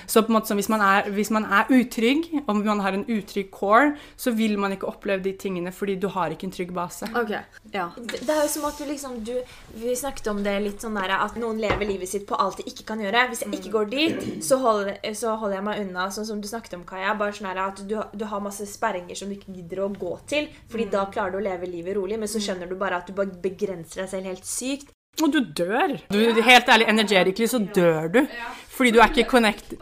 Så 0.06 0.24
på 0.24 0.32
en 0.32 0.38
måte 0.38 0.52
som 0.52 0.60
hvis 0.60 0.70
man 0.72 0.84
er, 0.84 1.10
hvis 1.14 1.32
man 1.34 1.46
er 1.46 1.70
utrygg, 1.72 2.28
og 2.44 2.60
man 2.60 2.82
har 2.84 2.96
en 2.96 3.06
utrygg 3.08 3.50
core, 3.54 3.94
så 4.16 4.34
vil 4.34 4.58
man 4.60 4.74
ikke 4.74 4.90
oppleve 4.90 5.24
de 5.24 5.34
tingene 5.38 5.72
fordi 5.74 5.96
du 6.00 6.08
har 6.12 6.34
ikke 6.34 6.48
en 6.48 6.54
trygg 6.54 6.74
base. 6.74 7.08
Okay. 7.14 7.42
ja. 7.72 7.88
Det 7.94 8.34
det 8.34 8.40
er 8.40 8.46
jo 8.48 8.50
som 8.50 8.64
at 8.68 8.78
du 8.78 8.84
liksom 8.88 9.16
du, 9.26 9.34
Vi 9.78 9.94
snakket 9.96 10.28
om 10.32 10.40
det 10.44 10.54
litt 10.64 10.82
sånn 10.82 10.96
der 10.98 11.12
at 11.16 11.36
noen 11.40 11.60
lever 11.62 11.86
livet 11.86 12.10
sitt 12.10 12.26
på 12.28 12.38
alt 12.40 12.60
de 12.60 12.66
ikke 12.70 12.86
kan 12.88 13.02
gjøre. 13.02 13.26
Hvis 13.30 13.44
jeg 13.44 13.58
ikke 13.58 13.72
går 13.74 13.90
dit, 13.92 14.24
så 14.44 14.58
holder, 14.62 14.98
så 15.16 15.34
holder 15.38 15.58
jeg 15.58 15.66
meg 15.68 15.82
unna. 15.84 16.08
Sånn 16.14 16.28
som 16.28 16.40
du 16.42 16.48
snakket 16.50 16.76
om, 16.78 16.84
Kaja. 16.88 17.14
Bare 17.18 17.34
sånn 17.36 17.50
at 17.50 17.82
du, 17.88 17.96
du 18.14 18.24
har 18.30 18.42
masse 18.44 18.66
sperringer 18.70 19.18
som 19.18 19.30
du 19.30 19.36
ikke 19.36 19.54
gidder 19.54 19.84
å 19.84 19.90
gå 19.92 20.14
til. 20.30 20.48
Fordi 20.72 20.88
da 20.92 21.04
klarer 21.12 21.34
du 21.34 21.40
å 21.40 21.44
leve 21.44 21.70
livet 21.70 21.98
rolig, 21.98 22.18
men 22.20 22.30
så 22.30 22.42
skjønner 22.42 22.70
du 22.70 22.76
bare 22.80 23.00
at 23.00 23.10
du 23.10 23.14
bare 23.16 23.34
begrenser 23.44 24.04
deg 24.04 24.12
selv 24.12 24.33
helt 24.33 24.48
sykt. 24.48 24.90
Og 25.22 25.30
du 25.30 25.38
dør. 25.57 25.94
Du, 26.11 26.18
helt 26.18 26.68
ærlig, 26.68 26.88
energetically 26.90 27.46
så 27.46 27.61
dør 27.74 28.09
du. 28.11 28.20
Fordi 28.74 28.90
du 28.90 28.98
er 28.98 29.12
ikke 29.12 29.30
connected 29.30 29.78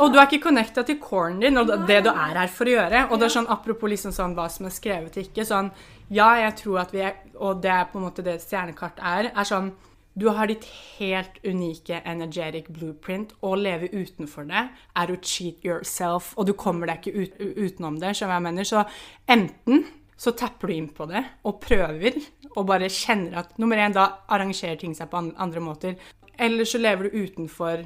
Og 0.00 0.12
du 0.12 0.16
er 0.16 0.24
ikke 0.24 0.46
connecta 0.46 0.82
til 0.88 0.96
coren 1.02 1.42
din 1.42 1.60
og 1.60 1.68
det 1.88 1.98
du 2.06 2.08
er 2.08 2.38
her 2.38 2.48
for 2.48 2.68
å 2.68 2.76
gjøre. 2.78 3.02
Og 3.10 3.20
det 3.20 3.28
er 3.28 3.34
sånn, 3.34 3.50
apropos 3.52 3.92
liksom 3.92 4.14
sånn 4.16 4.36
hva 4.38 4.48
som 4.52 4.70
er 4.70 4.72
skrevet 4.72 5.18
og 5.18 5.26
ikke, 5.26 5.44
sånn 5.44 5.68
Ja, 6.08 6.32
jeg 6.40 6.56
tror 6.62 6.80
at 6.86 6.94
vi 6.96 7.04
er 7.04 7.20
Og 7.36 7.60
det 7.62 7.74
er 7.74 7.90
på 7.92 8.00
en 8.00 8.08
måte 8.08 8.24
det 8.24 8.38
et 8.38 8.46
stjernekart 8.46 9.02
er, 9.04 9.32
er 9.34 9.48
sånn 9.48 9.72
du 10.20 10.26
har 10.34 10.48
ditt 10.50 10.64
helt 10.98 11.36
unike 11.46 12.00
energetic 12.04 12.66
blueprint. 12.74 13.30
Å 13.46 13.54
leve 13.56 13.88
utenfor 13.94 14.48
det 14.48 14.64
er 14.98 15.12
å 15.12 15.18
cheat 15.22 15.62
yourself, 15.64 16.32
og 16.36 16.48
du 16.48 16.52
kommer 16.58 16.90
deg 16.90 16.98
ikke 16.98 17.14
ut, 17.14 17.38
utenom 17.38 18.00
det. 18.02 18.16
skjønner 18.18 18.40
jeg 18.40 18.46
mener? 18.48 18.66
Så 18.66 18.82
enten 19.30 19.84
så 20.20 20.34
tapper 20.36 20.68
du 20.68 20.74
inn 20.76 20.90
på 20.92 21.06
det 21.08 21.22
og 21.46 21.60
prøver, 21.62 22.18
og 22.56 22.66
bare 22.66 22.90
kjenner 22.90 23.42
at 23.44 23.58
nummer 23.58 23.78
én, 23.78 23.94
da 23.94 24.24
arrangerer 24.28 24.78
ting 24.80 24.94
seg 24.96 25.10
på 25.10 25.20
andre 25.20 25.62
måter. 25.62 25.96
Eller 26.40 26.66
så 26.66 26.80
lever 26.80 27.08
du 27.08 27.22
utenfor 27.24 27.84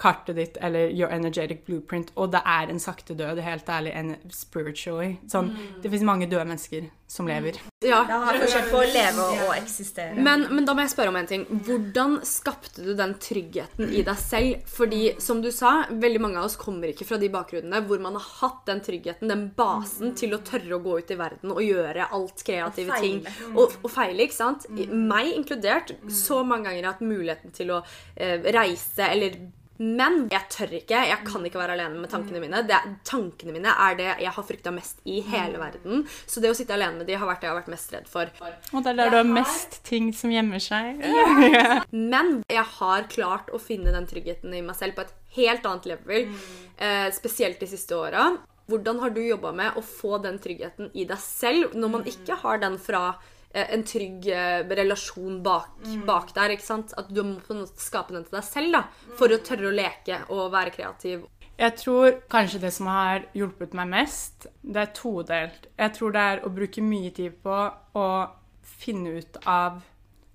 kartet 0.00 0.36
ditt 0.36 0.56
eller 0.60 0.88
your 0.88 1.12
energetic 1.12 1.66
blueprint, 1.66 2.12
og 2.16 2.32
det 2.32 2.40
er 2.48 2.72
en 2.72 2.80
sakte 2.80 3.14
død, 3.18 3.42
helt 3.44 3.68
ærlig, 3.68 3.92
en 3.96 4.16
spiritually. 4.32 5.18
Sånn, 5.28 5.52
Det 5.82 5.92
fins 5.92 6.06
mange 6.06 6.28
døde 6.30 6.46
mennesker 6.48 6.88
som 7.10 7.26
lever. 7.28 7.58
Ja. 7.82 8.04
Det 8.06 8.18
har 8.22 8.36
forskjell 8.38 8.68
på 8.70 8.78
å 8.78 8.86
leve 8.86 9.24
og 9.48 9.48
eksistere. 9.56 10.14
Men, 10.22 10.44
men 10.54 10.66
da 10.68 10.76
må 10.76 10.84
jeg 10.84 10.92
spørre 10.92 11.10
om 11.10 11.18
en 11.18 11.26
ting. 11.26 11.42
Hvordan 11.66 12.18
skapte 12.28 12.84
du 12.86 12.92
den 12.94 13.16
tryggheten 13.18 13.90
i 13.90 14.04
deg 14.06 14.20
selv? 14.20 14.68
Fordi, 14.70 15.00
som 15.22 15.40
du 15.42 15.50
sa, 15.54 15.72
veldig 15.90 16.22
mange 16.22 16.38
av 16.38 16.46
oss 16.46 16.58
kommer 16.60 16.92
ikke 16.92 17.08
fra 17.08 17.18
de 17.18 17.32
bakgrunnene 17.34 17.82
hvor 17.88 18.02
man 18.04 18.18
har 18.18 18.28
hatt 18.38 18.62
den 18.70 18.84
tryggheten, 18.86 19.32
den 19.32 19.48
basen, 19.58 20.14
til 20.20 20.36
å 20.36 20.42
tørre 20.46 20.78
å 20.78 20.82
gå 20.84 21.00
ut 21.00 21.10
i 21.10 21.18
verden 21.18 21.54
og 21.56 21.62
gjøre 21.66 22.10
alt 22.14 22.44
kreative 22.46 22.94
Og 22.94 23.02
ting. 23.02 23.22
Og, 23.56 23.80
og 23.82 23.90
feile, 23.90 24.28
ikke 24.28 24.38
sant? 24.38 24.68
Meg 24.70 25.34
inkludert. 25.34 25.96
Så 26.06 26.44
mange 26.44 26.68
ganger 26.68 26.78
jeg 26.78 26.86
har 26.86 26.94
hatt 26.94 27.08
muligheten 27.10 27.56
til 27.56 27.74
å 27.74 27.82
eh, 28.14 28.38
reise 28.54 29.10
eller 29.10 29.40
men 29.80 30.26
jeg 30.28 30.44
tør 30.52 30.74
ikke. 30.76 30.98
Jeg 31.08 31.24
kan 31.24 31.44
ikke 31.48 31.60
være 31.60 31.72
alene 31.72 32.02
med 32.02 32.10
tankene 32.12 32.42
mine. 32.42 32.60
Det, 32.68 32.78
tankene 33.08 33.54
mine 33.54 33.72
er 33.72 33.96
det 33.96 34.08
jeg 34.10 34.32
har 34.36 34.44
frykta 34.44 34.72
mest 34.76 35.00
i 35.08 35.22
hele 35.24 35.56
verden. 35.60 36.04
Så 36.28 36.42
det 36.44 36.50
å 36.52 36.56
sitte 36.58 36.76
alene 36.76 37.00
med 37.00 37.08
de 37.08 37.16
har 37.16 37.28
vært 37.28 37.40
det 37.40 37.48
jeg 37.48 37.54
har 37.54 37.60
vært 37.62 37.72
mest 37.72 37.94
redd 37.96 38.10
for. 38.10 38.34
Og 38.74 38.84
det 38.84 38.92
er 38.92 38.98
der 38.98 39.14
du 39.14 39.18
har 39.22 39.30
mest 39.30 39.80
ting 39.88 40.10
som 40.16 40.34
gjemmer 40.34 40.60
seg. 40.60 41.00
Men 42.12 42.42
jeg 42.44 42.66
har 42.76 43.08
klart 43.08 43.48
å 43.56 43.62
finne 43.62 43.94
den 43.96 44.08
tryggheten 44.10 44.52
i 44.52 44.60
meg 44.66 44.76
selv 44.76 44.98
på 44.98 45.06
et 45.06 45.16
helt 45.38 45.64
annet 45.72 45.90
level. 45.94 46.30
Eh, 46.76 47.08
spesielt 47.16 47.64
de 47.64 47.72
siste 47.72 47.96
åra. 47.96 48.34
Hvordan 48.70 49.00
har 49.00 49.16
du 49.16 49.22
jobba 49.24 49.56
med 49.56 49.80
å 49.80 49.82
få 49.82 50.20
den 50.22 50.36
tryggheten 50.42 50.92
i 50.92 51.08
deg 51.08 51.18
selv 51.24 51.72
når 51.72 51.96
man 51.96 52.04
ikke 52.06 52.36
har 52.44 52.60
den 52.62 52.76
fra 52.78 53.14
en 53.50 53.82
trygg 53.86 54.28
eh, 54.30 54.62
relasjon 54.78 55.40
bak, 55.42 55.74
bak 56.06 56.32
der? 56.36 56.54
ikke 56.54 56.66
sant? 56.66 56.94
At 56.98 57.10
du 57.10 57.22
må 57.26 57.40
på 57.42 57.54
en 57.54 57.64
måte 57.64 57.82
skape 57.82 58.14
den 58.14 58.26
til 58.26 58.38
deg 58.38 58.46
selv 58.46 58.76
da, 58.76 58.82
for 59.18 59.32
å 59.32 59.40
tørre 59.46 59.70
å 59.70 59.74
leke 59.74 60.22
og 60.30 60.50
være 60.54 60.74
kreativ. 60.76 61.26
Jeg 61.60 61.76
tror 61.76 62.14
kanskje 62.32 62.62
det 62.62 62.70
som 62.72 62.88
har 62.88 63.26
hjulpet 63.36 63.74
meg 63.76 63.90
mest, 63.90 64.46
det 64.62 64.80
er 64.80 64.92
todelt. 64.96 65.66
Jeg 65.76 65.96
tror 65.96 66.14
det 66.14 66.26
er 66.32 66.44
å 66.46 66.52
bruke 66.56 66.84
mye 66.84 67.10
tid 67.16 67.36
på 67.44 67.56
å 68.00 68.06
finne 68.80 69.18
ut 69.20 69.40
av 69.44 69.82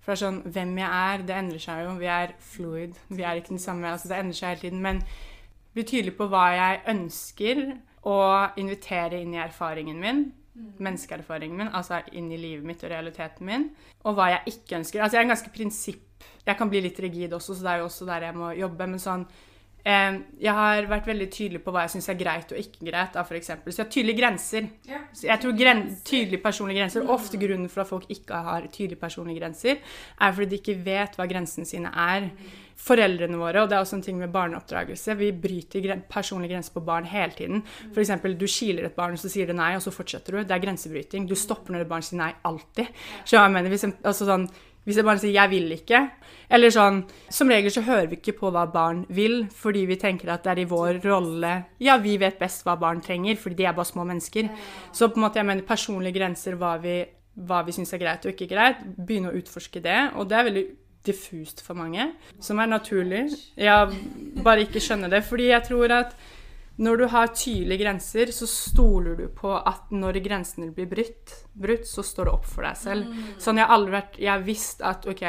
For 0.06 0.14
det 0.14 0.20
er 0.20 0.22
sånn 0.22 0.42
Hvem 0.54 0.76
jeg 0.78 0.90
er, 0.94 1.24
det 1.26 1.34
endrer 1.34 1.62
seg 1.64 1.80
jo. 1.82 1.96
Vi 1.98 2.10
er 2.14 2.36
fluid. 2.38 3.00
Vi 3.10 3.24
er 3.26 3.40
ikke 3.40 3.56
den 3.56 3.64
samme. 3.64 3.90
altså 3.90 4.12
Det 4.12 4.20
endrer 4.20 4.38
seg 4.38 4.52
hele 4.52 4.62
tiden. 4.62 4.84
Men 4.86 5.00
bli 5.74 5.84
tydelig 5.84 6.14
på 6.20 6.28
hva 6.30 6.44
jeg 6.54 6.84
ønsker, 6.94 7.64
og 8.06 8.60
invitere 8.62 9.18
inn 9.24 9.34
i 9.34 9.42
erfaringen 9.42 9.98
min. 9.98 10.28
Menneskeerfaringen 10.56 11.58
min, 11.60 11.72
altså 11.74 12.00
inn 12.16 12.30
i 12.32 12.40
livet 12.40 12.66
mitt 12.68 12.84
og 12.84 12.92
realiteten 12.94 13.48
min. 13.48 13.66
Og 14.06 14.16
hva 14.16 14.30
jeg 14.32 14.56
ikke 14.56 14.80
ønsker. 14.80 15.02
Altså 15.02 15.18
jeg 15.18 15.24
er 15.24 15.28
en 15.28 15.36
ganske 15.36 15.52
prinsipp 15.56 16.02
Jeg 16.46 16.58
kan 16.58 16.70
bli 16.70 16.80
litt 16.82 17.00
rigid 17.04 17.34
også, 17.34 17.54
så 17.54 17.66
det 17.66 17.72
er 17.74 17.82
jo 17.82 17.90
også 17.90 18.06
der 18.08 18.30
jeg 18.30 18.38
må 18.38 18.52
jobbe. 18.56 18.88
Men 18.88 19.02
sånn 19.04 19.28
Eh, 19.86 20.16
jeg 20.42 20.58
har 20.58 20.88
vært 20.90 21.06
veldig 21.12 21.28
tydelig 21.30 21.60
på 21.62 21.70
hva 21.70 21.84
jeg 21.84 21.94
syns 21.94 22.08
er 22.10 22.18
greit 22.18 22.50
og 22.50 22.58
ikke 22.58 22.88
greit. 22.88 23.14
Da, 23.14 23.22
eksempel. 23.38 23.72
så 23.72 23.84
jeg 23.84 23.86
har 23.86 23.92
tydelige 23.94 24.18
grenser. 24.18 24.70
Så 25.14 25.28
jeg 25.28 25.42
tror 25.42 25.58
gren 25.60 25.84
tydelige 26.02 26.42
personlige 26.42 26.82
grenser, 26.82 27.10
Ofte 27.16 27.38
grunnen 27.38 27.70
for 27.70 27.84
at 27.84 27.92
folk 27.92 28.10
ikke 28.10 28.34
har 28.48 28.66
tydelige 28.74 29.00
personlige 29.00 29.40
grenser, 29.40 29.78
er 30.22 30.32
fordi 30.32 30.50
de 30.50 30.62
ikke 30.62 30.80
vet 30.86 31.20
hva 31.20 31.28
grensene 31.30 31.70
sine 31.70 31.92
er. 31.94 32.32
Foreldrene 32.76 33.40
våre, 33.40 33.64
og 33.64 33.70
det 33.72 33.78
er 33.78 33.86
også 33.86 33.96
en 33.98 34.04
ting 34.04 34.18
med 34.20 34.34
barneoppdragelse, 34.34 35.16
vi 35.18 35.32
bryter 35.32 35.88
personlige 36.12 36.54
grenser 36.54 36.76
på 36.76 36.84
barn 36.86 37.08
hele 37.08 37.32
tiden. 37.32 37.64
For 37.94 38.04
eksempel, 38.04 38.36
du 38.38 38.46
kiler 38.52 38.90
et 38.90 38.98
barn, 38.98 39.16
og 39.16 39.22
så 39.22 39.32
sier 39.32 39.48
det 39.48 39.56
nei, 39.56 39.72
og 39.78 39.84
så 39.86 39.94
fortsetter 39.96 40.36
du. 40.36 40.44
Det 40.44 40.56
er 40.56 40.64
grensebryting. 40.64 41.28
Du 41.30 41.36
stopper 41.40 41.74
når 41.74 41.86
et 41.86 41.92
barn 41.92 42.06
sier 42.06 42.20
nei, 42.20 42.34
alltid. 42.46 42.92
Så 43.24 43.40
jeg 43.40 43.54
mener? 43.56 43.72
Hvis, 43.72 43.88
en, 43.88 43.96
altså 44.04 44.28
sånn, 44.28 44.46
hvis 44.86 45.00
et 45.02 45.08
barn 45.08 45.18
sier 45.20 45.34
'jeg 45.34 45.50
vil 45.50 45.72
ikke', 45.72 46.12
eller 46.50 46.70
sånn 46.70 47.04
Som 47.30 47.50
regel 47.50 47.72
så 47.72 47.82
hører 47.82 48.08
vi 48.08 48.18
ikke 48.18 48.38
på 48.38 48.52
hva 48.52 48.72
barn 48.72 49.06
vil, 49.10 49.48
fordi 49.50 49.86
vi 49.86 49.96
tenker 49.96 50.30
at 50.30 50.44
det 50.44 50.52
er 50.52 50.60
i 50.62 50.70
vår 50.70 51.02
rolle 51.04 51.66
Ja, 51.80 51.98
vi 51.98 52.18
vet 52.18 52.40
best 52.40 52.64
hva 52.66 52.78
barn 52.80 53.02
trenger, 53.02 53.36
fordi 53.36 53.56
de 53.56 53.66
er 53.66 53.74
bare 53.74 53.86
små 53.86 54.06
mennesker. 54.06 54.50
Så 54.94 55.10
på 55.10 55.16
en 55.16 55.24
måte, 55.24 55.40
jeg 55.40 55.46
mener 55.46 55.64
personlige 55.64 56.20
grenser, 56.20 56.56
hva 56.56 56.78
vi, 56.78 57.06
hva 57.36 57.66
vi 57.66 57.72
syns 57.72 57.94
er 57.94 57.98
greit 57.98 58.26
og 58.26 58.34
ikke 58.34 58.54
greit, 58.54 58.78
begynne 58.96 59.32
å 59.32 59.36
utforske 59.36 59.82
det. 59.82 60.12
Og 60.16 60.30
det 60.30 60.38
er 60.38 60.44
veldig 60.44 60.66
diffust 61.06 61.62
for 61.66 61.78
mange, 61.78 62.10
som 62.44 62.60
er 62.60 62.72
naturlig. 62.72 63.28
Ja, 63.60 63.86
bare 64.46 64.66
ikke 64.66 64.84
skjønne 64.84 65.10
det. 65.12 65.24
Fordi 65.28 65.52
jeg 65.52 65.68
tror 65.68 65.94
at 65.96 66.16
når 66.76 66.98
du 67.00 67.06
har 67.08 67.32
tydelige 67.32 67.86
grenser, 67.86 68.32
så 68.36 68.48
stoler 68.52 69.16
du 69.16 69.28
på 69.32 69.54
at 69.56 69.92
når 69.96 70.20
grensene 70.26 70.74
blir 70.76 70.90
brutt, 70.92 71.36
brutt 71.56 71.88
så 71.88 72.04
står 72.04 72.28
du 72.28 72.34
opp 72.34 72.48
for 72.50 72.68
deg 72.68 72.80
selv. 72.80 73.22
Sånn 73.40 73.62
jeg 73.62 73.68
har 73.68 73.78
aldri 73.78 73.96
vært 73.96 74.18
Jeg 74.20 74.32
har 74.34 74.44
visst 74.44 74.84
at 74.84 75.08
OK, 75.08 75.24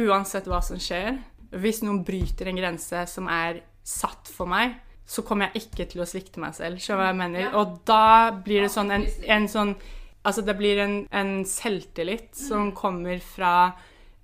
uansett 0.00 0.50
hva 0.50 0.58
som 0.64 0.80
skjer, 0.82 1.20
hvis 1.50 1.82
noen 1.82 2.02
bryter 2.06 2.50
en 2.50 2.58
grense 2.58 3.06
som 3.10 3.30
er 3.30 3.62
satt 3.86 4.30
for 4.30 4.50
meg, 4.50 4.76
så 5.10 5.22
kommer 5.26 5.50
jeg 5.50 5.64
ikke 5.64 5.88
til 5.90 6.02
å 6.02 6.06
svikte 6.06 6.42
meg 6.42 6.54
selv. 6.54 6.78
Skjønner 6.78 7.02
hva 7.02 7.08
jeg 7.10 7.18
mener? 7.18 7.54
Og 7.58 7.80
da 7.88 8.30
blir 8.44 8.66
det 8.66 8.74
sånn 8.74 8.92
en, 8.94 9.08
en 9.26 9.50
sånn 9.50 9.74
Altså 10.20 10.42
det 10.44 10.52
blir 10.58 10.76
en, 10.82 10.94
en 11.16 11.30
selvtillit 11.48 12.34
som 12.36 12.74
kommer 12.76 13.22
fra 13.24 13.70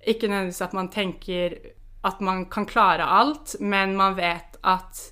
Ikke 0.07 0.29
nødvendigvis 0.29 0.63
at 0.63 0.73
man 0.77 0.89
tenker 0.93 1.57
at 2.07 2.19
man 2.23 2.45
kan 2.49 2.65
klare 2.69 3.03
alt, 3.03 3.57
men 3.59 3.95
man 3.99 4.15
vet 4.17 4.57
at 4.63 5.03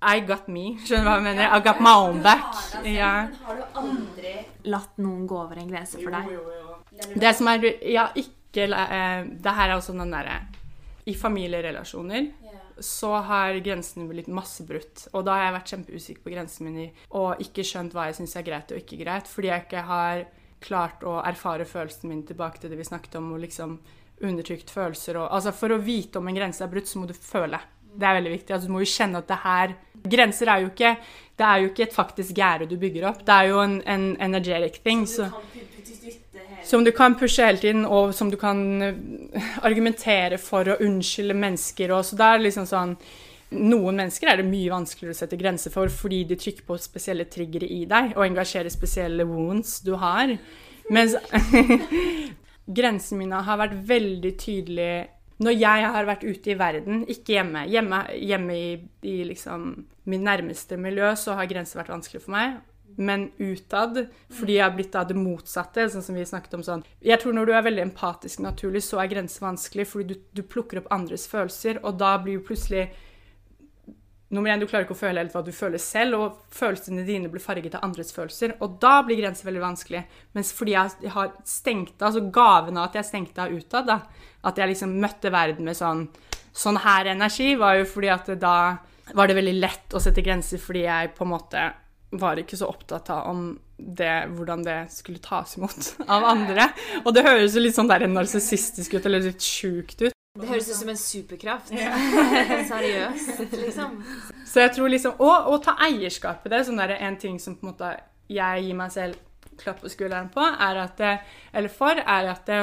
I 0.00 0.22
got 0.24 0.48
me. 0.48 0.78
Skjønner 0.80 1.04
du 1.04 1.10
hva 1.10 1.16
jeg 1.18 1.26
mener? 1.26 1.52
I 1.52 1.60
got 1.64 1.80
my 1.84 1.92
own 1.92 2.22
back. 2.24 2.56
Ja. 2.88 3.28
Har 3.44 3.58
du 3.58 3.80
aldri 3.82 4.32
latt 4.72 4.96
noen 4.98 5.26
gå 5.28 5.36
over 5.36 5.60
en 5.60 5.68
grense 5.68 6.00
for 6.00 6.16
deg? 6.16 7.12
Det 7.20 7.34
som 7.36 7.48
er 7.52 7.66
Ja, 7.86 8.08
ikke 8.18 8.66
eh, 8.66 9.28
Det 9.30 9.52
her 9.56 9.70
er 9.70 9.76
også 9.76 9.94
den 9.94 10.10
derre 10.10 10.40
I 11.08 11.14
familierelasjoner 11.16 12.32
så 12.80 13.12
har 13.28 13.58
grensene 13.60 14.08
blitt 14.08 14.28
masse 14.32 14.64
brutt. 14.64 15.06
Og 15.12 15.24
da 15.26 15.36
har 15.36 15.46
jeg 15.46 15.56
vært 15.58 15.72
kjempeusikker 15.74 16.24
på 16.24 16.32
grensene 16.32 16.70
mine 16.70 16.86
og 17.16 17.42
ikke 17.44 17.64
skjønt 17.66 17.92
hva 17.92 18.08
jeg 18.08 18.20
syns 18.20 18.36
er 18.40 18.46
greit 18.46 18.72
og 18.72 18.80
ikke 18.80 19.02
greit, 19.02 19.28
fordi 19.28 19.50
jeg 19.50 19.66
ikke 19.66 19.82
har 19.88 20.22
klart 20.64 21.04
å 21.04 21.18
erfare 21.24 21.66
følelsen 21.68 22.08
min 22.08 22.24
tilbake 22.28 22.60
til 22.60 22.72
det 22.72 22.78
vi 22.80 22.88
snakket 22.88 23.16
om, 23.20 23.30
og 23.34 23.42
liksom 23.44 23.78
undertrykt 24.26 24.70
følelser 24.72 25.20
og 25.20 25.28
Altså, 25.30 25.52
for 25.56 25.74
å 25.74 25.82
vite 25.82 26.20
om 26.20 26.28
en 26.28 26.36
grense 26.36 26.64
er 26.64 26.72
brutt, 26.72 26.88
så 26.88 27.00
må 27.00 27.08
du 27.08 27.14
føle. 27.16 27.60
Det 27.90 28.06
er 28.06 28.18
veldig 28.20 28.34
viktig. 28.36 28.54
Altså, 28.54 28.68
du 28.68 28.74
må 28.74 28.82
jo 28.84 28.90
kjenne 28.90 29.22
at 29.22 29.30
det 29.30 29.40
her 29.44 29.78
Grenser 30.00 30.48
er 30.48 30.62
jo 30.62 30.68
ikke 30.70 30.94
Det 31.36 31.44
er 31.44 31.58
jo 31.60 31.70
ikke 31.70 31.82
et 31.84 31.96
faktisk 31.96 32.36
gjerde 32.36 32.68
du 32.70 32.76
bygger 32.80 33.08
opp. 33.10 33.24
Det 33.26 33.34
er 33.34 33.48
jo 33.50 33.58
en, 33.60 33.80
en 33.84 34.04
energetic 34.20 34.80
thing. 34.84 35.06
Så, 35.08 35.26
som 36.64 36.84
du 36.84 36.92
kan 36.92 37.16
pushe 37.18 37.44
hele 37.44 37.58
tiden, 37.58 37.86
og 37.86 38.14
som 38.14 38.30
du 38.30 38.36
kan 38.40 38.60
eh, 38.82 39.50
argumentere 39.64 40.38
for 40.38 40.68
å 40.68 40.78
unnskylde 40.84 41.36
mennesker. 41.36 41.92
Og 41.96 42.04
så 42.04 42.18
da 42.20 42.34
er 42.34 42.40
det 42.40 42.50
liksom 42.50 42.68
sånn 42.70 42.96
Noen 43.50 43.96
mennesker 43.98 44.28
er 44.30 44.38
det 44.38 44.46
mye 44.46 44.70
vanskeligere 44.70 45.10
å 45.10 45.18
sette 45.18 45.34
grenser 45.34 45.72
for 45.74 45.90
fordi 45.90 46.20
de 46.28 46.36
trykker 46.38 46.62
på 46.68 46.76
spesielle 46.78 47.24
triggere 47.26 47.66
i 47.66 47.80
deg 47.90 48.12
og 48.12 48.22
engasjerer 48.22 48.70
spesielle 48.70 49.26
wounds 49.26 49.80
du 49.82 49.96
har. 49.98 50.36
Mens 50.94 51.16
grensene 52.76 53.24
mine 53.24 53.40
har 53.46 53.58
vært 53.60 53.78
veldig 53.88 54.36
tydelige 54.40 55.00
når 55.40 55.56
jeg 55.56 55.92
har 55.94 56.04
vært 56.04 56.24
ute 56.26 56.50
i 56.52 56.56
verden, 56.60 57.04
ikke 57.08 57.38
hjemme. 57.38 57.62
Hjemme, 57.72 58.00
hjemme 58.12 58.56
i, 58.56 58.72
i 59.08 59.22
liksom 59.24 59.70
mitt 60.10 60.24
nærmeste 60.26 60.76
miljø 60.76 61.14
så 61.16 61.36
har 61.38 61.48
grenser 61.48 61.80
vært 61.80 61.94
vanskelig 61.94 62.20
for 62.26 62.34
meg. 62.34 62.58
Men 63.00 63.30
utad, 63.38 64.02
fordi 64.34 64.58
jeg 64.58 64.64
har 64.66 64.74
blitt 64.76 64.96
av 64.98 65.06
det 65.08 65.16
motsatte. 65.16 65.86
sånn 65.88 66.04
som 66.04 66.18
vi 66.18 66.26
snakket 66.28 66.58
om 66.58 66.64
sånn. 66.66 66.84
Jeg 67.00 67.22
tror 67.22 67.32
Når 67.32 67.46
du 67.46 67.52
er 67.54 67.64
veldig 67.64 67.86
empatisk 67.86 68.42
naturlig, 68.44 68.82
så 68.84 69.00
er 69.00 69.12
grenser 69.14 69.46
vanskelig, 69.46 69.86
fordi 69.88 70.12
du, 70.12 70.20
du 70.36 70.42
plukker 70.42 70.82
opp 70.82 70.90
andres 70.92 71.24
følelser, 71.30 71.80
og 71.84 71.96
da 72.02 72.18
blir 72.20 72.36
jo 72.36 72.44
plutselig 72.50 72.90
Nummer 74.30 74.52
én, 74.52 74.60
du 74.62 74.68
klarer 74.70 74.86
ikke 74.86 74.94
å 74.94 75.00
føle 75.00 75.24
helt 75.24 75.32
hva 75.34 75.42
du 75.42 75.50
føler 75.50 75.82
selv, 75.82 76.20
og 76.20 76.54
følelsene 76.54 77.02
dine 77.06 77.30
blir 77.32 77.42
farget 77.42 77.74
av 77.74 77.82
andres 77.88 78.12
følelser. 78.14 78.54
Og 78.62 78.76
da 78.82 79.00
blir 79.02 79.18
grenser 79.18 79.48
veldig 79.48 79.62
vanskelig. 79.64 80.04
Mens 80.38 80.52
fordi 80.54 80.76
jeg 80.76 81.14
har 81.16 81.32
stengt 81.42 81.96
av, 81.98 82.12
altså 82.12 82.22
gaven 82.30 82.78
av 82.78 82.88
at 82.88 83.00
jeg 83.00 83.08
stengte 83.10 83.42
av 83.42 83.54
utad, 83.54 83.90
da, 83.90 83.98
at 84.46 84.60
jeg 84.60 84.70
liksom 84.70 84.94
møtte 85.02 85.32
verden 85.34 85.66
med 85.66 85.78
sånn 85.78 86.06
sånn 86.52 86.80
her 86.82 87.10
energi, 87.12 87.54
var 87.58 87.78
jo 87.78 87.88
fordi 87.88 88.10
at 88.12 88.30
da 88.40 88.56
var 89.14 89.30
det 89.30 89.38
veldig 89.38 89.56
lett 89.58 89.94
å 89.94 90.02
sette 90.02 90.22
grenser, 90.22 90.62
fordi 90.62 90.84
jeg 90.86 91.12
på 91.16 91.26
en 91.26 91.32
måte 91.32 91.66
var 92.20 92.38
ikke 92.42 92.58
så 92.58 92.66
opptatt 92.70 93.10
av 93.14 93.28
om 93.30 93.44
det, 93.78 94.26
hvordan 94.34 94.64
det 94.66 94.78
skulle 94.92 95.22
tas 95.22 95.56
imot 95.58 95.92
av 96.14 96.26
andre. 96.32 96.70
Og 97.04 97.14
det 97.14 97.26
høres 97.26 97.56
jo 97.56 97.62
litt 97.62 97.76
sånn 97.78 97.90
der 97.90 98.06
narsissistisk 98.10 98.98
ut, 98.98 99.04
eller 99.06 99.30
litt 99.30 99.44
sjukt 99.44 100.02
ut. 100.06 100.16
Det 100.40 100.50
høres 100.50 100.68
ut 100.70 100.78
som 100.78 100.92
en 100.92 101.00
superkraft. 101.00 101.72
Seriøst, 102.72 103.42
liksom. 103.54 103.98
Så 104.46 104.64
jeg 104.64 104.74
tror 104.76 104.90
liksom 104.92 105.18
Og, 105.18 105.50
og 105.52 105.58
ta 105.64 105.76
eierskap 105.86 106.46
i 106.46 106.52
det. 106.52 106.64
Sånn 106.66 106.80
der, 106.80 106.96
en 106.98 107.18
ting 107.20 107.38
som 107.42 107.56
på 107.58 107.66
en 107.66 107.72
måte 107.72 107.94
jeg 108.30 108.64
gir 108.64 108.78
meg 108.78 108.92
selv 108.94 109.18
klapp 109.60 109.82
på 109.82 109.90
skulderen 109.92 110.30
på, 110.32 110.40
er 110.40 110.78
at 110.84 111.00
det, 111.00 111.16
Eller 111.52 111.72
for, 111.72 111.98
er 111.98 112.30
at 112.30 112.46
det, 112.48 112.60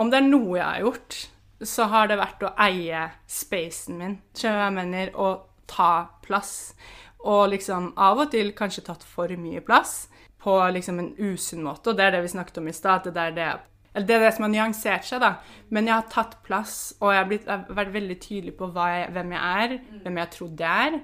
om 0.00 0.10
det 0.10 0.18
er 0.18 0.26
noe 0.26 0.56
jeg 0.58 0.66
har 0.66 0.80
gjort, 0.86 1.18
så 1.60 1.86
har 1.92 2.08
det 2.08 2.18
vært 2.20 2.44
å 2.48 2.54
eie 2.64 3.04
spacen 3.28 3.98
min. 4.00 4.16
Skjønner 4.36 4.64
jeg 4.64 4.76
mener? 4.78 5.12
Og 5.20 5.66
ta 5.70 5.92
plass. 6.24 6.72
Og 7.20 7.50
liksom 7.52 7.92
av 8.00 8.22
og 8.24 8.30
til 8.32 8.54
kanskje 8.56 8.86
tatt 8.86 9.04
for 9.04 9.30
mye 9.36 9.60
plass 9.64 10.08
på 10.40 10.56
liksom 10.72 11.02
en 11.02 11.10
usunn 11.18 11.64
måte. 11.66 11.92
Og 11.92 11.98
det 11.98 12.06
er 12.06 12.16
det 12.16 12.22
vi 12.24 12.32
snakket 12.32 12.62
om 12.62 12.70
i 12.70 12.74
stad. 12.76 13.06
at 13.06 13.14
Det 13.14 13.26
er 13.26 13.36
det 13.36 13.50
eller 13.94 14.06
Det 14.06 14.14
er 14.14 14.24
det 14.24 14.34
som 14.36 14.46
har 14.46 14.52
nyansert 14.52 15.06
seg, 15.08 15.22
da. 15.22 15.32
Men 15.74 15.88
jeg 15.90 15.96
har 15.96 16.06
tatt 16.12 16.36
plass, 16.46 16.94
og 17.00 17.10
jeg 17.10 17.18
har, 17.18 17.28
blitt, 17.30 17.48
jeg 17.48 17.64
har 17.66 17.78
vært 17.80 17.92
veldig 17.96 18.16
tydelig 18.22 18.54
på 18.58 18.70
hva 18.70 18.86
jeg, 18.94 19.10
hvem 19.16 19.34
jeg 19.34 19.64
er, 19.64 19.76
hvem 20.04 20.20
jeg 20.20 20.26
har 20.26 20.34
trodd 20.36 20.62
jeg 20.62 20.90
er, 20.90 20.98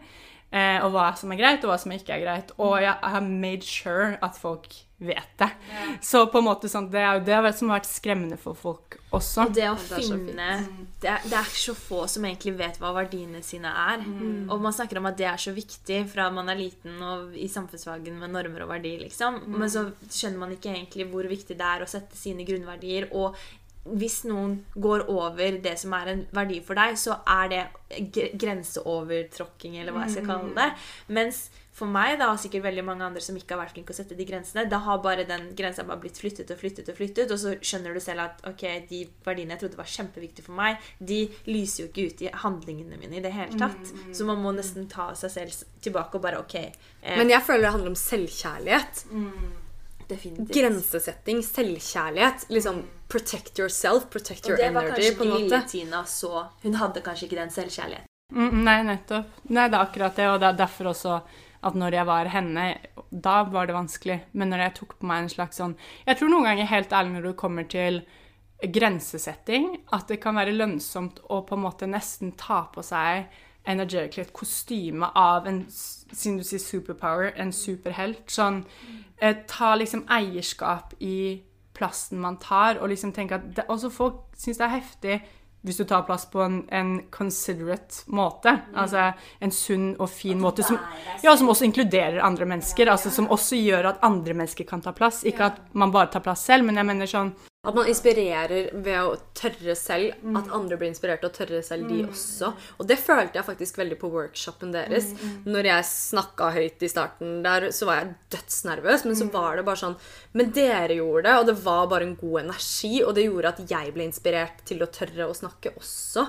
eh, 0.50 0.80
og 0.84 0.92
hva 0.94 1.10
som 1.18 1.32
er 1.32 1.40
greit, 1.40 1.64
og 1.64 1.72
hva 1.72 1.78
som 1.80 1.94
ikke 1.94 2.16
er 2.16 2.24
greit. 2.24 2.52
Og 2.58 2.78
jeg 2.82 2.96
har 3.02 3.30
made 3.30 3.66
sure 3.66 4.16
at 4.24 4.38
folk 4.40 4.74
vet 4.98 5.32
det. 5.36 5.50
Så 6.00 6.22
på 6.32 6.40
en 6.40 6.46
måte 6.46 6.70
sånn, 6.72 6.86
det 6.92 7.02
er 7.02 7.18
jo 7.18 7.24
det 7.26 7.52
som 7.58 7.68
har 7.68 7.82
vært 7.82 7.88
skremmende 7.90 8.38
for 8.40 8.56
folk 8.56 8.96
også. 9.12 9.44
Og 9.44 9.52
det 9.56 9.66
å 9.68 9.74
det 9.76 9.84
så 9.84 9.98
finne 10.00 10.46
det 11.02 11.10
er, 11.12 11.26
det 11.28 11.36
er 11.36 11.50
så 11.52 11.74
få 11.76 12.06
som 12.08 12.24
egentlig 12.24 12.54
vet 12.56 12.78
hva 12.80 12.94
verdiene 12.96 13.42
sine 13.44 13.68
er. 13.68 14.00
Mm. 14.00 14.48
Og 14.48 14.64
man 14.64 14.74
snakker 14.74 15.00
om 15.00 15.10
at 15.10 15.18
det 15.20 15.28
er 15.28 15.42
så 15.42 15.52
viktig 15.56 16.00
fra 16.12 16.30
man 16.32 16.48
er 16.52 16.60
liten 16.62 16.96
og 17.04 17.36
i 17.36 17.48
samfunnsfagen 17.52 18.16
med 18.22 18.32
normer 18.32 18.64
og 18.64 18.72
verdier, 18.72 19.04
liksom. 19.04 19.42
Mm. 19.44 19.60
Men 19.60 19.72
så 19.72 19.84
skjønner 20.08 20.42
man 20.46 20.56
ikke 20.56 20.72
egentlig 20.72 21.10
hvor 21.12 21.28
viktig 21.28 21.58
det 21.58 21.70
er 21.74 21.84
å 21.84 21.90
sette 21.90 22.16
sine 22.16 22.48
grunnverdier. 22.48 23.10
Og 23.12 23.36
hvis 23.94 24.24
noen 24.26 24.64
går 24.74 25.06
over 25.12 25.60
det 25.62 25.76
som 25.78 25.92
er 25.94 26.08
en 26.14 26.24
verdi 26.34 26.60
for 26.64 26.74
deg, 26.74 26.96
så 26.98 27.20
er 27.26 27.48
det 27.52 27.62
gre- 28.12 28.32
grenseovertråkking, 28.38 29.76
eller 29.80 29.92
hva 29.94 30.06
jeg 30.06 30.16
skal 30.16 30.26
kalle 30.26 30.54
det. 30.56 30.72
Mens 31.14 31.44
for 31.76 31.86
meg, 31.92 32.14
da, 32.18 32.30
og 32.32 32.38
sikkert 32.40 32.64
veldig 32.64 32.82
mange 32.88 33.04
andre 33.04 33.20
som 33.20 33.36
ikke 33.36 33.52
har 33.52 33.60
vært 33.66 33.74
flinke 33.76 33.92
å 33.92 33.96
sette 33.98 34.16
de 34.16 34.24
grensene, 34.24 34.62
da 34.70 34.78
har 34.80 35.02
bare 35.04 35.26
den 35.28 35.50
grensa 35.58 35.84
bare 35.84 36.00
blitt 36.00 36.16
flyttet 36.16 36.48
og 36.54 36.56
flyttet 36.62 36.88
og 36.88 36.96
flyttet, 36.96 37.30
og 37.34 37.38
så 37.42 37.52
skjønner 37.60 37.92
du 37.92 38.00
selv 38.00 38.24
at 38.24 38.40
ok, 38.48 38.64
de 38.88 39.02
verdiene 39.26 39.52
jeg 39.52 39.60
trodde 39.66 39.76
var 39.82 39.90
kjempeviktige 39.92 40.46
for 40.46 40.56
meg, 40.56 40.80
de 40.98 41.20
lyser 41.50 41.84
jo 41.84 41.90
ikke 41.90 42.06
ut 42.14 42.24
i 42.24 42.32
handlingene 42.46 42.96
mine 43.02 43.20
i 43.20 43.24
det 43.26 43.34
hele 43.36 43.60
tatt. 43.60 43.92
Så 44.16 44.24
man 44.24 44.40
må 44.40 44.54
nesten 44.56 44.88
ta 44.88 45.10
seg 45.20 45.30
selv 45.36 45.62
tilbake 45.84 46.16
og 46.16 46.24
bare 46.24 46.40
ok 46.40 46.54
eh, 46.62 46.72
Men 47.20 47.28
jeg 47.28 47.44
føler 47.44 47.68
det 47.68 47.74
handler 47.76 47.92
om 47.92 48.00
selvkjærlighet. 48.06 49.04
Definitivt. 50.08 50.54
Grensesetting, 50.56 51.42
selvkjærlighet. 51.46 52.46
Liksom 52.52 52.82
protect 53.08 53.58
yourself, 53.58 54.10
protect 54.10 54.48
your 54.48 54.60
energy. 54.60 54.66
Og 54.66 54.74
det 54.74 54.74
var 54.74 54.82
energy, 54.82 55.02
kanskje 55.02 55.16
på 55.18 55.24
ikke 55.24 55.38
lille 55.38 55.62
Tina 55.70 56.04
så 56.10 56.44
Hun 56.62 56.78
hadde 56.80 57.02
kanskje 57.06 57.28
ikke 57.28 57.40
den 57.40 57.54
selvkjærligheten. 57.54 58.12
Mm, 58.34 58.62
nei, 58.66 58.78
nettopp. 58.82 59.42
Nei, 59.54 59.68
det 59.70 59.78
er 59.78 59.82
akkurat 59.84 60.16
det, 60.18 60.28
og 60.32 60.40
det 60.42 60.48
er 60.48 60.62
derfor 60.64 60.90
også 60.90 61.20
at 61.66 61.74
når 61.78 61.96
jeg 61.98 62.06
var 62.06 62.30
henne, 62.30 62.66
da 63.10 63.36
var 63.50 63.66
det 63.66 63.76
vanskelig. 63.76 64.18
Men 64.32 64.52
når 64.52 64.64
jeg 64.66 64.76
tok 64.80 64.96
på 65.00 65.08
meg 65.08 65.24
en 65.24 65.32
slags 65.32 65.58
sånn 65.60 65.74
Jeg 66.06 66.18
tror 66.18 66.30
noen 66.30 66.46
ganger, 66.50 66.70
helt 66.70 66.92
ærlig, 66.92 67.16
når 67.16 67.28
du 67.28 67.38
kommer 67.38 67.66
til 67.70 68.02
grensesetting, 68.62 69.74
at 69.92 70.08
det 70.08 70.20
kan 70.22 70.38
være 70.38 70.54
lønnsomt 70.56 71.20
å 71.28 71.42
på 71.46 71.56
en 71.56 71.64
måte 71.66 71.88
nesten 71.90 72.32
ta 72.40 72.64
på 72.72 72.84
seg 72.84 73.26
energetically 73.66 74.24
et 74.24 74.32
kostyme 74.36 75.10
av 75.14 75.46
en, 75.46 75.64
siden 75.70 76.38
du 76.40 76.44
sier 76.46 76.62
superpower, 76.62 77.32
en 77.36 77.52
superhelt. 77.52 78.24
Sånn 78.30 78.62
eh, 79.20 79.36
Ta 79.48 79.74
liksom 79.76 80.06
eierskap 80.12 80.94
i 81.00 81.42
plassen 81.76 82.20
man 82.22 82.38
tar, 82.40 82.80
og 82.80 82.88
liksom 82.92 83.12
tenke 83.16 83.36
at 83.36 83.50
det, 83.56 83.66
Også 83.68 83.92
folk 83.92 84.22
syns 84.36 84.62
det 84.62 84.68
er 84.68 84.78
heftig 84.78 85.18
hvis 85.66 85.80
du 85.80 85.84
tar 85.88 86.04
plass 86.06 86.28
på 86.30 86.38
en, 86.44 86.60
en 86.70 86.90
considerate 87.10 88.04
måte. 88.14 88.52
Altså 88.78 89.08
en 89.42 89.50
sunn 89.50 89.88
og 89.98 90.06
fin 90.12 90.38
måte 90.38 90.62
som, 90.62 90.78
ja, 91.24 91.32
som 91.34 91.50
også 91.50 91.66
inkluderer 91.66 92.22
andre 92.22 92.46
mennesker. 92.46 92.86
altså 92.92 93.10
Som 93.10 93.26
også 93.34 93.58
gjør 93.58 93.90
at 93.90 94.04
andre 94.06 94.36
mennesker 94.38 94.68
kan 94.68 94.84
ta 94.84 94.94
plass. 94.94 95.24
Ikke 95.26 95.50
at 95.50 95.58
man 95.74 95.90
bare 95.90 96.12
tar 96.12 96.22
plass 96.22 96.44
selv, 96.46 96.68
men 96.68 96.78
jeg 96.78 96.86
mener 96.86 97.10
sånn 97.10 97.34
At 97.66 97.74
man 97.74 97.88
inspirerer 97.90 98.68
ved 98.72 98.98
å 99.02 99.16
tørre 99.34 99.74
selv. 99.74 100.14
At 100.38 100.52
andre 100.54 100.76
blir 100.78 100.88
inspirert 100.92 101.24
å 101.26 101.32
tørre 101.34 101.62
selv, 101.66 101.88
de 101.90 102.04
også. 102.06 102.52
Og 102.78 102.86
det 102.86 102.96
følte 103.02 103.40
jeg 103.40 103.46
faktisk 103.48 103.78
veldig 103.80 103.98
på 103.98 104.10
workshopen 104.12 104.70
deres. 104.74 105.08
Når 105.44 105.68
jeg 105.72 105.86
snakka 105.90 106.52
høyt 106.54 106.82
i 106.86 106.88
starten 106.92 107.42
der, 107.42 107.68
så 107.74 107.88
var 107.88 108.00
jeg 108.00 108.14
dødsnervøs. 108.36 109.04
Men 109.08 109.16
så 109.18 109.26
var 109.34 109.56
det 109.58 109.66
bare 109.66 109.82
sånn 109.82 109.96
Men 110.32 110.52
dere 110.52 110.94
gjorde 111.00 111.26
det, 111.26 111.34
og 111.40 111.46
det 111.50 111.56
var 111.64 111.86
bare 111.90 112.06
en 112.06 112.16
god 112.20 112.40
energi. 112.44 113.02
Og 113.02 113.14
det 113.18 113.26
gjorde 113.26 113.48
at 113.54 113.62
jeg 113.70 113.92
ble 113.96 114.06
inspirert 114.06 114.64
til 114.64 114.82
å 114.86 114.90
tørre 114.92 115.26
å 115.26 115.34
snakke 115.34 115.74
også. 115.76 116.26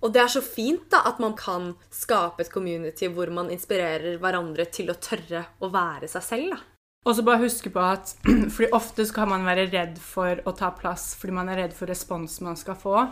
Og 0.00 0.12
det 0.14 0.22
er 0.22 0.28
så 0.38 0.42
fint 0.46 0.86
da 0.92 1.02
at 1.10 1.18
man 1.18 1.34
kan 1.34 1.72
skape 1.90 2.42
et 2.46 2.52
community 2.52 3.08
hvor 3.08 3.30
man 3.34 3.50
inspirerer 3.50 4.18
hverandre 4.22 4.66
til 4.70 4.90
å 4.92 4.98
tørre 5.00 5.46
å 5.60 5.72
være 5.74 6.06
seg 6.08 6.22
selv. 6.22 6.54
da. 6.54 6.60
Og 7.04 7.16
så 7.18 7.22
bare 7.26 7.42
huske 7.42 7.70
på 7.74 7.80
at 7.82 8.12
fordi 8.54 8.68
ofte 8.72 9.06
så 9.06 9.14
kan 9.14 9.28
man 9.28 9.46
være 9.46 9.66
redd 9.72 9.96
for 9.98 10.38
å 10.46 10.52
ta 10.54 10.68
plass 10.70 11.16
fordi 11.18 11.34
man 11.34 11.48
er 11.50 11.58
redd 11.64 11.72
for 11.74 11.90
responsen 11.90 12.46
man 12.46 12.56
skal 12.56 12.76
få. 12.78 13.06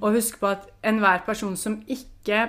Og 0.00 0.12
huske 0.16 0.40
på 0.40 0.46
at 0.54 0.68
enhver 0.84 1.24
person 1.26 1.56
som 1.60 1.82
ikke 1.86 2.46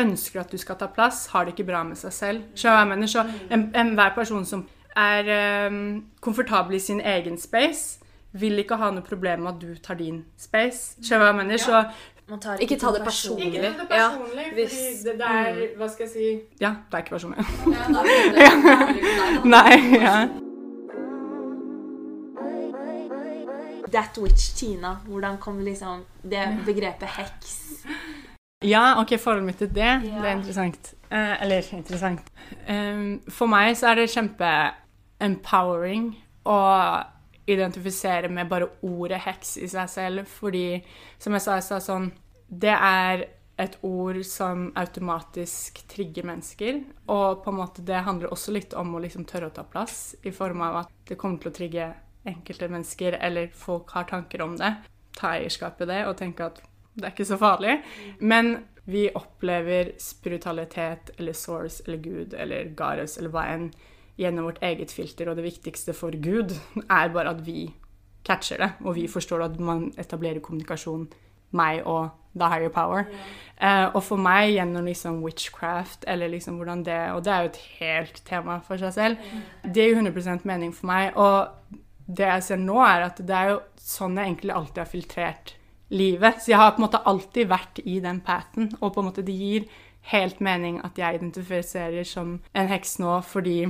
ønsker 0.00 0.40
at 0.40 0.52
du 0.52 0.56
skal 0.58 0.78
ta 0.80 0.86
plass, 0.86 1.26
har 1.34 1.44
det 1.44 1.52
ikke 1.56 1.66
bra 1.72 1.82
med 1.84 1.98
seg 1.98 2.12
selv. 2.14 2.42
Så 2.54 2.70
jeg 2.72 2.88
mener? 2.88 3.06
Så 3.10 3.24
en- 3.50 3.72
enhver 3.76 4.14
person 4.14 4.44
som 4.46 4.64
er 4.96 5.66
um, 5.68 6.04
komfortabel 6.20 6.74
i 6.76 6.78
sin 6.78 7.00
egen 7.00 7.36
space, 7.38 7.98
vil 8.32 8.58
ikke 8.62 8.76
ha 8.78 8.90
noe 8.94 9.02
problem 9.02 9.40
med 9.42 9.52
at 9.54 9.60
du 9.60 9.74
tar 9.82 9.94
din 9.98 10.24
space. 10.38 10.94
Så, 11.02 11.18
mener? 11.32 11.56
Så 11.58 11.82
Man 12.30 12.38
tar 12.40 12.56
Ikke 12.62 12.76
ta 12.78 12.92
det 12.94 13.02
personlig. 13.04 13.46
ikke 13.54 13.62
ta 13.62 13.68
det 13.82 13.96
Ja, 13.98 14.08
personlig, 14.10 14.44
hvis- 14.54 14.70
fordi 14.70 15.04
det, 15.04 15.18
det 15.18 15.26
er 15.26 15.76
Hva 15.78 15.88
skal 15.90 16.06
jeg 16.06 16.12
si 16.12 16.40
Ja, 16.60 16.70
det 16.90 16.94
er 16.94 16.98
ikke 16.98 17.10
personlig. 17.16 17.38
Ja, 17.66 17.82
da 17.94 18.00
det 18.02 18.40
ja. 18.46 18.52
Nei, 19.44 19.74
ja. 20.00 20.28
That 23.92 24.18
Witch 24.18 24.54
Tina. 24.56 24.96
Hvordan 25.08 25.38
kom 25.38 25.58
liksom 25.64 26.04
det 26.22 26.44
begrepet 26.66 27.08
heks? 27.08 27.56
Ja, 28.64 29.00
ok, 29.00 29.16
forholdet 29.18 29.44
mitt 29.46 29.58
til 29.58 29.68
det, 29.68 30.02
det 30.04 30.12
er 30.26 30.36
interessant. 30.36 30.94
Eh, 31.10 31.42
eller 31.42 31.62
interessant. 31.72 32.20
Um, 32.68 33.20
for 33.28 33.46
meg 33.50 33.76
så 33.76 33.86
er 33.90 33.94
det 34.02 34.10
kjempe-empowering 34.12 36.10
å 36.46 36.58
identifisere 37.54 38.30
med 38.32 38.48
bare 38.50 38.70
ordet 38.86 39.20
heks 39.26 39.56
i 39.58 39.68
seg 39.70 39.90
selv, 39.90 40.30
fordi 40.30 40.80
som 41.18 41.36
jeg 41.36 41.44
sa 41.44 41.58
i 41.58 41.66
stad, 41.66 41.84
sånn 41.84 42.10
Det 42.50 42.74
er 42.74 43.28
et 43.60 43.76
ord 43.84 44.22
som 44.24 44.70
automatisk 44.80 45.82
trigger 45.90 46.24
mennesker, 46.26 46.80
og 47.12 47.42
på 47.44 47.52
en 47.52 47.58
måte 47.60 47.84
det 47.86 48.00
handler 48.06 48.32
også 48.32 48.54
litt 48.56 48.74
om 48.74 48.94
å 48.96 49.02
liksom 49.04 49.26
tørre 49.28 49.50
å 49.50 49.54
ta 49.54 49.66
plass, 49.68 50.14
i 50.24 50.32
form 50.32 50.64
av 50.64 50.80
at 50.84 50.94
det 51.08 51.18
kommer 51.20 51.38
til 51.42 51.52
å 51.52 51.56
trigge 51.58 51.90
enkelte 52.26 52.68
mennesker, 52.72 53.18
eller 53.20 53.52
folk 53.54 53.92
har 53.96 54.08
tanker 54.08 54.42
om 54.42 54.56
det. 54.60 54.72
Ta 55.16 55.36
eierskap 55.36 55.80
i 55.80 55.88
det 55.90 56.02
og 56.08 56.16
tenke 56.18 56.48
at 56.48 56.60
det 56.94 57.06
er 57.06 57.14
ikke 57.14 57.28
så 57.28 57.38
farlig. 57.40 57.78
Men 58.20 58.56
vi 58.90 59.06
opplever 59.14 59.92
spiritualitet 60.00 61.12
eller 61.18 61.36
source 61.36 61.84
eller 61.86 62.00
Gud 62.02 62.34
eller 62.34 62.72
gares, 62.76 63.18
eller 63.18 63.32
hva 63.34 63.46
enn 63.52 63.70
gjennom 64.20 64.50
vårt 64.50 64.62
eget 64.62 64.92
filter, 64.92 65.30
og 65.30 65.38
det 65.38 65.46
viktigste 65.46 65.94
for 65.96 66.14
Gud 66.22 66.54
er 66.84 67.12
bare 67.14 67.34
at 67.34 67.44
vi 67.46 67.70
catcher 68.26 68.60
det, 68.60 68.70
og 68.84 68.94
vi 68.98 69.08
forstår 69.08 69.46
at 69.46 69.60
man 69.60 69.90
etablerer 69.98 70.42
kommunikasjon, 70.44 71.08
meg 71.56 71.82
og 71.88 72.10
the 72.38 72.46
higher 72.46 72.70
power. 72.70 73.08
Eh, 73.60 73.86
og 73.90 74.02
for 74.06 74.20
meg 74.20 74.52
gjennom 74.54 74.86
liksom 74.86 75.22
witchcraft, 75.24 76.04
eller 76.06 76.30
liksom 76.30 76.60
hvordan 76.60 76.84
det 76.86 76.98
Og 77.12 77.24
det 77.24 77.32
er 77.32 77.40
jo 77.40 77.48
et 77.50 77.62
helt 77.80 78.22
tema 78.24 78.60
for 78.64 78.76
seg 78.76 78.92
selv. 78.92 79.16
Det 79.64 79.88
gir 79.88 79.98
100% 79.98 80.44
mening 80.44 80.72
for 80.74 80.86
meg. 80.86 81.16
Og 81.16 81.48
det 82.06 82.26
jeg 82.26 82.42
ser 82.42 82.56
nå, 82.62 82.78
er 82.84 83.08
at 83.08 83.18
det 83.18 83.36
er 83.36 83.50
jo 83.50 83.60
sånn 83.76 84.16
jeg 84.16 84.30
egentlig 84.30 84.54
alltid 84.54 84.78
har 84.78 84.90
filtrert 84.90 85.54
livet. 85.90 86.42
Så 86.42 86.52
jeg 86.52 86.60
har 86.60 86.72
på 86.72 86.82
en 86.82 86.86
måte 86.86 87.04
alltid 87.04 87.50
vært 87.50 87.82
i 87.84 88.00
den 88.00 88.20
pathen, 88.20 88.70
og 88.80 88.94
på 88.94 89.02
en 89.02 89.10
måte 89.10 89.26
det 89.26 89.34
gir 89.34 89.68
helt 90.10 90.40
mening 90.40 90.80
at 90.84 90.98
jeg 90.98 91.18
identifiserer 91.18 92.06
som 92.08 92.38
en 92.54 92.70
heks 92.70 92.98
nå 93.02 93.18
fordi 93.26 93.66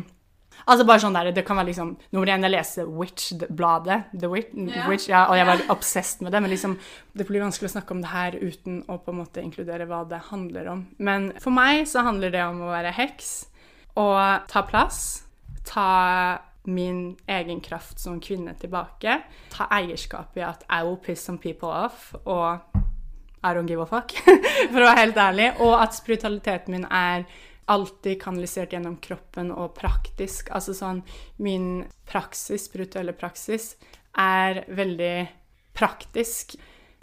Altså 0.67 0.87
bare 0.89 1.03
sånn 1.03 1.17
der, 1.17 1.31
Det 1.33 1.45
kan 1.47 1.59
være 1.61 1.71
liksom 1.71 1.95
Nummer 2.13 2.33
én, 2.33 2.45
jeg 2.45 2.55
leser 2.55 2.89
Witch-bladet. 2.89 4.11
The 4.13 4.31
Witch, 4.31 4.55
yeah. 4.57 4.89
Witch, 4.91 5.09
ja, 5.09 5.25
og 5.31 5.39
jeg 5.39 5.47
var 5.47 5.65
obsessed 5.73 6.25
med 6.25 6.33
det. 6.33 6.43
Men 6.43 6.53
liksom, 6.53 6.77
det 7.17 7.27
blir 7.29 7.45
vanskelig 7.45 7.71
å 7.71 7.75
snakke 7.77 7.97
om 7.97 8.03
det 8.05 8.13
her 8.13 8.37
uten 8.41 8.83
å 8.89 8.99
på 9.01 9.15
en 9.15 9.21
måte 9.23 9.45
inkludere 9.45 9.89
hva 9.91 10.03
det 10.09 10.21
handler 10.31 10.71
om. 10.75 10.85
Men 10.99 11.33
for 11.41 11.55
meg 11.55 11.87
så 11.91 12.05
handler 12.07 12.35
det 12.35 12.45
om 12.45 12.63
å 12.67 12.75
være 12.75 12.95
heks 12.99 13.33
og 14.01 14.47
ta 14.51 14.63
plass. 14.69 15.25
Ta 15.67 15.89
min 16.69 17.17
egen 17.27 17.61
kraft 17.65 18.01
som 18.01 18.21
kvinne 18.21 18.55
tilbake. 18.61 19.21
Ta 19.53 19.67
eierskap 19.73 20.37
i 20.37 20.45
at 20.45 20.65
I 20.69 20.83
will 20.85 20.99
piss 21.01 21.25
some 21.25 21.39
people 21.39 21.69
off. 21.69 22.15
Og 22.25 22.61
I 23.43 23.55
don't 23.55 23.67
give 23.67 23.81
a 23.81 23.87
fuck, 23.87 24.13
for 24.73 24.83
å 24.83 24.89
være 24.91 24.99
helt 24.99 25.21
ærlig. 25.21 25.53
Og 25.65 25.73
at 25.81 25.97
spiritualiteten 25.97 26.77
min 26.77 26.85
er 26.85 27.25
alltid 27.71 28.19
kanalisert 28.23 28.75
gjennom 28.75 28.99
kroppen 29.03 29.53
og 29.55 29.75
praktisk. 29.79 30.51
Altså 30.55 30.75
sånn 30.77 31.03
Min 31.43 31.87
praksis, 32.11 32.67
spirituelle 32.67 33.15
praksis, 33.17 33.75
er 34.19 34.65
veldig 34.69 35.15
praktisk. 35.77 36.57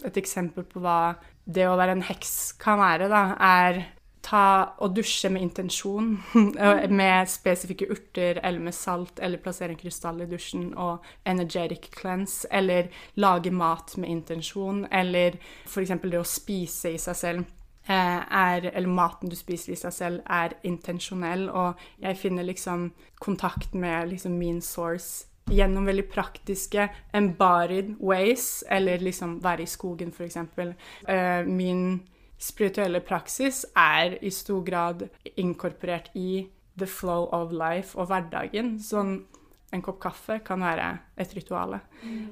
Et 0.04 0.20
eksempel 0.20 0.66
på 0.68 0.82
hva 0.84 1.16
det 1.48 1.64
å 1.66 1.78
være 1.80 1.96
en 1.96 2.04
heks 2.04 2.34
kan 2.60 2.80
være, 2.82 3.08
da, 3.10 3.22
er 3.40 3.86
og 4.28 4.94
dusje 4.94 5.30
med 5.30 5.42
intensjon. 5.42 6.18
med 7.00 7.28
spesifikke 7.28 7.88
urter 7.90 8.40
eller 8.42 8.60
med 8.60 8.74
salt, 8.74 9.18
eller 9.20 9.38
plassere 9.38 9.72
en 9.72 9.80
krystall 9.80 10.20
i 10.20 10.28
dusjen 10.28 10.74
og 10.76 11.04
energetic 11.24 11.90
cleanse, 11.94 12.46
eller 12.50 12.90
lage 13.16 13.50
mat 13.50 13.96
med 13.96 14.10
intensjon, 14.10 14.86
eller 14.90 15.38
f.eks. 15.64 15.96
det 16.02 16.20
å 16.20 16.26
spise 16.26 16.92
i 16.92 16.98
seg 16.98 17.16
selv 17.16 17.54
er, 17.94 18.68
eller 18.74 18.88
maten 18.88 19.30
du 19.30 19.36
spiser 19.36 19.72
i 19.72 19.80
seg 19.80 19.94
selv, 19.94 20.20
er 20.28 20.58
intensjonell, 20.68 21.48
og 21.48 21.80
jeg 22.02 22.18
finner 22.20 22.46
liksom 22.46 22.90
kontakt 23.20 23.74
med 23.74 24.10
liksom 24.12 24.38
min 24.38 24.60
source 24.64 25.26
gjennom 25.48 25.86
veldig 25.88 26.04
praktiske 26.12 26.88
embodied 27.16 27.94
ways, 28.00 28.64
eller 28.70 29.00
liksom 29.00 29.38
være 29.44 29.64
i 29.64 29.70
skogen, 29.70 30.12
f.eks. 30.12 30.36
Uh, 30.36 31.48
min 31.48 32.02
spirituelle 32.38 33.00
praksis 33.00 33.64
er 33.76 34.18
i 34.22 34.30
stor 34.30 34.62
grad 34.64 35.08
inkorporert 35.36 36.10
i 36.14 36.46
the 36.78 36.86
flow 36.86 37.26
of 37.32 37.52
life 37.52 37.98
og 37.98 38.10
hverdagen. 38.12 38.76
Sånn 38.82 39.22
en 39.70 39.82
kopp 39.84 39.98
kaffe 40.00 40.38
kan 40.44 40.62
være 40.64 40.86
et 41.20 41.34
ritual. 41.36 41.76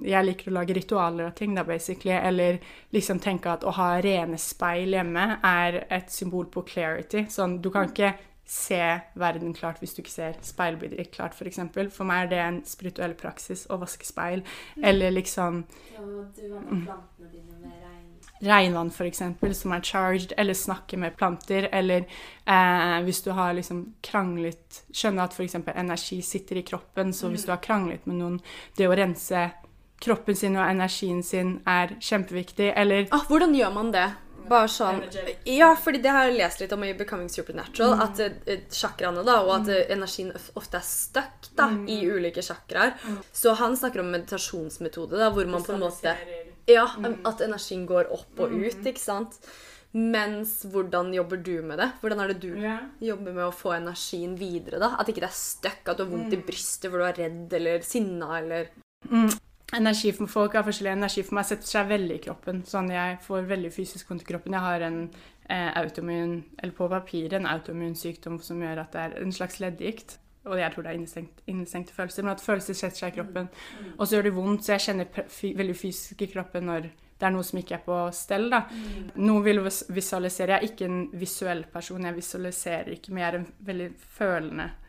Jeg 0.04 0.24
liker 0.24 0.48
å 0.50 0.54
lage 0.56 0.76
ritualer 0.76 1.28
av 1.28 1.34
ting, 1.36 1.52
da, 1.56 1.66
basically. 1.68 2.14
Eller 2.16 2.60
liksom 2.96 3.20
tenke 3.20 3.50
at 3.52 3.66
å 3.66 3.74
ha 3.76 3.90
rene 4.00 4.38
speil 4.40 4.96
hjemme 4.96 5.26
er 5.44 5.82
et 5.92 6.12
symbol 6.12 6.48
på 6.52 6.64
clarity. 6.68 7.26
Sånn, 7.32 7.58
du 7.60 7.68
kan 7.74 7.90
ikke 7.92 8.14
se 8.46 8.80
verden 9.18 9.52
klart 9.58 9.80
hvis 9.82 9.96
du 9.96 10.00
ikke 10.04 10.14
ser 10.14 10.36
speilbilder 10.46 11.10
klart, 11.10 11.34
f.eks. 11.34 11.38
For, 11.40 11.50
eksempel. 11.50 11.90
for 11.90 12.08
meg 12.08 12.26
er 12.26 12.32
det 12.32 12.40
en 12.44 12.60
spirituell 12.68 13.16
praksis 13.18 13.66
å 13.68 13.80
vaske 13.82 14.06
speil. 14.06 14.46
Eller 14.82 15.12
liksom 15.12 15.64
Ja, 15.96 16.06
du 16.06 16.46
vanner 16.54 16.86
plantene 16.86 17.32
dine 17.32 17.58
med 17.58 17.74
regn. 17.82 17.95
Regnvann, 18.44 18.90
f.eks., 18.90 19.22
som 19.60 19.72
er 19.72 19.84
charged, 19.84 20.32
eller 20.36 20.54
snakke 20.54 20.98
med 21.00 21.16
planter, 21.16 21.68
eller 21.72 22.04
eh, 22.44 22.98
hvis 23.06 23.22
du 23.24 23.30
har 23.36 23.54
liksom 23.56 23.84
kranglet 24.04 24.82
Skjønne 24.92 25.24
at 25.24 25.36
f.eks. 25.36 25.56
energi 25.74 26.20
sitter 26.22 26.60
i 26.60 26.66
kroppen, 26.66 27.12
så 27.16 27.30
hvis 27.32 27.46
du 27.46 27.52
har 27.54 27.62
kranglet 27.64 28.06
med 28.06 28.20
noen 28.20 28.40
Det 28.76 28.88
å 28.88 28.96
rense 28.96 29.48
kroppen 30.02 30.36
sin 30.36 30.56
og 30.58 30.66
energien 30.68 31.22
sin 31.24 31.58
er 31.66 31.96
kjempeviktig, 32.00 32.72
eller 32.76 33.08
Ah, 33.10 33.24
hvordan 33.28 33.54
gjør 33.56 33.72
man 33.72 33.92
det? 33.94 34.08
Bare 34.46 34.68
sånn 34.70 35.00
Ja, 35.48 35.72
fordi 35.74 36.02
det 36.04 36.12
har 36.14 36.28
jeg 36.28 36.36
lest 36.38 36.60
litt 36.62 36.74
om 36.76 36.84
i 36.86 36.92
Becoming 36.94 37.30
Supernatural. 37.32 37.96
At 38.04 38.20
sjakraene 38.20 38.68
chakraene, 38.70 39.24
da, 39.26 39.40
og 39.42 39.54
at 39.56 39.70
eh, 39.74 39.86
energien 39.96 40.30
ofte 40.54 40.78
er 40.78 40.86
stuck 40.86 41.48
da, 41.58 41.70
i 41.90 41.98
ulike 42.06 42.44
chakraer. 42.46 42.94
Så 43.32 43.56
han 43.58 43.76
snakker 43.76 44.04
om 44.04 44.12
meditasjonsmetode, 44.14 45.18
da, 45.18 45.32
hvor 45.34 45.50
man 45.50 45.64
på 45.66 45.74
en 45.74 45.82
måte 45.82 46.14
Ja, 46.70 46.86
at 47.26 47.42
energien 47.44 47.86
går 47.86 48.10
opp 48.14 48.42
og 48.42 48.52
ut, 48.52 48.82
ikke 48.82 49.02
sant? 49.02 49.38
Mens 49.96 50.58
hvordan 50.68 51.12
jobber 51.14 51.40
du 51.40 51.54
med 51.64 51.78
det? 51.80 51.88
Hvordan 52.02 52.20
er 52.20 52.32
det 52.32 52.40
du 52.42 52.50
yeah. 52.58 52.82
jobber 53.00 53.32
med 53.32 53.46
å 53.46 53.54
få 53.54 53.72
energien 53.78 54.34
videre, 54.36 54.80
da? 54.82 54.90
At 55.00 55.08
ikke 55.08 55.22
det 55.24 55.30
er 55.30 55.38
stuck, 55.38 55.86
at 55.86 55.96
du 55.96 56.04
har 56.04 56.10
vondt 56.10 56.34
i 56.36 56.40
brystet 56.42 56.90
for 56.90 57.00
du 57.00 57.06
er 57.06 57.20
redd 57.22 57.54
eller 57.56 57.86
sinna 57.86 58.34
eller 58.40 58.72
Energi 59.74 60.12
for 60.14 60.30
folk 60.30 60.54
har 60.54 60.62
forskjellig 60.66 60.92
energi 60.92 61.24
for 61.26 61.38
meg 61.38 61.46
setter 61.48 61.66
seg 61.66 61.88
veldig 61.90 62.18
i 62.20 62.22
kroppen. 62.22 62.60
Sånn 62.68 62.90
jeg 62.92 63.16
får 63.24 63.48
veldig 63.48 63.72
fysisk 63.74 64.12
vondt 64.12 64.22
i 64.22 64.28
kroppen. 64.28 64.54
Jeg 64.54 64.62
har 64.62 64.84
en 64.86 65.00
eh, 65.08 65.72
autoimmun, 65.80 66.36
eller 66.60 66.76
på 66.76 66.86
papiret 66.92 67.34
en 67.40 67.48
autoimmun 67.50 67.96
sykdom 67.98 68.38
som 68.44 68.62
gjør 68.62 68.84
at 68.84 68.94
det 68.94 69.02
er 69.02 69.16
en 69.24 69.34
slags 69.34 69.58
leddgikt. 69.62 70.18
Og 70.46 70.58
jeg 70.58 70.72
tror 70.72 70.82
det 70.86 70.90
er 70.92 70.98
innestengt, 71.00 71.42
innestengte 71.50 71.92
følelser, 71.96 72.22
men 72.22 72.32
at 72.36 72.40
følelser 72.44 72.74
setter 72.78 72.96
seg 73.02 73.12
i 73.12 73.16
kroppen. 73.20 73.48
Og 73.98 74.06
så 74.06 74.16
gjør 74.16 74.22
det 74.28 74.34
vondt, 74.36 74.64
så 74.64 74.72
jeg 74.76 74.80
kjenner 74.86 75.06
veldig 75.58 75.76
fysisk 75.76 76.22
i 76.22 76.30
kroppen 76.32 76.66
når 76.70 76.86
det 77.16 77.24
er 77.26 77.30
noe 77.32 77.42
som 77.48 77.58
ikke 77.58 77.74
er 77.78 77.84
på 77.86 77.98
stell. 78.12 78.50
da. 78.52 78.62
Noen 79.16 79.44
vil 79.44 79.62
vis- 79.64 79.86
visualisere. 79.88 80.52
Jeg 80.52 80.62
er 80.62 80.68
ikke 80.72 80.84
en 80.84 81.10
visuell 81.12 81.64
person, 81.72 82.04
jeg 82.04 82.14
visualiserer 82.14 82.92
ikke, 82.92 83.10
men 83.12 83.22
jeg 83.22 83.28
er 83.34 83.38
en 83.38 83.46
veldig 83.64 83.90
følende 84.18 84.70
person 84.70 84.82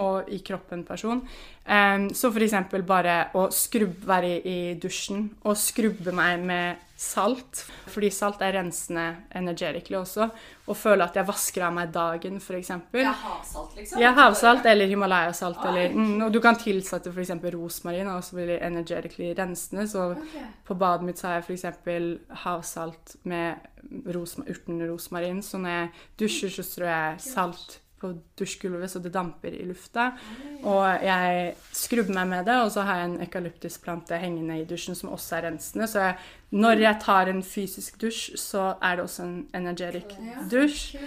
og 0.00 0.30
i 0.32 0.40
kroppen 0.44 0.84
person. 0.84 1.22
Um, 1.66 2.08
så 2.14 2.30
eksempel 2.46 2.84
bare 2.86 3.16
å 3.34 3.48
skrubbe, 3.50 4.06
være 4.06 4.36
i, 4.36 4.40
i 4.46 4.74
dusjen 4.78 5.24
og 5.42 5.56
skrubbe 5.58 6.14
meg 6.14 6.44
med 6.46 6.84
salt, 6.96 7.66
fordi 7.92 8.08
salt 8.14 8.40
er 8.40 8.54
rensende 8.56 9.04
energetically 9.36 9.98
også, 9.98 10.28
og 10.66 10.78
føle 10.78 11.04
at 11.04 11.16
jeg 11.18 11.28
vasker 11.28 11.66
av 11.66 11.74
meg 11.76 11.90
dagen. 11.92 12.38
Det 12.40 13.02
er 13.02 13.18
havsalt, 13.20 13.74
liksom? 13.76 14.00
Ja, 14.00 14.12
havsalt 14.16 14.66
eller 14.70 14.88
Himalaya-salt. 14.88 15.60
Eller, 15.68 15.92
mm, 15.92 16.22
og 16.24 16.32
du 16.32 16.40
kan 16.40 16.56
tilsette 16.56 17.12
f.eks. 17.12 17.34
rosmarin, 17.52 18.08
og 18.14 18.24
så 18.24 18.38
blir 18.38 18.54
det 18.54 18.60
energetically 18.64 19.34
rensende. 19.36 19.84
Så 19.90 20.12
okay. 20.14 20.46
på 20.64 20.78
badet 20.80 21.10
mitt 21.10 21.20
har 21.26 21.36
jeg 21.36 21.48
f.eks. 21.50 21.66
havsalt 22.46 23.16
med 23.28 24.06
rosma, 24.16 24.46
urten 24.48 24.80
rosmarin. 24.88 25.42
Så 25.44 25.60
når 25.60 25.76
jeg 25.76 25.90
dusjer, 26.22 26.54
så 26.56 26.64
strør 26.64 26.94
jeg 26.94 27.26
salt 27.26 27.80
på 28.00 28.10
dusjgulvet 28.36 28.90
så 28.92 29.00
det 29.00 29.12
damper 29.14 29.54
i 29.56 29.64
lufta. 29.64 30.10
Og 30.68 31.04
jeg 31.04 31.52
skrubber 31.72 32.16
meg 32.18 32.28
med 32.32 32.48
det, 32.48 32.56
og 32.60 32.72
så 32.74 32.84
har 32.84 33.00
jeg 33.00 33.10
en 33.10 33.20
eukalyptusplante 33.24 34.18
hengende 34.20 34.58
i 34.60 34.66
dusjen 34.68 34.98
som 34.98 35.14
også 35.14 35.38
er 35.38 35.46
rensende. 35.48 35.88
Så 35.88 36.02
jeg, 36.04 36.18
når 36.52 36.82
jeg 36.84 37.00
tar 37.02 37.30
en 37.32 37.42
fysisk 37.46 37.96
dusj, 38.02 38.36
så 38.40 38.66
er 38.84 38.98
det 38.98 39.06
også 39.06 39.24
en 39.24 39.36
energetic 39.56 40.12
dusj. 40.52 40.98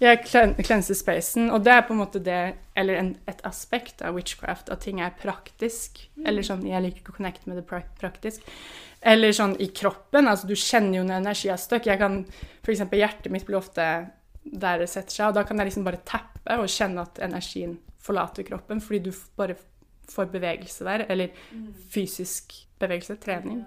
Jeg 0.00 0.20
klenser 0.28 0.98
spacen, 0.98 1.48
og 1.50 1.64
det 1.64 1.72
er 1.72 1.86
på 1.88 1.96
en 1.96 2.02
måte 2.02 2.20
det, 2.20 2.40
eller 2.76 3.00
en, 3.00 3.14
et 3.28 3.40
aspekt 3.48 4.04
av 4.04 4.18
witchcraft, 4.18 4.68
at 4.68 4.84
ting 4.84 5.00
er 5.00 5.16
praktisk. 5.22 6.02
Eller 6.20 6.44
sånn, 6.44 6.66
jeg 6.68 6.84
liker 6.84 7.00
ikke 7.00 7.16
å 7.16 7.20
connecte 7.22 7.48
med 7.48 7.62
det 7.62 7.86
praktisk. 7.96 8.44
Eller 9.06 9.32
sånn 9.36 9.56
i 9.62 9.70
kroppen, 9.72 10.28
altså 10.28 10.48
du 10.48 10.56
kjenner 10.58 11.00
jo 11.00 11.08
når 11.08 11.22
energi 11.22 11.48
er 11.52 11.60
stuck. 11.60 11.88
Jeg 11.88 12.00
kan, 12.00 12.22
for 12.60 12.74
eksempel 12.74 13.00
hjertet 13.00 13.32
mitt 13.32 13.48
blir 13.48 13.60
ofte 13.60 13.88
der 14.52 14.82
det 14.82 14.90
setter 14.92 15.14
seg, 15.14 15.30
og 15.30 15.38
da 15.38 15.46
kan 15.46 15.58
jeg 15.58 15.70
liksom 15.70 15.86
bare 15.86 16.02
tappe 16.06 16.58
og 16.60 16.68
kjenne 16.70 17.02
at 17.02 17.18
energien 17.26 17.78
forlater 18.06 18.46
kroppen, 18.46 18.80
fordi 18.80 19.08
du 19.08 19.10
bare 19.38 19.56
får 20.06 20.28
bevegelse 20.30 20.84
der, 20.86 21.06
eller 21.10 21.28
fysisk 21.90 22.54
bevegelse, 22.78 23.16
trening. 23.16 23.64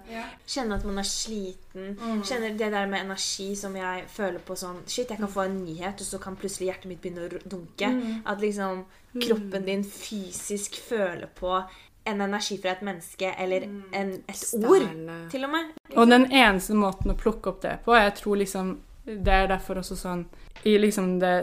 Kjenne 0.48 0.78
at 0.78 0.86
man 0.86 1.00
er 1.02 1.08
sliten. 1.08 1.96
Kjenner 2.24 2.54
det 2.56 2.70
der 2.72 2.86
med 2.88 3.04
energi 3.04 3.50
som 3.58 3.74
jeg 3.76 4.06
føler 4.08 4.40
på 4.46 4.56
sånn 4.56 4.80
Shit, 4.86 5.10
jeg 5.10 5.20
kan 5.20 5.30
få 5.30 5.44
en 5.48 5.60
nyhet, 5.64 6.00
og 6.00 6.06
så 6.06 6.20
kan 6.22 6.38
plutselig 6.38 6.70
hjertet 6.70 6.90
mitt 6.92 7.02
begynne 7.02 7.26
å 7.26 7.42
dunke. 7.44 7.90
At 8.24 8.40
liksom 8.40 8.84
kroppen 9.18 9.66
din 9.66 9.84
fysisk 9.84 10.78
føler 10.80 11.26
på 11.34 11.56
en 12.08 12.22
energi 12.24 12.56
fra 12.62 12.72
et 12.72 12.84
menneske, 12.86 13.34
eller 13.38 13.66
en, 13.66 14.14
et 14.30 14.44
ord, 14.64 14.86
til 15.30 15.44
og 15.44 15.52
med. 15.52 15.74
Og 15.96 16.06
den 16.08 16.30
eneste 16.30 16.78
måten 16.78 17.12
å 17.12 17.18
plukke 17.18 17.52
opp 17.52 17.60
det 17.66 17.80
på, 17.84 17.92
jeg 17.98 18.14
tror 18.22 18.40
liksom 18.40 18.78
Det 19.18 19.34
er 19.34 19.48
derfor 19.50 19.80
også 19.80 19.96
sånn 19.98 20.24
I 20.68 20.76
liksom 20.78 21.18
the, 21.22 21.40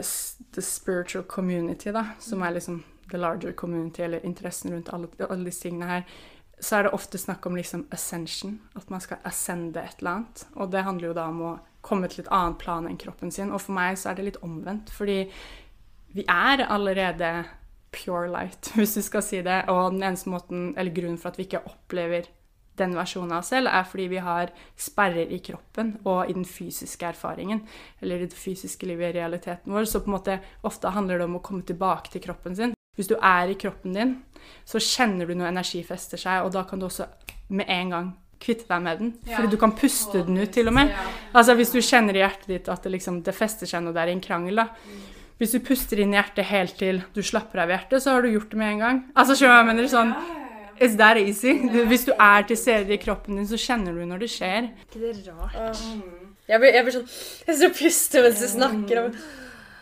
the 0.54 0.62
spiritual 0.64 1.24
community, 1.28 1.92
da, 1.94 2.04
som 2.22 2.42
er 2.42 2.56
liksom 2.56 2.82
the 3.10 3.18
larger 3.18 3.52
community, 3.52 4.02
eller 4.02 4.24
interessen 4.26 4.72
rundt 4.72 4.92
alle, 4.92 5.08
alle 5.28 5.48
disse 5.48 5.64
tingene 5.64 5.88
her, 5.88 6.04
så 6.60 6.76
er 6.76 6.86
det 6.86 6.94
ofte 6.96 7.18
snakk 7.18 7.46
om 7.46 7.56
liksom 7.56 7.86
ascension. 7.94 8.58
At 8.76 8.90
man 8.90 9.00
skal 9.00 9.22
ascende 9.24 9.82
et 9.82 10.00
eller 10.00 10.10
annet. 10.10 10.46
Og 10.54 10.72
det 10.72 10.84
handler 10.84 11.10
jo 11.10 11.16
da 11.16 11.28
om 11.30 11.42
å 11.46 11.52
komme 11.86 12.10
til 12.10 12.24
et 12.24 12.32
annet 12.34 12.58
plan 12.60 12.88
enn 12.88 12.98
kroppen 13.00 13.32
sin. 13.34 13.52
Og 13.54 13.62
for 13.62 13.76
meg 13.76 13.98
så 13.98 14.10
er 14.10 14.18
det 14.18 14.26
litt 14.26 14.42
omvendt, 14.44 14.90
fordi 14.90 15.20
vi 16.16 16.24
er 16.26 16.64
allerede 16.66 17.44
pure 17.94 18.26
light, 18.32 18.72
hvis 18.78 18.96
du 18.98 19.02
skal 19.06 19.24
si 19.24 19.42
det. 19.46 19.62
Og 19.70 19.94
den 19.94 20.02
eneste 20.02 20.32
måten, 20.32 20.72
eller 20.76 20.94
grunnen 20.94 21.20
for 21.20 21.32
at 21.32 21.38
vi 21.38 21.46
ikke 21.48 21.64
opplever 21.68 22.28
den 22.78 22.96
versjonen 22.96 23.34
av 23.36 23.42
oss 23.42 23.52
selv, 23.52 23.70
er 23.70 23.86
fordi 23.88 24.08
vi 24.12 24.22
har 24.24 24.52
sperrer 24.78 25.32
i 25.34 25.40
kroppen 25.44 25.96
og 26.04 26.30
i 26.30 26.36
den 26.36 26.46
fysiske 26.48 27.10
erfaringen, 27.10 27.64
eller 28.02 28.24
i 28.24 28.30
det 28.30 28.38
fysiske 28.38 28.88
livet 28.88 29.12
i 29.12 29.18
realiteten 29.18 29.74
vår. 29.74 29.88
Så 29.88 30.02
på 30.04 30.10
en 30.10 30.16
måte 30.18 30.38
ofte 30.66 30.94
handler 30.94 31.20
det 31.20 31.28
om 31.28 31.38
å 31.40 31.44
komme 31.44 31.66
tilbake 31.66 32.14
til 32.14 32.24
kroppen 32.24 32.56
sin. 32.58 32.74
Hvis 32.98 33.10
du 33.10 33.14
er 33.22 33.50
i 33.50 33.58
kroppen 33.58 33.94
din, 33.94 34.16
så 34.66 34.80
kjenner 34.82 35.28
du 35.28 35.36
når 35.38 35.52
energi 35.52 35.84
fester 35.86 36.18
seg, 36.18 36.46
og 36.46 36.54
da 36.56 36.64
kan 36.66 36.80
du 36.80 36.88
også 36.88 37.06
med 37.54 37.68
en 37.70 37.94
gang 37.94 38.08
kvitte 38.42 38.66
deg 38.70 38.82
med 38.82 38.98
den. 39.02 39.12
Fordi 39.28 39.50
du 39.52 39.58
kan 39.60 39.74
puste 39.76 40.22
den 40.26 40.38
ut, 40.38 40.50
til 40.54 40.70
og 40.70 40.74
med. 40.78 40.90
Altså 41.34 41.54
Hvis 41.58 41.72
du 41.74 41.80
kjenner 41.82 42.16
i 42.16 42.22
hjertet 42.22 42.50
ditt 42.50 42.68
at 42.70 42.82
det, 42.86 42.94
liksom, 42.96 43.22
det 43.26 43.34
fester 43.36 43.70
seg 43.70 43.84
noe 43.84 43.96
der 43.96 44.10
i 44.10 44.16
en 44.16 44.24
krangel, 44.24 44.62
da. 44.62 44.68
Hvis 45.38 45.54
du 45.54 45.62
puster 45.62 46.00
inn 46.02 46.14
i 46.14 46.18
hjertet 46.18 46.48
helt 46.50 46.78
til 46.80 47.00
du 47.14 47.22
slapper 47.22 47.62
av 47.62 47.70
hjertet, 47.70 48.02
så 48.02 48.16
har 48.16 48.26
du 48.26 48.32
gjort 48.32 48.50
det 48.50 48.58
med 48.58 48.72
en 48.72 48.82
gang. 48.82 49.00
Altså, 49.14 49.36
skjønner 49.38 49.54
du 49.54 49.54
hva 49.54 49.62
jeg 49.62 49.70
mener? 49.70 49.90
Sånn, 49.92 50.14
It's 50.80 50.96
that 51.00 51.18
easy. 51.20 51.56
Hvis 51.90 52.06
du 52.06 52.12
er 52.14 52.46
til 52.48 52.56
stede 52.60 52.94
i 52.94 53.00
kroppen 53.02 53.36
din, 53.40 53.48
så 53.48 53.58
kjenner 53.60 53.96
du 53.96 54.04
når 54.06 54.24
det 54.24 54.30
skjer. 54.34 54.70
Er 54.70 54.86
ikke 54.86 55.02
det 55.02 55.12
er 55.26 55.34
rart? 55.34 55.82
Jeg 56.48 56.62
blir, 56.62 56.72
jeg 56.72 56.86
blir 56.86 56.94
sånn 56.94 57.10
Jeg 57.44 57.58
står 57.58 57.68
og 57.68 57.76
puster 57.76 58.24
mens 58.24 58.40
du 58.40 58.48
snakker 58.48 59.00
om 59.02 59.10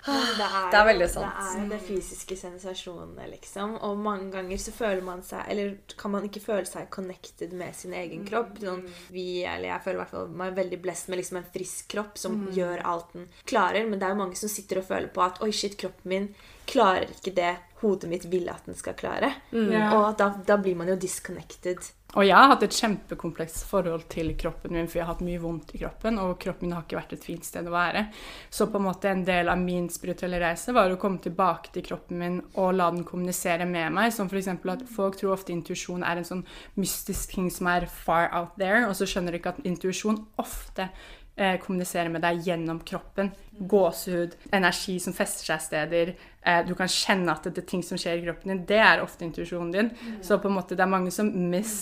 Det 0.06 0.46
er, 0.46 0.64
Det 0.72 0.78
er 0.78 0.86
veldig 0.88 1.06
sant. 1.10 1.38
Det 1.38 1.60
er 1.60 1.68
det 1.70 1.78
fysiske 1.86 2.38
sensasjonene, 2.38 3.26
liksom. 3.32 3.76
Og 3.86 3.98
mange 4.02 4.28
ganger 4.34 4.60
så 4.62 4.74
føler 4.74 5.02
man 5.06 5.22
seg 5.26 5.46
Eller 5.50 5.76
kan 5.98 6.14
man 6.14 6.26
ikke 6.26 6.42
føle 6.42 6.66
seg 6.66 6.90
connected 6.94 7.54
med 7.58 7.74
sin 7.78 7.94
egen 7.94 8.26
kropp. 8.26 8.58
Sånn, 8.62 8.82
vi, 9.14 9.44
eller 9.44 9.72
jeg 9.72 9.84
føler 9.84 9.98
i 9.98 10.02
hvert 10.04 10.14
fall 10.16 10.34
meg 10.42 10.58
veldig 10.58 10.80
blest 10.82 11.10
med 11.10 11.22
liksom 11.22 11.40
en 11.42 11.48
frisk 11.54 11.90
kropp 11.94 12.18
som 12.22 12.44
gjør 12.54 12.82
alt 12.86 13.14
den 13.14 13.30
klarer. 13.46 13.86
Men 13.86 13.98
det 14.02 14.08
er 14.08 14.14
jo 14.14 14.22
mange 14.24 14.38
som 14.38 14.50
sitter 14.52 14.82
og 14.82 14.88
føler 14.90 15.10
på 15.14 15.26
at 15.26 15.42
oi, 15.46 15.52
shit, 15.54 15.78
kroppen 15.78 16.14
min 16.14 16.30
klarer 16.68 17.10
ikke 17.12 17.34
det 17.36 17.54
hodet 17.82 18.08
mitt 18.10 18.24
vil 18.32 18.48
at 18.48 18.64
den 18.66 18.76
skal 18.76 18.96
klare. 18.96 19.32
Og 19.52 20.16
da, 20.18 20.30
da 20.46 20.56
blir 20.60 20.76
man 20.78 20.88
jo 20.88 20.96
disconnected. 21.00 21.92
Og 22.16 22.24
jeg 22.24 22.32
har 22.32 22.48
hatt 22.48 22.62
et 22.64 22.76
kjempekomplekst 22.76 23.66
forhold 23.68 24.06
til 24.12 24.30
kroppen 24.40 24.72
min, 24.72 24.86
for 24.88 25.00
jeg 25.00 25.04
har 25.04 25.12
hatt 25.12 25.24
mye 25.26 25.40
vondt 25.42 25.74
i 25.76 25.80
kroppen, 25.82 26.16
og 26.22 26.38
kroppen 26.40 26.70
min 26.70 26.76
har 26.76 26.86
ikke 26.86 26.96
vært 26.96 27.12
et 27.18 27.26
fint 27.26 27.44
sted 27.44 27.66
å 27.68 27.74
være. 27.74 28.06
Så 28.48 28.68
på 28.72 28.80
en 28.80 28.86
måte 28.86 29.10
en 29.10 29.24
del 29.26 29.50
av 29.52 29.60
min 29.60 29.90
spirituelle 29.92 30.40
reise 30.40 30.72
var 30.76 30.92
å 30.92 30.96
komme 31.02 31.20
tilbake 31.20 31.74
til 31.74 31.84
kroppen 31.84 32.22
min 32.22 32.38
og 32.54 32.72
la 32.78 32.88
den 32.94 33.04
kommunisere 33.04 33.68
med 33.68 33.92
meg. 33.98 34.14
Som 34.16 34.32
f.eks. 34.32 34.48
at 34.48 34.86
folk 34.88 35.20
tror 35.20 35.36
ofte 35.36 35.52
intuisjon 35.52 36.06
er 36.06 36.22
en 36.22 36.30
sånn 36.30 36.46
mystisk 36.80 37.36
ting 37.36 37.52
som 37.52 37.68
er 37.74 37.90
far 37.90 38.30
out 38.32 38.56
there, 38.56 38.86
og 38.88 38.96
så 38.96 39.08
skjønner 39.10 39.36
de 39.36 39.42
ikke 39.42 39.56
at 39.58 39.68
intuisjon 39.68 40.22
ofte 40.40 40.88
eh, 41.36 41.56
kommunisere 41.62 42.10
med 42.12 42.24
deg 42.24 42.42
gjennom 42.46 42.80
kroppen. 42.86 43.30
Gåsehud, 43.56 44.36
energi 44.56 44.98
som 45.02 45.16
fester 45.16 45.52
seg 45.52 45.64
steder. 45.64 46.14
Eh, 46.42 46.62
du 46.66 46.74
kan 46.78 46.90
kjenne 46.90 47.32
at 47.32 47.46
det 47.48 47.62
er 47.62 47.70
ting 47.70 47.84
som 47.86 48.00
skjer 48.00 48.20
i 48.20 48.26
kroppen 48.26 48.52
din. 48.52 48.64
Det 48.68 48.80
er 48.82 49.04
ofte 49.04 49.26
intuisjonen 49.28 49.74
din. 49.74 49.92
Så 50.24 50.40
på 50.40 50.50
en 50.50 50.56
måte 50.58 50.76
det 50.76 50.84
er 50.84 50.94
mange 50.96 51.12
som 51.14 51.30
miss 51.50 51.76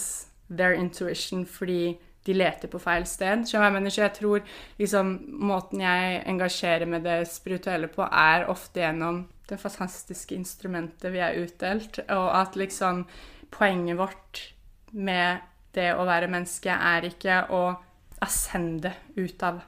their 0.48 0.76
intuition 0.76 1.46
fordi 1.48 1.96
de 2.24 2.34
leter 2.34 2.70
på 2.72 2.80
feil 2.80 3.04
sted. 3.06 3.44
Jeg 3.52 3.92
jeg 3.98 4.12
tror 4.16 4.40
liksom, 4.78 5.18
måten 5.28 5.80
jeg 5.80 6.22
engasjerer 6.26 6.86
med 6.86 7.04
det 7.04 7.28
spirituelle 7.28 7.88
på, 7.88 8.02
er 8.02 8.48
ofte 8.48 8.80
gjennom 8.80 9.26
det 9.48 9.60
fantastiske 9.60 10.34
instrumentet 10.34 11.12
vi 11.12 11.20
er 11.20 11.36
utdelt, 11.36 11.98
og 12.08 12.30
at 12.40 12.56
liksom 12.56 13.04
poenget 13.50 13.98
vårt 13.98 14.54
med 14.92 15.42
det 15.74 15.90
å 15.92 16.06
være 16.06 16.30
menneske 16.30 16.70
er 16.70 17.04
ikke 17.10 17.42
å 17.52 17.74
ascende 18.22 18.92
ut 19.16 19.42
av 19.42 19.60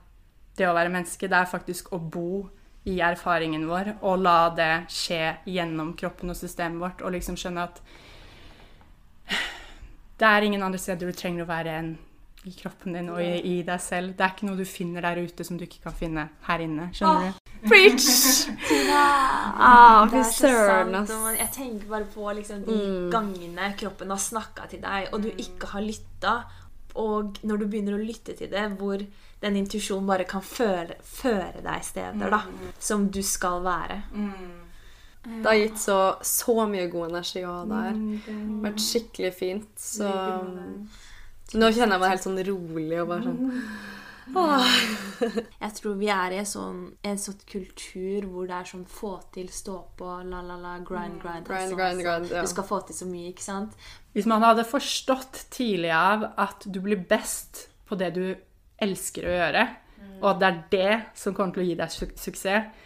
det 0.57 0.69
å 0.69 0.75
være 0.75 0.89
menneske, 0.93 1.29
det 1.29 1.37
er 1.37 1.51
faktisk 1.51 1.93
å 1.93 1.99
bo 2.01 2.49
i 2.87 3.01
erfaringen 3.03 3.67
vår 3.69 3.97
og 4.07 4.21
la 4.23 4.49
det 4.55 4.71
skje 4.89 5.37
gjennom 5.51 5.95
kroppen 5.99 6.31
og 6.31 6.37
systemet 6.39 6.81
vårt, 6.81 7.03
og 7.03 7.13
liksom 7.13 7.37
skjønne 7.37 7.65
at 7.67 7.81
det 10.19 10.27
er 10.29 10.47
ingen 10.47 10.63
andre 10.65 10.79
steder 10.81 11.11
du 11.11 11.17
trenger 11.17 11.45
å 11.45 11.49
være 11.51 11.73
enn 11.81 11.91
i 12.47 12.53
kroppen 12.55 12.95
din 12.95 13.09
og 13.11 13.19
i, 13.21 13.41
i 13.43 13.55
deg 13.67 13.81
selv. 13.83 14.13
Det 14.17 14.23
er 14.23 14.33
ikke 14.37 14.47
noe 14.47 14.57
du 14.61 14.65
finner 14.71 15.03
der 15.03 15.19
ute 15.27 15.45
som 15.45 15.59
du 15.59 15.65
ikke 15.67 15.83
kan 15.89 15.97
finne 15.99 16.29
her 16.47 16.63
inne. 16.63 16.87
Skjønner 16.95 17.33
du? 17.35 17.43
Preach! 17.67 18.07
Ah, 19.59 20.07
Det 20.11 20.19
er 20.21 20.29
så 20.31 20.49
søren, 20.53 20.93
sant. 21.07 21.11
og 21.17 21.37
Jeg 21.41 21.51
tenker 21.55 21.89
bare 21.91 22.05
på 22.13 22.33
liksom, 22.39 22.63
de 22.67 22.77
Mm. 22.77 23.11
gangene 23.11 23.71
kroppen 23.81 24.11
har 24.13 24.19
snakka 24.21 24.67
til 24.71 24.81
deg, 24.83 25.09
og 25.13 25.23
du 25.23 25.29
ikke 25.33 25.67
har 25.73 25.81
lytta. 25.83 26.35
Og 27.03 27.41
når 27.47 27.63
du 27.63 27.67
begynner 27.67 27.97
å 27.97 28.03
lytte 28.03 28.37
til 28.39 28.51
det, 28.53 28.65
hvor 28.81 29.03
den 29.43 29.59
intuisjonen 29.61 30.09
bare 30.09 30.25
kan 30.29 30.45
føre, 30.45 30.97
føre 31.05 31.61
deg 31.65 31.85
steder 31.85 32.33
da, 32.33 32.41
som 32.81 33.09
du 33.13 33.21
skal 33.27 33.61
være. 33.67 34.01
Det 35.27 35.45
har 35.45 35.59
gitt 35.59 35.81
så, 35.83 35.99
så 36.23 36.55
mye 36.71 36.87
god 36.91 37.11
energi 37.11 37.43
å 37.45 37.53
ha 37.59 37.65
der. 37.67 37.91
her. 37.91 37.99
Mm, 37.99 38.63
vært 38.63 38.83
skikkelig 38.85 39.33
fint. 39.35 39.69
Så 39.81 40.07
nå 41.57 41.69
kjenner 41.75 41.97
jeg 41.97 42.03
meg 42.03 42.15
helt 42.15 42.27
sånn 42.27 42.41
rolig 42.49 43.03
og 43.03 43.13
bare 43.13 43.27
sånn 43.27 43.45
Åh. 43.51 43.93
Jeg 44.35 45.73
tror 45.79 45.95
vi 46.01 46.09
er 46.11 46.35
i 46.35 46.41
en 46.41 46.49
sånn, 46.49 46.81
en 47.07 47.21
sånn 47.21 47.39
kultur 47.49 48.27
hvor 48.27 48.49
det 48.49 48.57
er 48.57 48.69
sånn 48.69 48.85
få 48.91 49.13
til, 49.35 49.47
stå 49.55 49.77
på, 49.99 50.09
la, 50.27 50.43
la, 50.43 50.57
la, 50.61 50.75
grind, 50.85 51.21
grind. 51.23 51.47
Grind, 51.47 51.71
hustle, 51.71 51.79
grind, 51.79 52.03
grind, 52.03 52.35
ja. 52.35 52.43
Du 52.43 52.51
skal 52.51 52.67
få 52.67 52.81
til 52.89 52.99
så 52.99 53.09
mye, 53.09 53.31
ikke 53.31 53.47
sant? 53.47 53.77
Hvis 54.17 54.29
man 54.29 54.45
hadde 54.45 54.67
forstått 54.69 55.47
tidlig 55.55 55.93
av 55.95 56.27
at 56.43 56.67
du 56.67 56.81
blir 56.85 57.01
best 57.09 57.69
på 57.87 57.99
det 58.01 58.11
du 58.17 58.25
elsker 58.83 59.29
å 59.29 59.37
gjøre, 59.37 59.67
og 60.21 60.29
at 60.33 60.43
det 60.43 60.49
er 60.49 60.61
det 60.73 60.99
som 61.19 61.35
kommer 61.37 61.55
til 61.55 61.65
å 61.65 61.69
gi 61.69 61.79
deg 61.79 61.93
su 61.93 62.05
suksess 62.17 62.85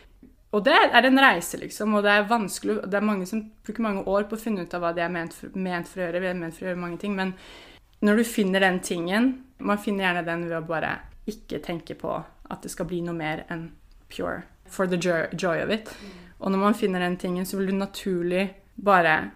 Og 0.51 0.64
det 0.66 0.74
er 0.74 1.07
en 1.07 1.20
reise, 1.22 1.61
liksom, 1.61 1.95
og 1.95 2.03
det 2.03 2.14
er 2.14 2.24
vanskelig 2.30 2.80
Det 2.91 2.97
er 2.99 3.07
mange 3.07 3.26
som 3.30 3.45
bruker 3.62 3.84
mange 3.86 4.03
år 4.11 4.26
på 4.26 4.34
å 4.34 4.41
finne 4.41 4.64
ut 4.66 4.74
av 4.74 4.82
hva 4.82 4.91
de 4.97 5.05
er 5.05 5.12
ment 5.14 5.36
for, 5.36 5.53
ment 5.55 5.86
for 5.86 6.03
å 6.03 6.09
gjøre. 6.09 6.22
Vi 6.24 6.30
er 6.30 6.41
ment 6.41 6.57
for 6.57 6.66
å 6.66 6.70
gjøre 6.72 6.82
mange 6.82 6.99
ting, 7.03 7.14
men 7.18 7.36
når 8.03 8.22
du 8.22 8.24
finner 8.24 8.64
den 8.64 8.80
tingen 8.82 9.30
Man 9.59 9.78
finner 9.78 10.09
gjerne 10.09 10.26
den 10.26 10.47
ved 10.49 10.59
å 10.59 10.66
bare 10.66 10.95
ikke 11.31 11.62
tenke 11.64 11.97
på 11.99 12.14
at 12.51 12.62
det 12.62 12.72
skal 12.72 12.89
bli 12.91 13.01
noe 13.07 13.16
mer 13.16 13.45
enn 13.51 13.70
pure. 14.11 14.43
For 14.70 14.87
the 14.87 14.99
joy, 14.99 15.62
of 15.62 15.70
it. 15.70 15.91
Og 16.39 16.51
når 16.51 16.59
man 16.59 16.74
finner 16.74 17.03
den 17.03 17.16
tingen, 17.16 17.47
så 17.47 17.59
vil 17.59 17.72
du 17.72 17.76
naturlig 17.78 18.51
bare 18.85 19.31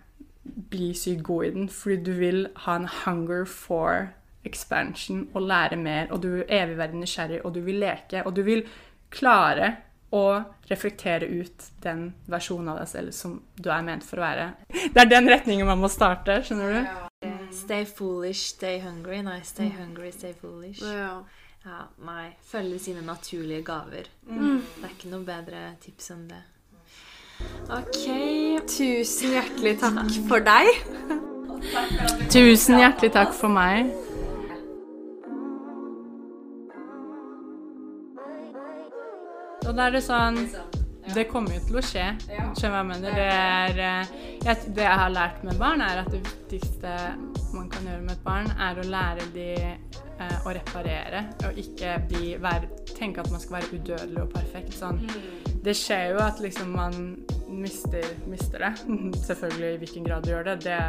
bli 0.71 0.93
sykt 0.95 1.25
god 1.25 1.45
i 1.45 1.51
den, 1.51 1.69
fordi 1.69 1.97
du 2.05 2.13
vil 2.13 2.47
ha 2.67 2.77
en 2.77 2.89
hunger 3.05 3.45
for 3.45 4.09
expansion 4.45 5.29
og 5.35 5.43
lære 5.43 5.77
mer, 5.77 6.07
og 6.13 6.23
du 6.23 6.29
vil 6.29 6.45
evig 6.49 6.77
være 6.79 7.01
nysgjerrig, 7.01 7.41
og 7.45 7.55
du 7.55 7.61
vil 7.65 7.81
leke, 7.81 8.23
og 8.27 8.37
du 8.37 8.43
vil 8.47 8.65
klare 9.11 9.73
å 10.15 10.27
reflektere 10.71 11.27
ut 11.27 11.65
den 11.83 12.07
versjonen 12.31 12.71
av 12.71 12.83
deg 12.83 12.91
selv 12.91 13.15
som 13.17 13.39
du 13.59 13.71
er 13.73 13.83
ment 13.87 14.05
for 14.07 14.21
å 14.21 14.27
være. 14.29 14.51
Det 14.95 15.01
er 15.03 15.11
den 15.11 15.31
retningen 15.33 15.67
man 15.67 15.81
må 15.83 15.91
starte, 15.91 16.39
skjønner 16.47 16.77
du? 16.77 17.31
Stay 17.55 17.87
foolish, 17.89 18.53
stay 18.55 18.79
hungry. 18.83 19.23
Nei, 19.25 19.41
stay 19.43 19.73
hungry, 19.75 20.13
stay 20.13 20.35
foolish. 20.39 20.83
Ja. 20.85 21.25
Ja, 21.65 21.87
nei. 22.05 22.35
Følge 22.45 22.79
sine 22.79 23.01
naturlige 23.01 23.63
gaver. 23.65 24.09
Mm. 24.29 24.61
Det 24.61 24.85
er 24.85 24.91
ikke 24.93 25.13
noe 25.13 25.25
bedre 25.25 25.63
tips 25.81 26.11
enn 26.13 26.27
det. 26.29 26.43
OK. 27.73 28.03
Tusen 28.69 29.33
hjertelig 29.33 29.79
takk 29.81 30.03
for 30.29 30.45
deg. 30.45 30.69
Tusen 32.35 32.77
hjertelig 32.83 33.15
takk 33.15 33.33
for 33.33 33.53
meg. 33.53 33.89
Og 39.65 39.73
da 39.73 39.87
er 39.87 39.95
det 39.97 40.03
sånn 40.05 40.43
Det 41.15 41.25
kommer 41.31 41.57
jo 41.57 41.63
til 41.65 41.79
å 41.81 41.85
skje. 41.85 42.05
Skjønner 42.29 42.53
du 42.61 42.69
hva 42.69 42.83
jeg 42.83 42.91
mener? 42.91 43.17
Det, 43.17 43.31
er, 43.33 43.81
eh, 43.89 44.69
det 44.69 44.85
jeg 44.85 45.01
har 45.01 45.17
lært 45.17 45.41
med 45.49 45.57
barn, 45.61 45.81
er 45.85 46.05
at 46.05 46.13
det 46.13 46.21
viktigste 46.25 46.95
man 47.55 47.69
kan 47.73 47.87
gjøre 47.89 48.03
med 48.03 48.17
et 48.17 48.25
barn, 48.27 48.51
er 48.61 48.81
å 48.83 48.87
lære 48.89 49.27
de 49.35 49.49
eh, 49.65 50.37
å 50.47 50.55
reparere. 50.57 51.25
Og 51.49 51.59
ikke 51.65 51.97
bli, 52.11 52.35
være, 52.43 52.69
tenke 52.95 53.23
at 53.25 53.31
man 53.33 53.41
skal 53.43 53.61
være 53.61 53.79
udødelig 53.79 54.23
og 54.23 54.33
perfekt. 54.35 54.75
Sånn. 54.79 55.01
Det 55.65 55.75
skjer 55.79 56.11
jo 56.15 56.23
at 56.25 56.41
liksom 56.45 56.75
man 56.77 56.99
mister, 57.49 58.05
mister 58.31 58.67
det. 58.67 58.73
Selvfølgelig 59.29 59.75
i 59.75 59.83
hvilken 59.85 60.09
grad 60.09 60.25
du 60.27 60.35
gjør 60.35 60.51
det. 60.53 60.61
det 60.69 60.81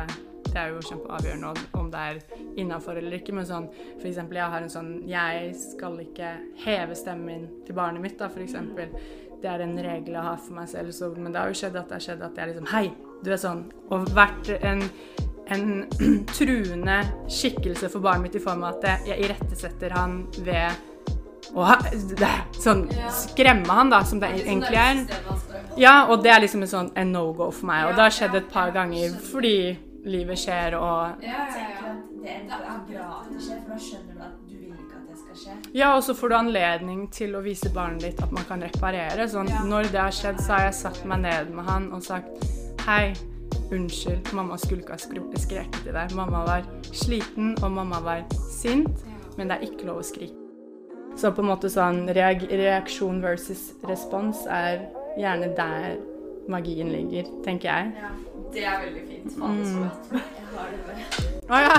det 0.55 0.61
er 0.61 0.70
jo 0.72 0.80
kjempeavgjørende 0.88 1.47
om- 1.51 1.80
om 1.82 1.88
det 1.91 1.99
er 1.99 2.20
innafor 2.61 2.95
eller 2.95 3.18
ikke. 3.18 3.34
Men 3.36 3.43
sånn, 3.49 3.66
for 3.99 4.07
eksempel, 4.07 4.38
jeg 4.39 4.51
har 4.53 4.61
en 4.63 4.70
sånn 4.72 4.91
Jeg 5.09 5.49
skal 5.59 5.97
ikke 5.99 6.30
heve 6.63 6.95
stemmen 6.95 7.26
min 7.26 7.47
til 7.68 7.76
barnet 7.76 7.99
mitt, 8.01 8.16
da, 8.18 8.30
for 8.32 8.39
eksempel. 8.39 8.93
Det 9.41 9.49
er 9.51 9.59
en 9.66 9.76
regel 9.76 10.13
jeg 10.16 10.24
har 10.24 10.38
for 10.38 10.53
meg 10.55 10.70
selv. 10.72 10.93
Så, 10.95 11.09
men 11.18 11.34
det 11.34 11.41
har 11.41 11.51
jo 11.51 11.59
skjedd 11.59 11.76
at 11.76 11.89
det 11.89 11.97
har 11.97 12.05
skjedd 12.05 12.24
at 12.30 12.39
jeg 12.39 12.53
liksom 12.53 12.70
Hei! 12.72 12.86
Du 13.26 13.32
er 13.34 13.41
sånn. 13.41 13.66
Og 13.91 14.07
vært 14.16 14.53
en, 14.61 14.86
en 15.54 15.86
truende 16.38 17.00
skikkelse 17.30 17.89
for 17.93 18.04
barnet 18.06 18.28
mitt 18.28 18.36
i 18.39 18.43
form 18.43 18.64
av 18.66 18.78
at 18.80 19.08
jeg 19.08 19.28
irettesetter 19.28 19.93
han 19.96 20.24
ved 20.46 20.93
å 21.56 21.64
ha, 21.70 21.76
sånn 22.60 22.86
skremme 23.14 23.70
han, 23.78 23.91
da, 23.93 24.02
som 24.04 24.20
det 24.20 24.32
egentlig 24.41 24.80
er. 24.82 25.04
Ja, 25.80 26.08
og 26.10 26.24
det 26.24 26.32
er 26.34 26.41
liksom 26.43 26.66
en 26.66 26.72
sånn 26.72 26.89
en 26.98 27.14
no-go 27.14 27.52
for 27.54 27.70
meg. 27.70 27.89
Og 27.89 27.96
det 27.98 28.08
har 28.08 28.16
skjedd 28.16 28.39
et 28.41 28.50
par 28.52 28.74
ganger 28.76 29.14
fordi 29.30 29.58
livet 30.06 30.38
skjer 30.39 30.76
og 30.78 31.24
Ja, 31.26 31.46
ja, 31.50 31.70
ja. 31.78 31.93
det 32.22 32.34
er 32.34 32.43
bra 32.50 33.06
at 33.22 33.30
det 33.32 33.41
skjer, 33.41 33.62
for 33.62 33.74
da 33.74 33.80
skjønner 33.82 34.18
du 34.18 34.26
at 34.26 34.36
du 34.50 34.58
vil 34.58 34.74
ikke 34.74 35.00
at 35.00 35.06
det 35.10 35.20
skal 35.22 35.39
skje. 35.43 35.56
Ja, 35.78 35.93
og 35.96 36.04
så 36.06 36.18
får 36.18 36.34
du 36.34 36.38
anledning 36.39 37.06
til 37.14 37.38
å 37.38 37.43
vise 37.46 37.72
barnet 37.74 38.06
ditt 38.06 38.22
at 38.26 38.36
man 38.36 38.46
kan 38.50 38.66
reparere. 38.66 39.30
Sånn, 39.32 39.50
Når 39.70 39.91
det 39.93 40.02
har 40.02 40.14
skjedd, 40.16 40.41
så 40.41 40.58
har 40.58 40.68
jeg 40.68 40.78
satt 40.82 41.02
meg 41.10 41.24
ned 41.26 41.54
med 41.56 41.70
han 41.70 41.89
og 41.96 42.04
sagt 42.06 42.46
Hei, 42.86 43.16
unnskyld, 43.74 44.34
mamma 44.34 44.57
skulle 44.61 44.84
ikke 44.84 44.95
ha 44.95 44.99
skreket 45.41 45.82
til 45.84 45.93
deg. 45.95 46.16
Mamma 46.18 46.43
var 46.45 46.66
sliten, 46.93 47.55
og 47.63 47.72
mamma 47.72 48.01
var 48.05 48.26
sint, 48.51 49.05
men 49.38 49.49
det 49.49 49.57
er 49.57 49.68
ikke 49.70 49.88
lov 49.89 50.01
å 50.03 50.05
skrike. 50.05 50.36
Så 51.16 51.32
på 51.32 51.41
en 51.41 51.47
måte 51.47 51.70
sånn 51.72 52.09
reaksjon 52.11 53.22
versus 53.24 53.70
respons 53.88 54.43
er 54.51 54.82
gjerne 55.18 55.53
der 55.55 55.95
magien 56.51 56.91
ligger, 56.91 57.30
tenker 57.45 57.72
jeg. 57.72 57.93
Ja, 58.01 58.11
Det 58.53 58.63
er 58.63 58.78
veldig 58.84 59.03
fint. 59.07 59.32
Faen, 59.39 59.61
så 59.66 59.78
godt. 59.82 60.11
Jeg 60.36 60.45
har 60.51 60.68
det 60.72 60.80
bare. 60.86 61.03
Å 61.51 61.57
ja. 61.63 61.76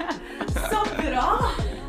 Så 0.70 0.78
bra! 0.96 1.26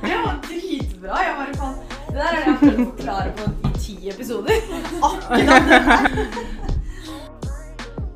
Det 0.02 0.18
var 0.24 0.40
dritbra. 0.48 1.22
Jeg 1.22 1.36
bare 1.38 1.54
faen 1.60 1.76
Det 2.08 2.18
der 2.18 2.26
er 2.26 2.34
det 2.36 2.48
jeg 2.48 2.58
prøvd 2.60 2.82
å 2.82 2.90
forklare 2.90 3.32
på 3.38 3.44
i 3.70 3.74
ti 3.86 3.96
episoder. 4.12 4.58
Akkurat 5.08 5.70
det. 5.72 6.71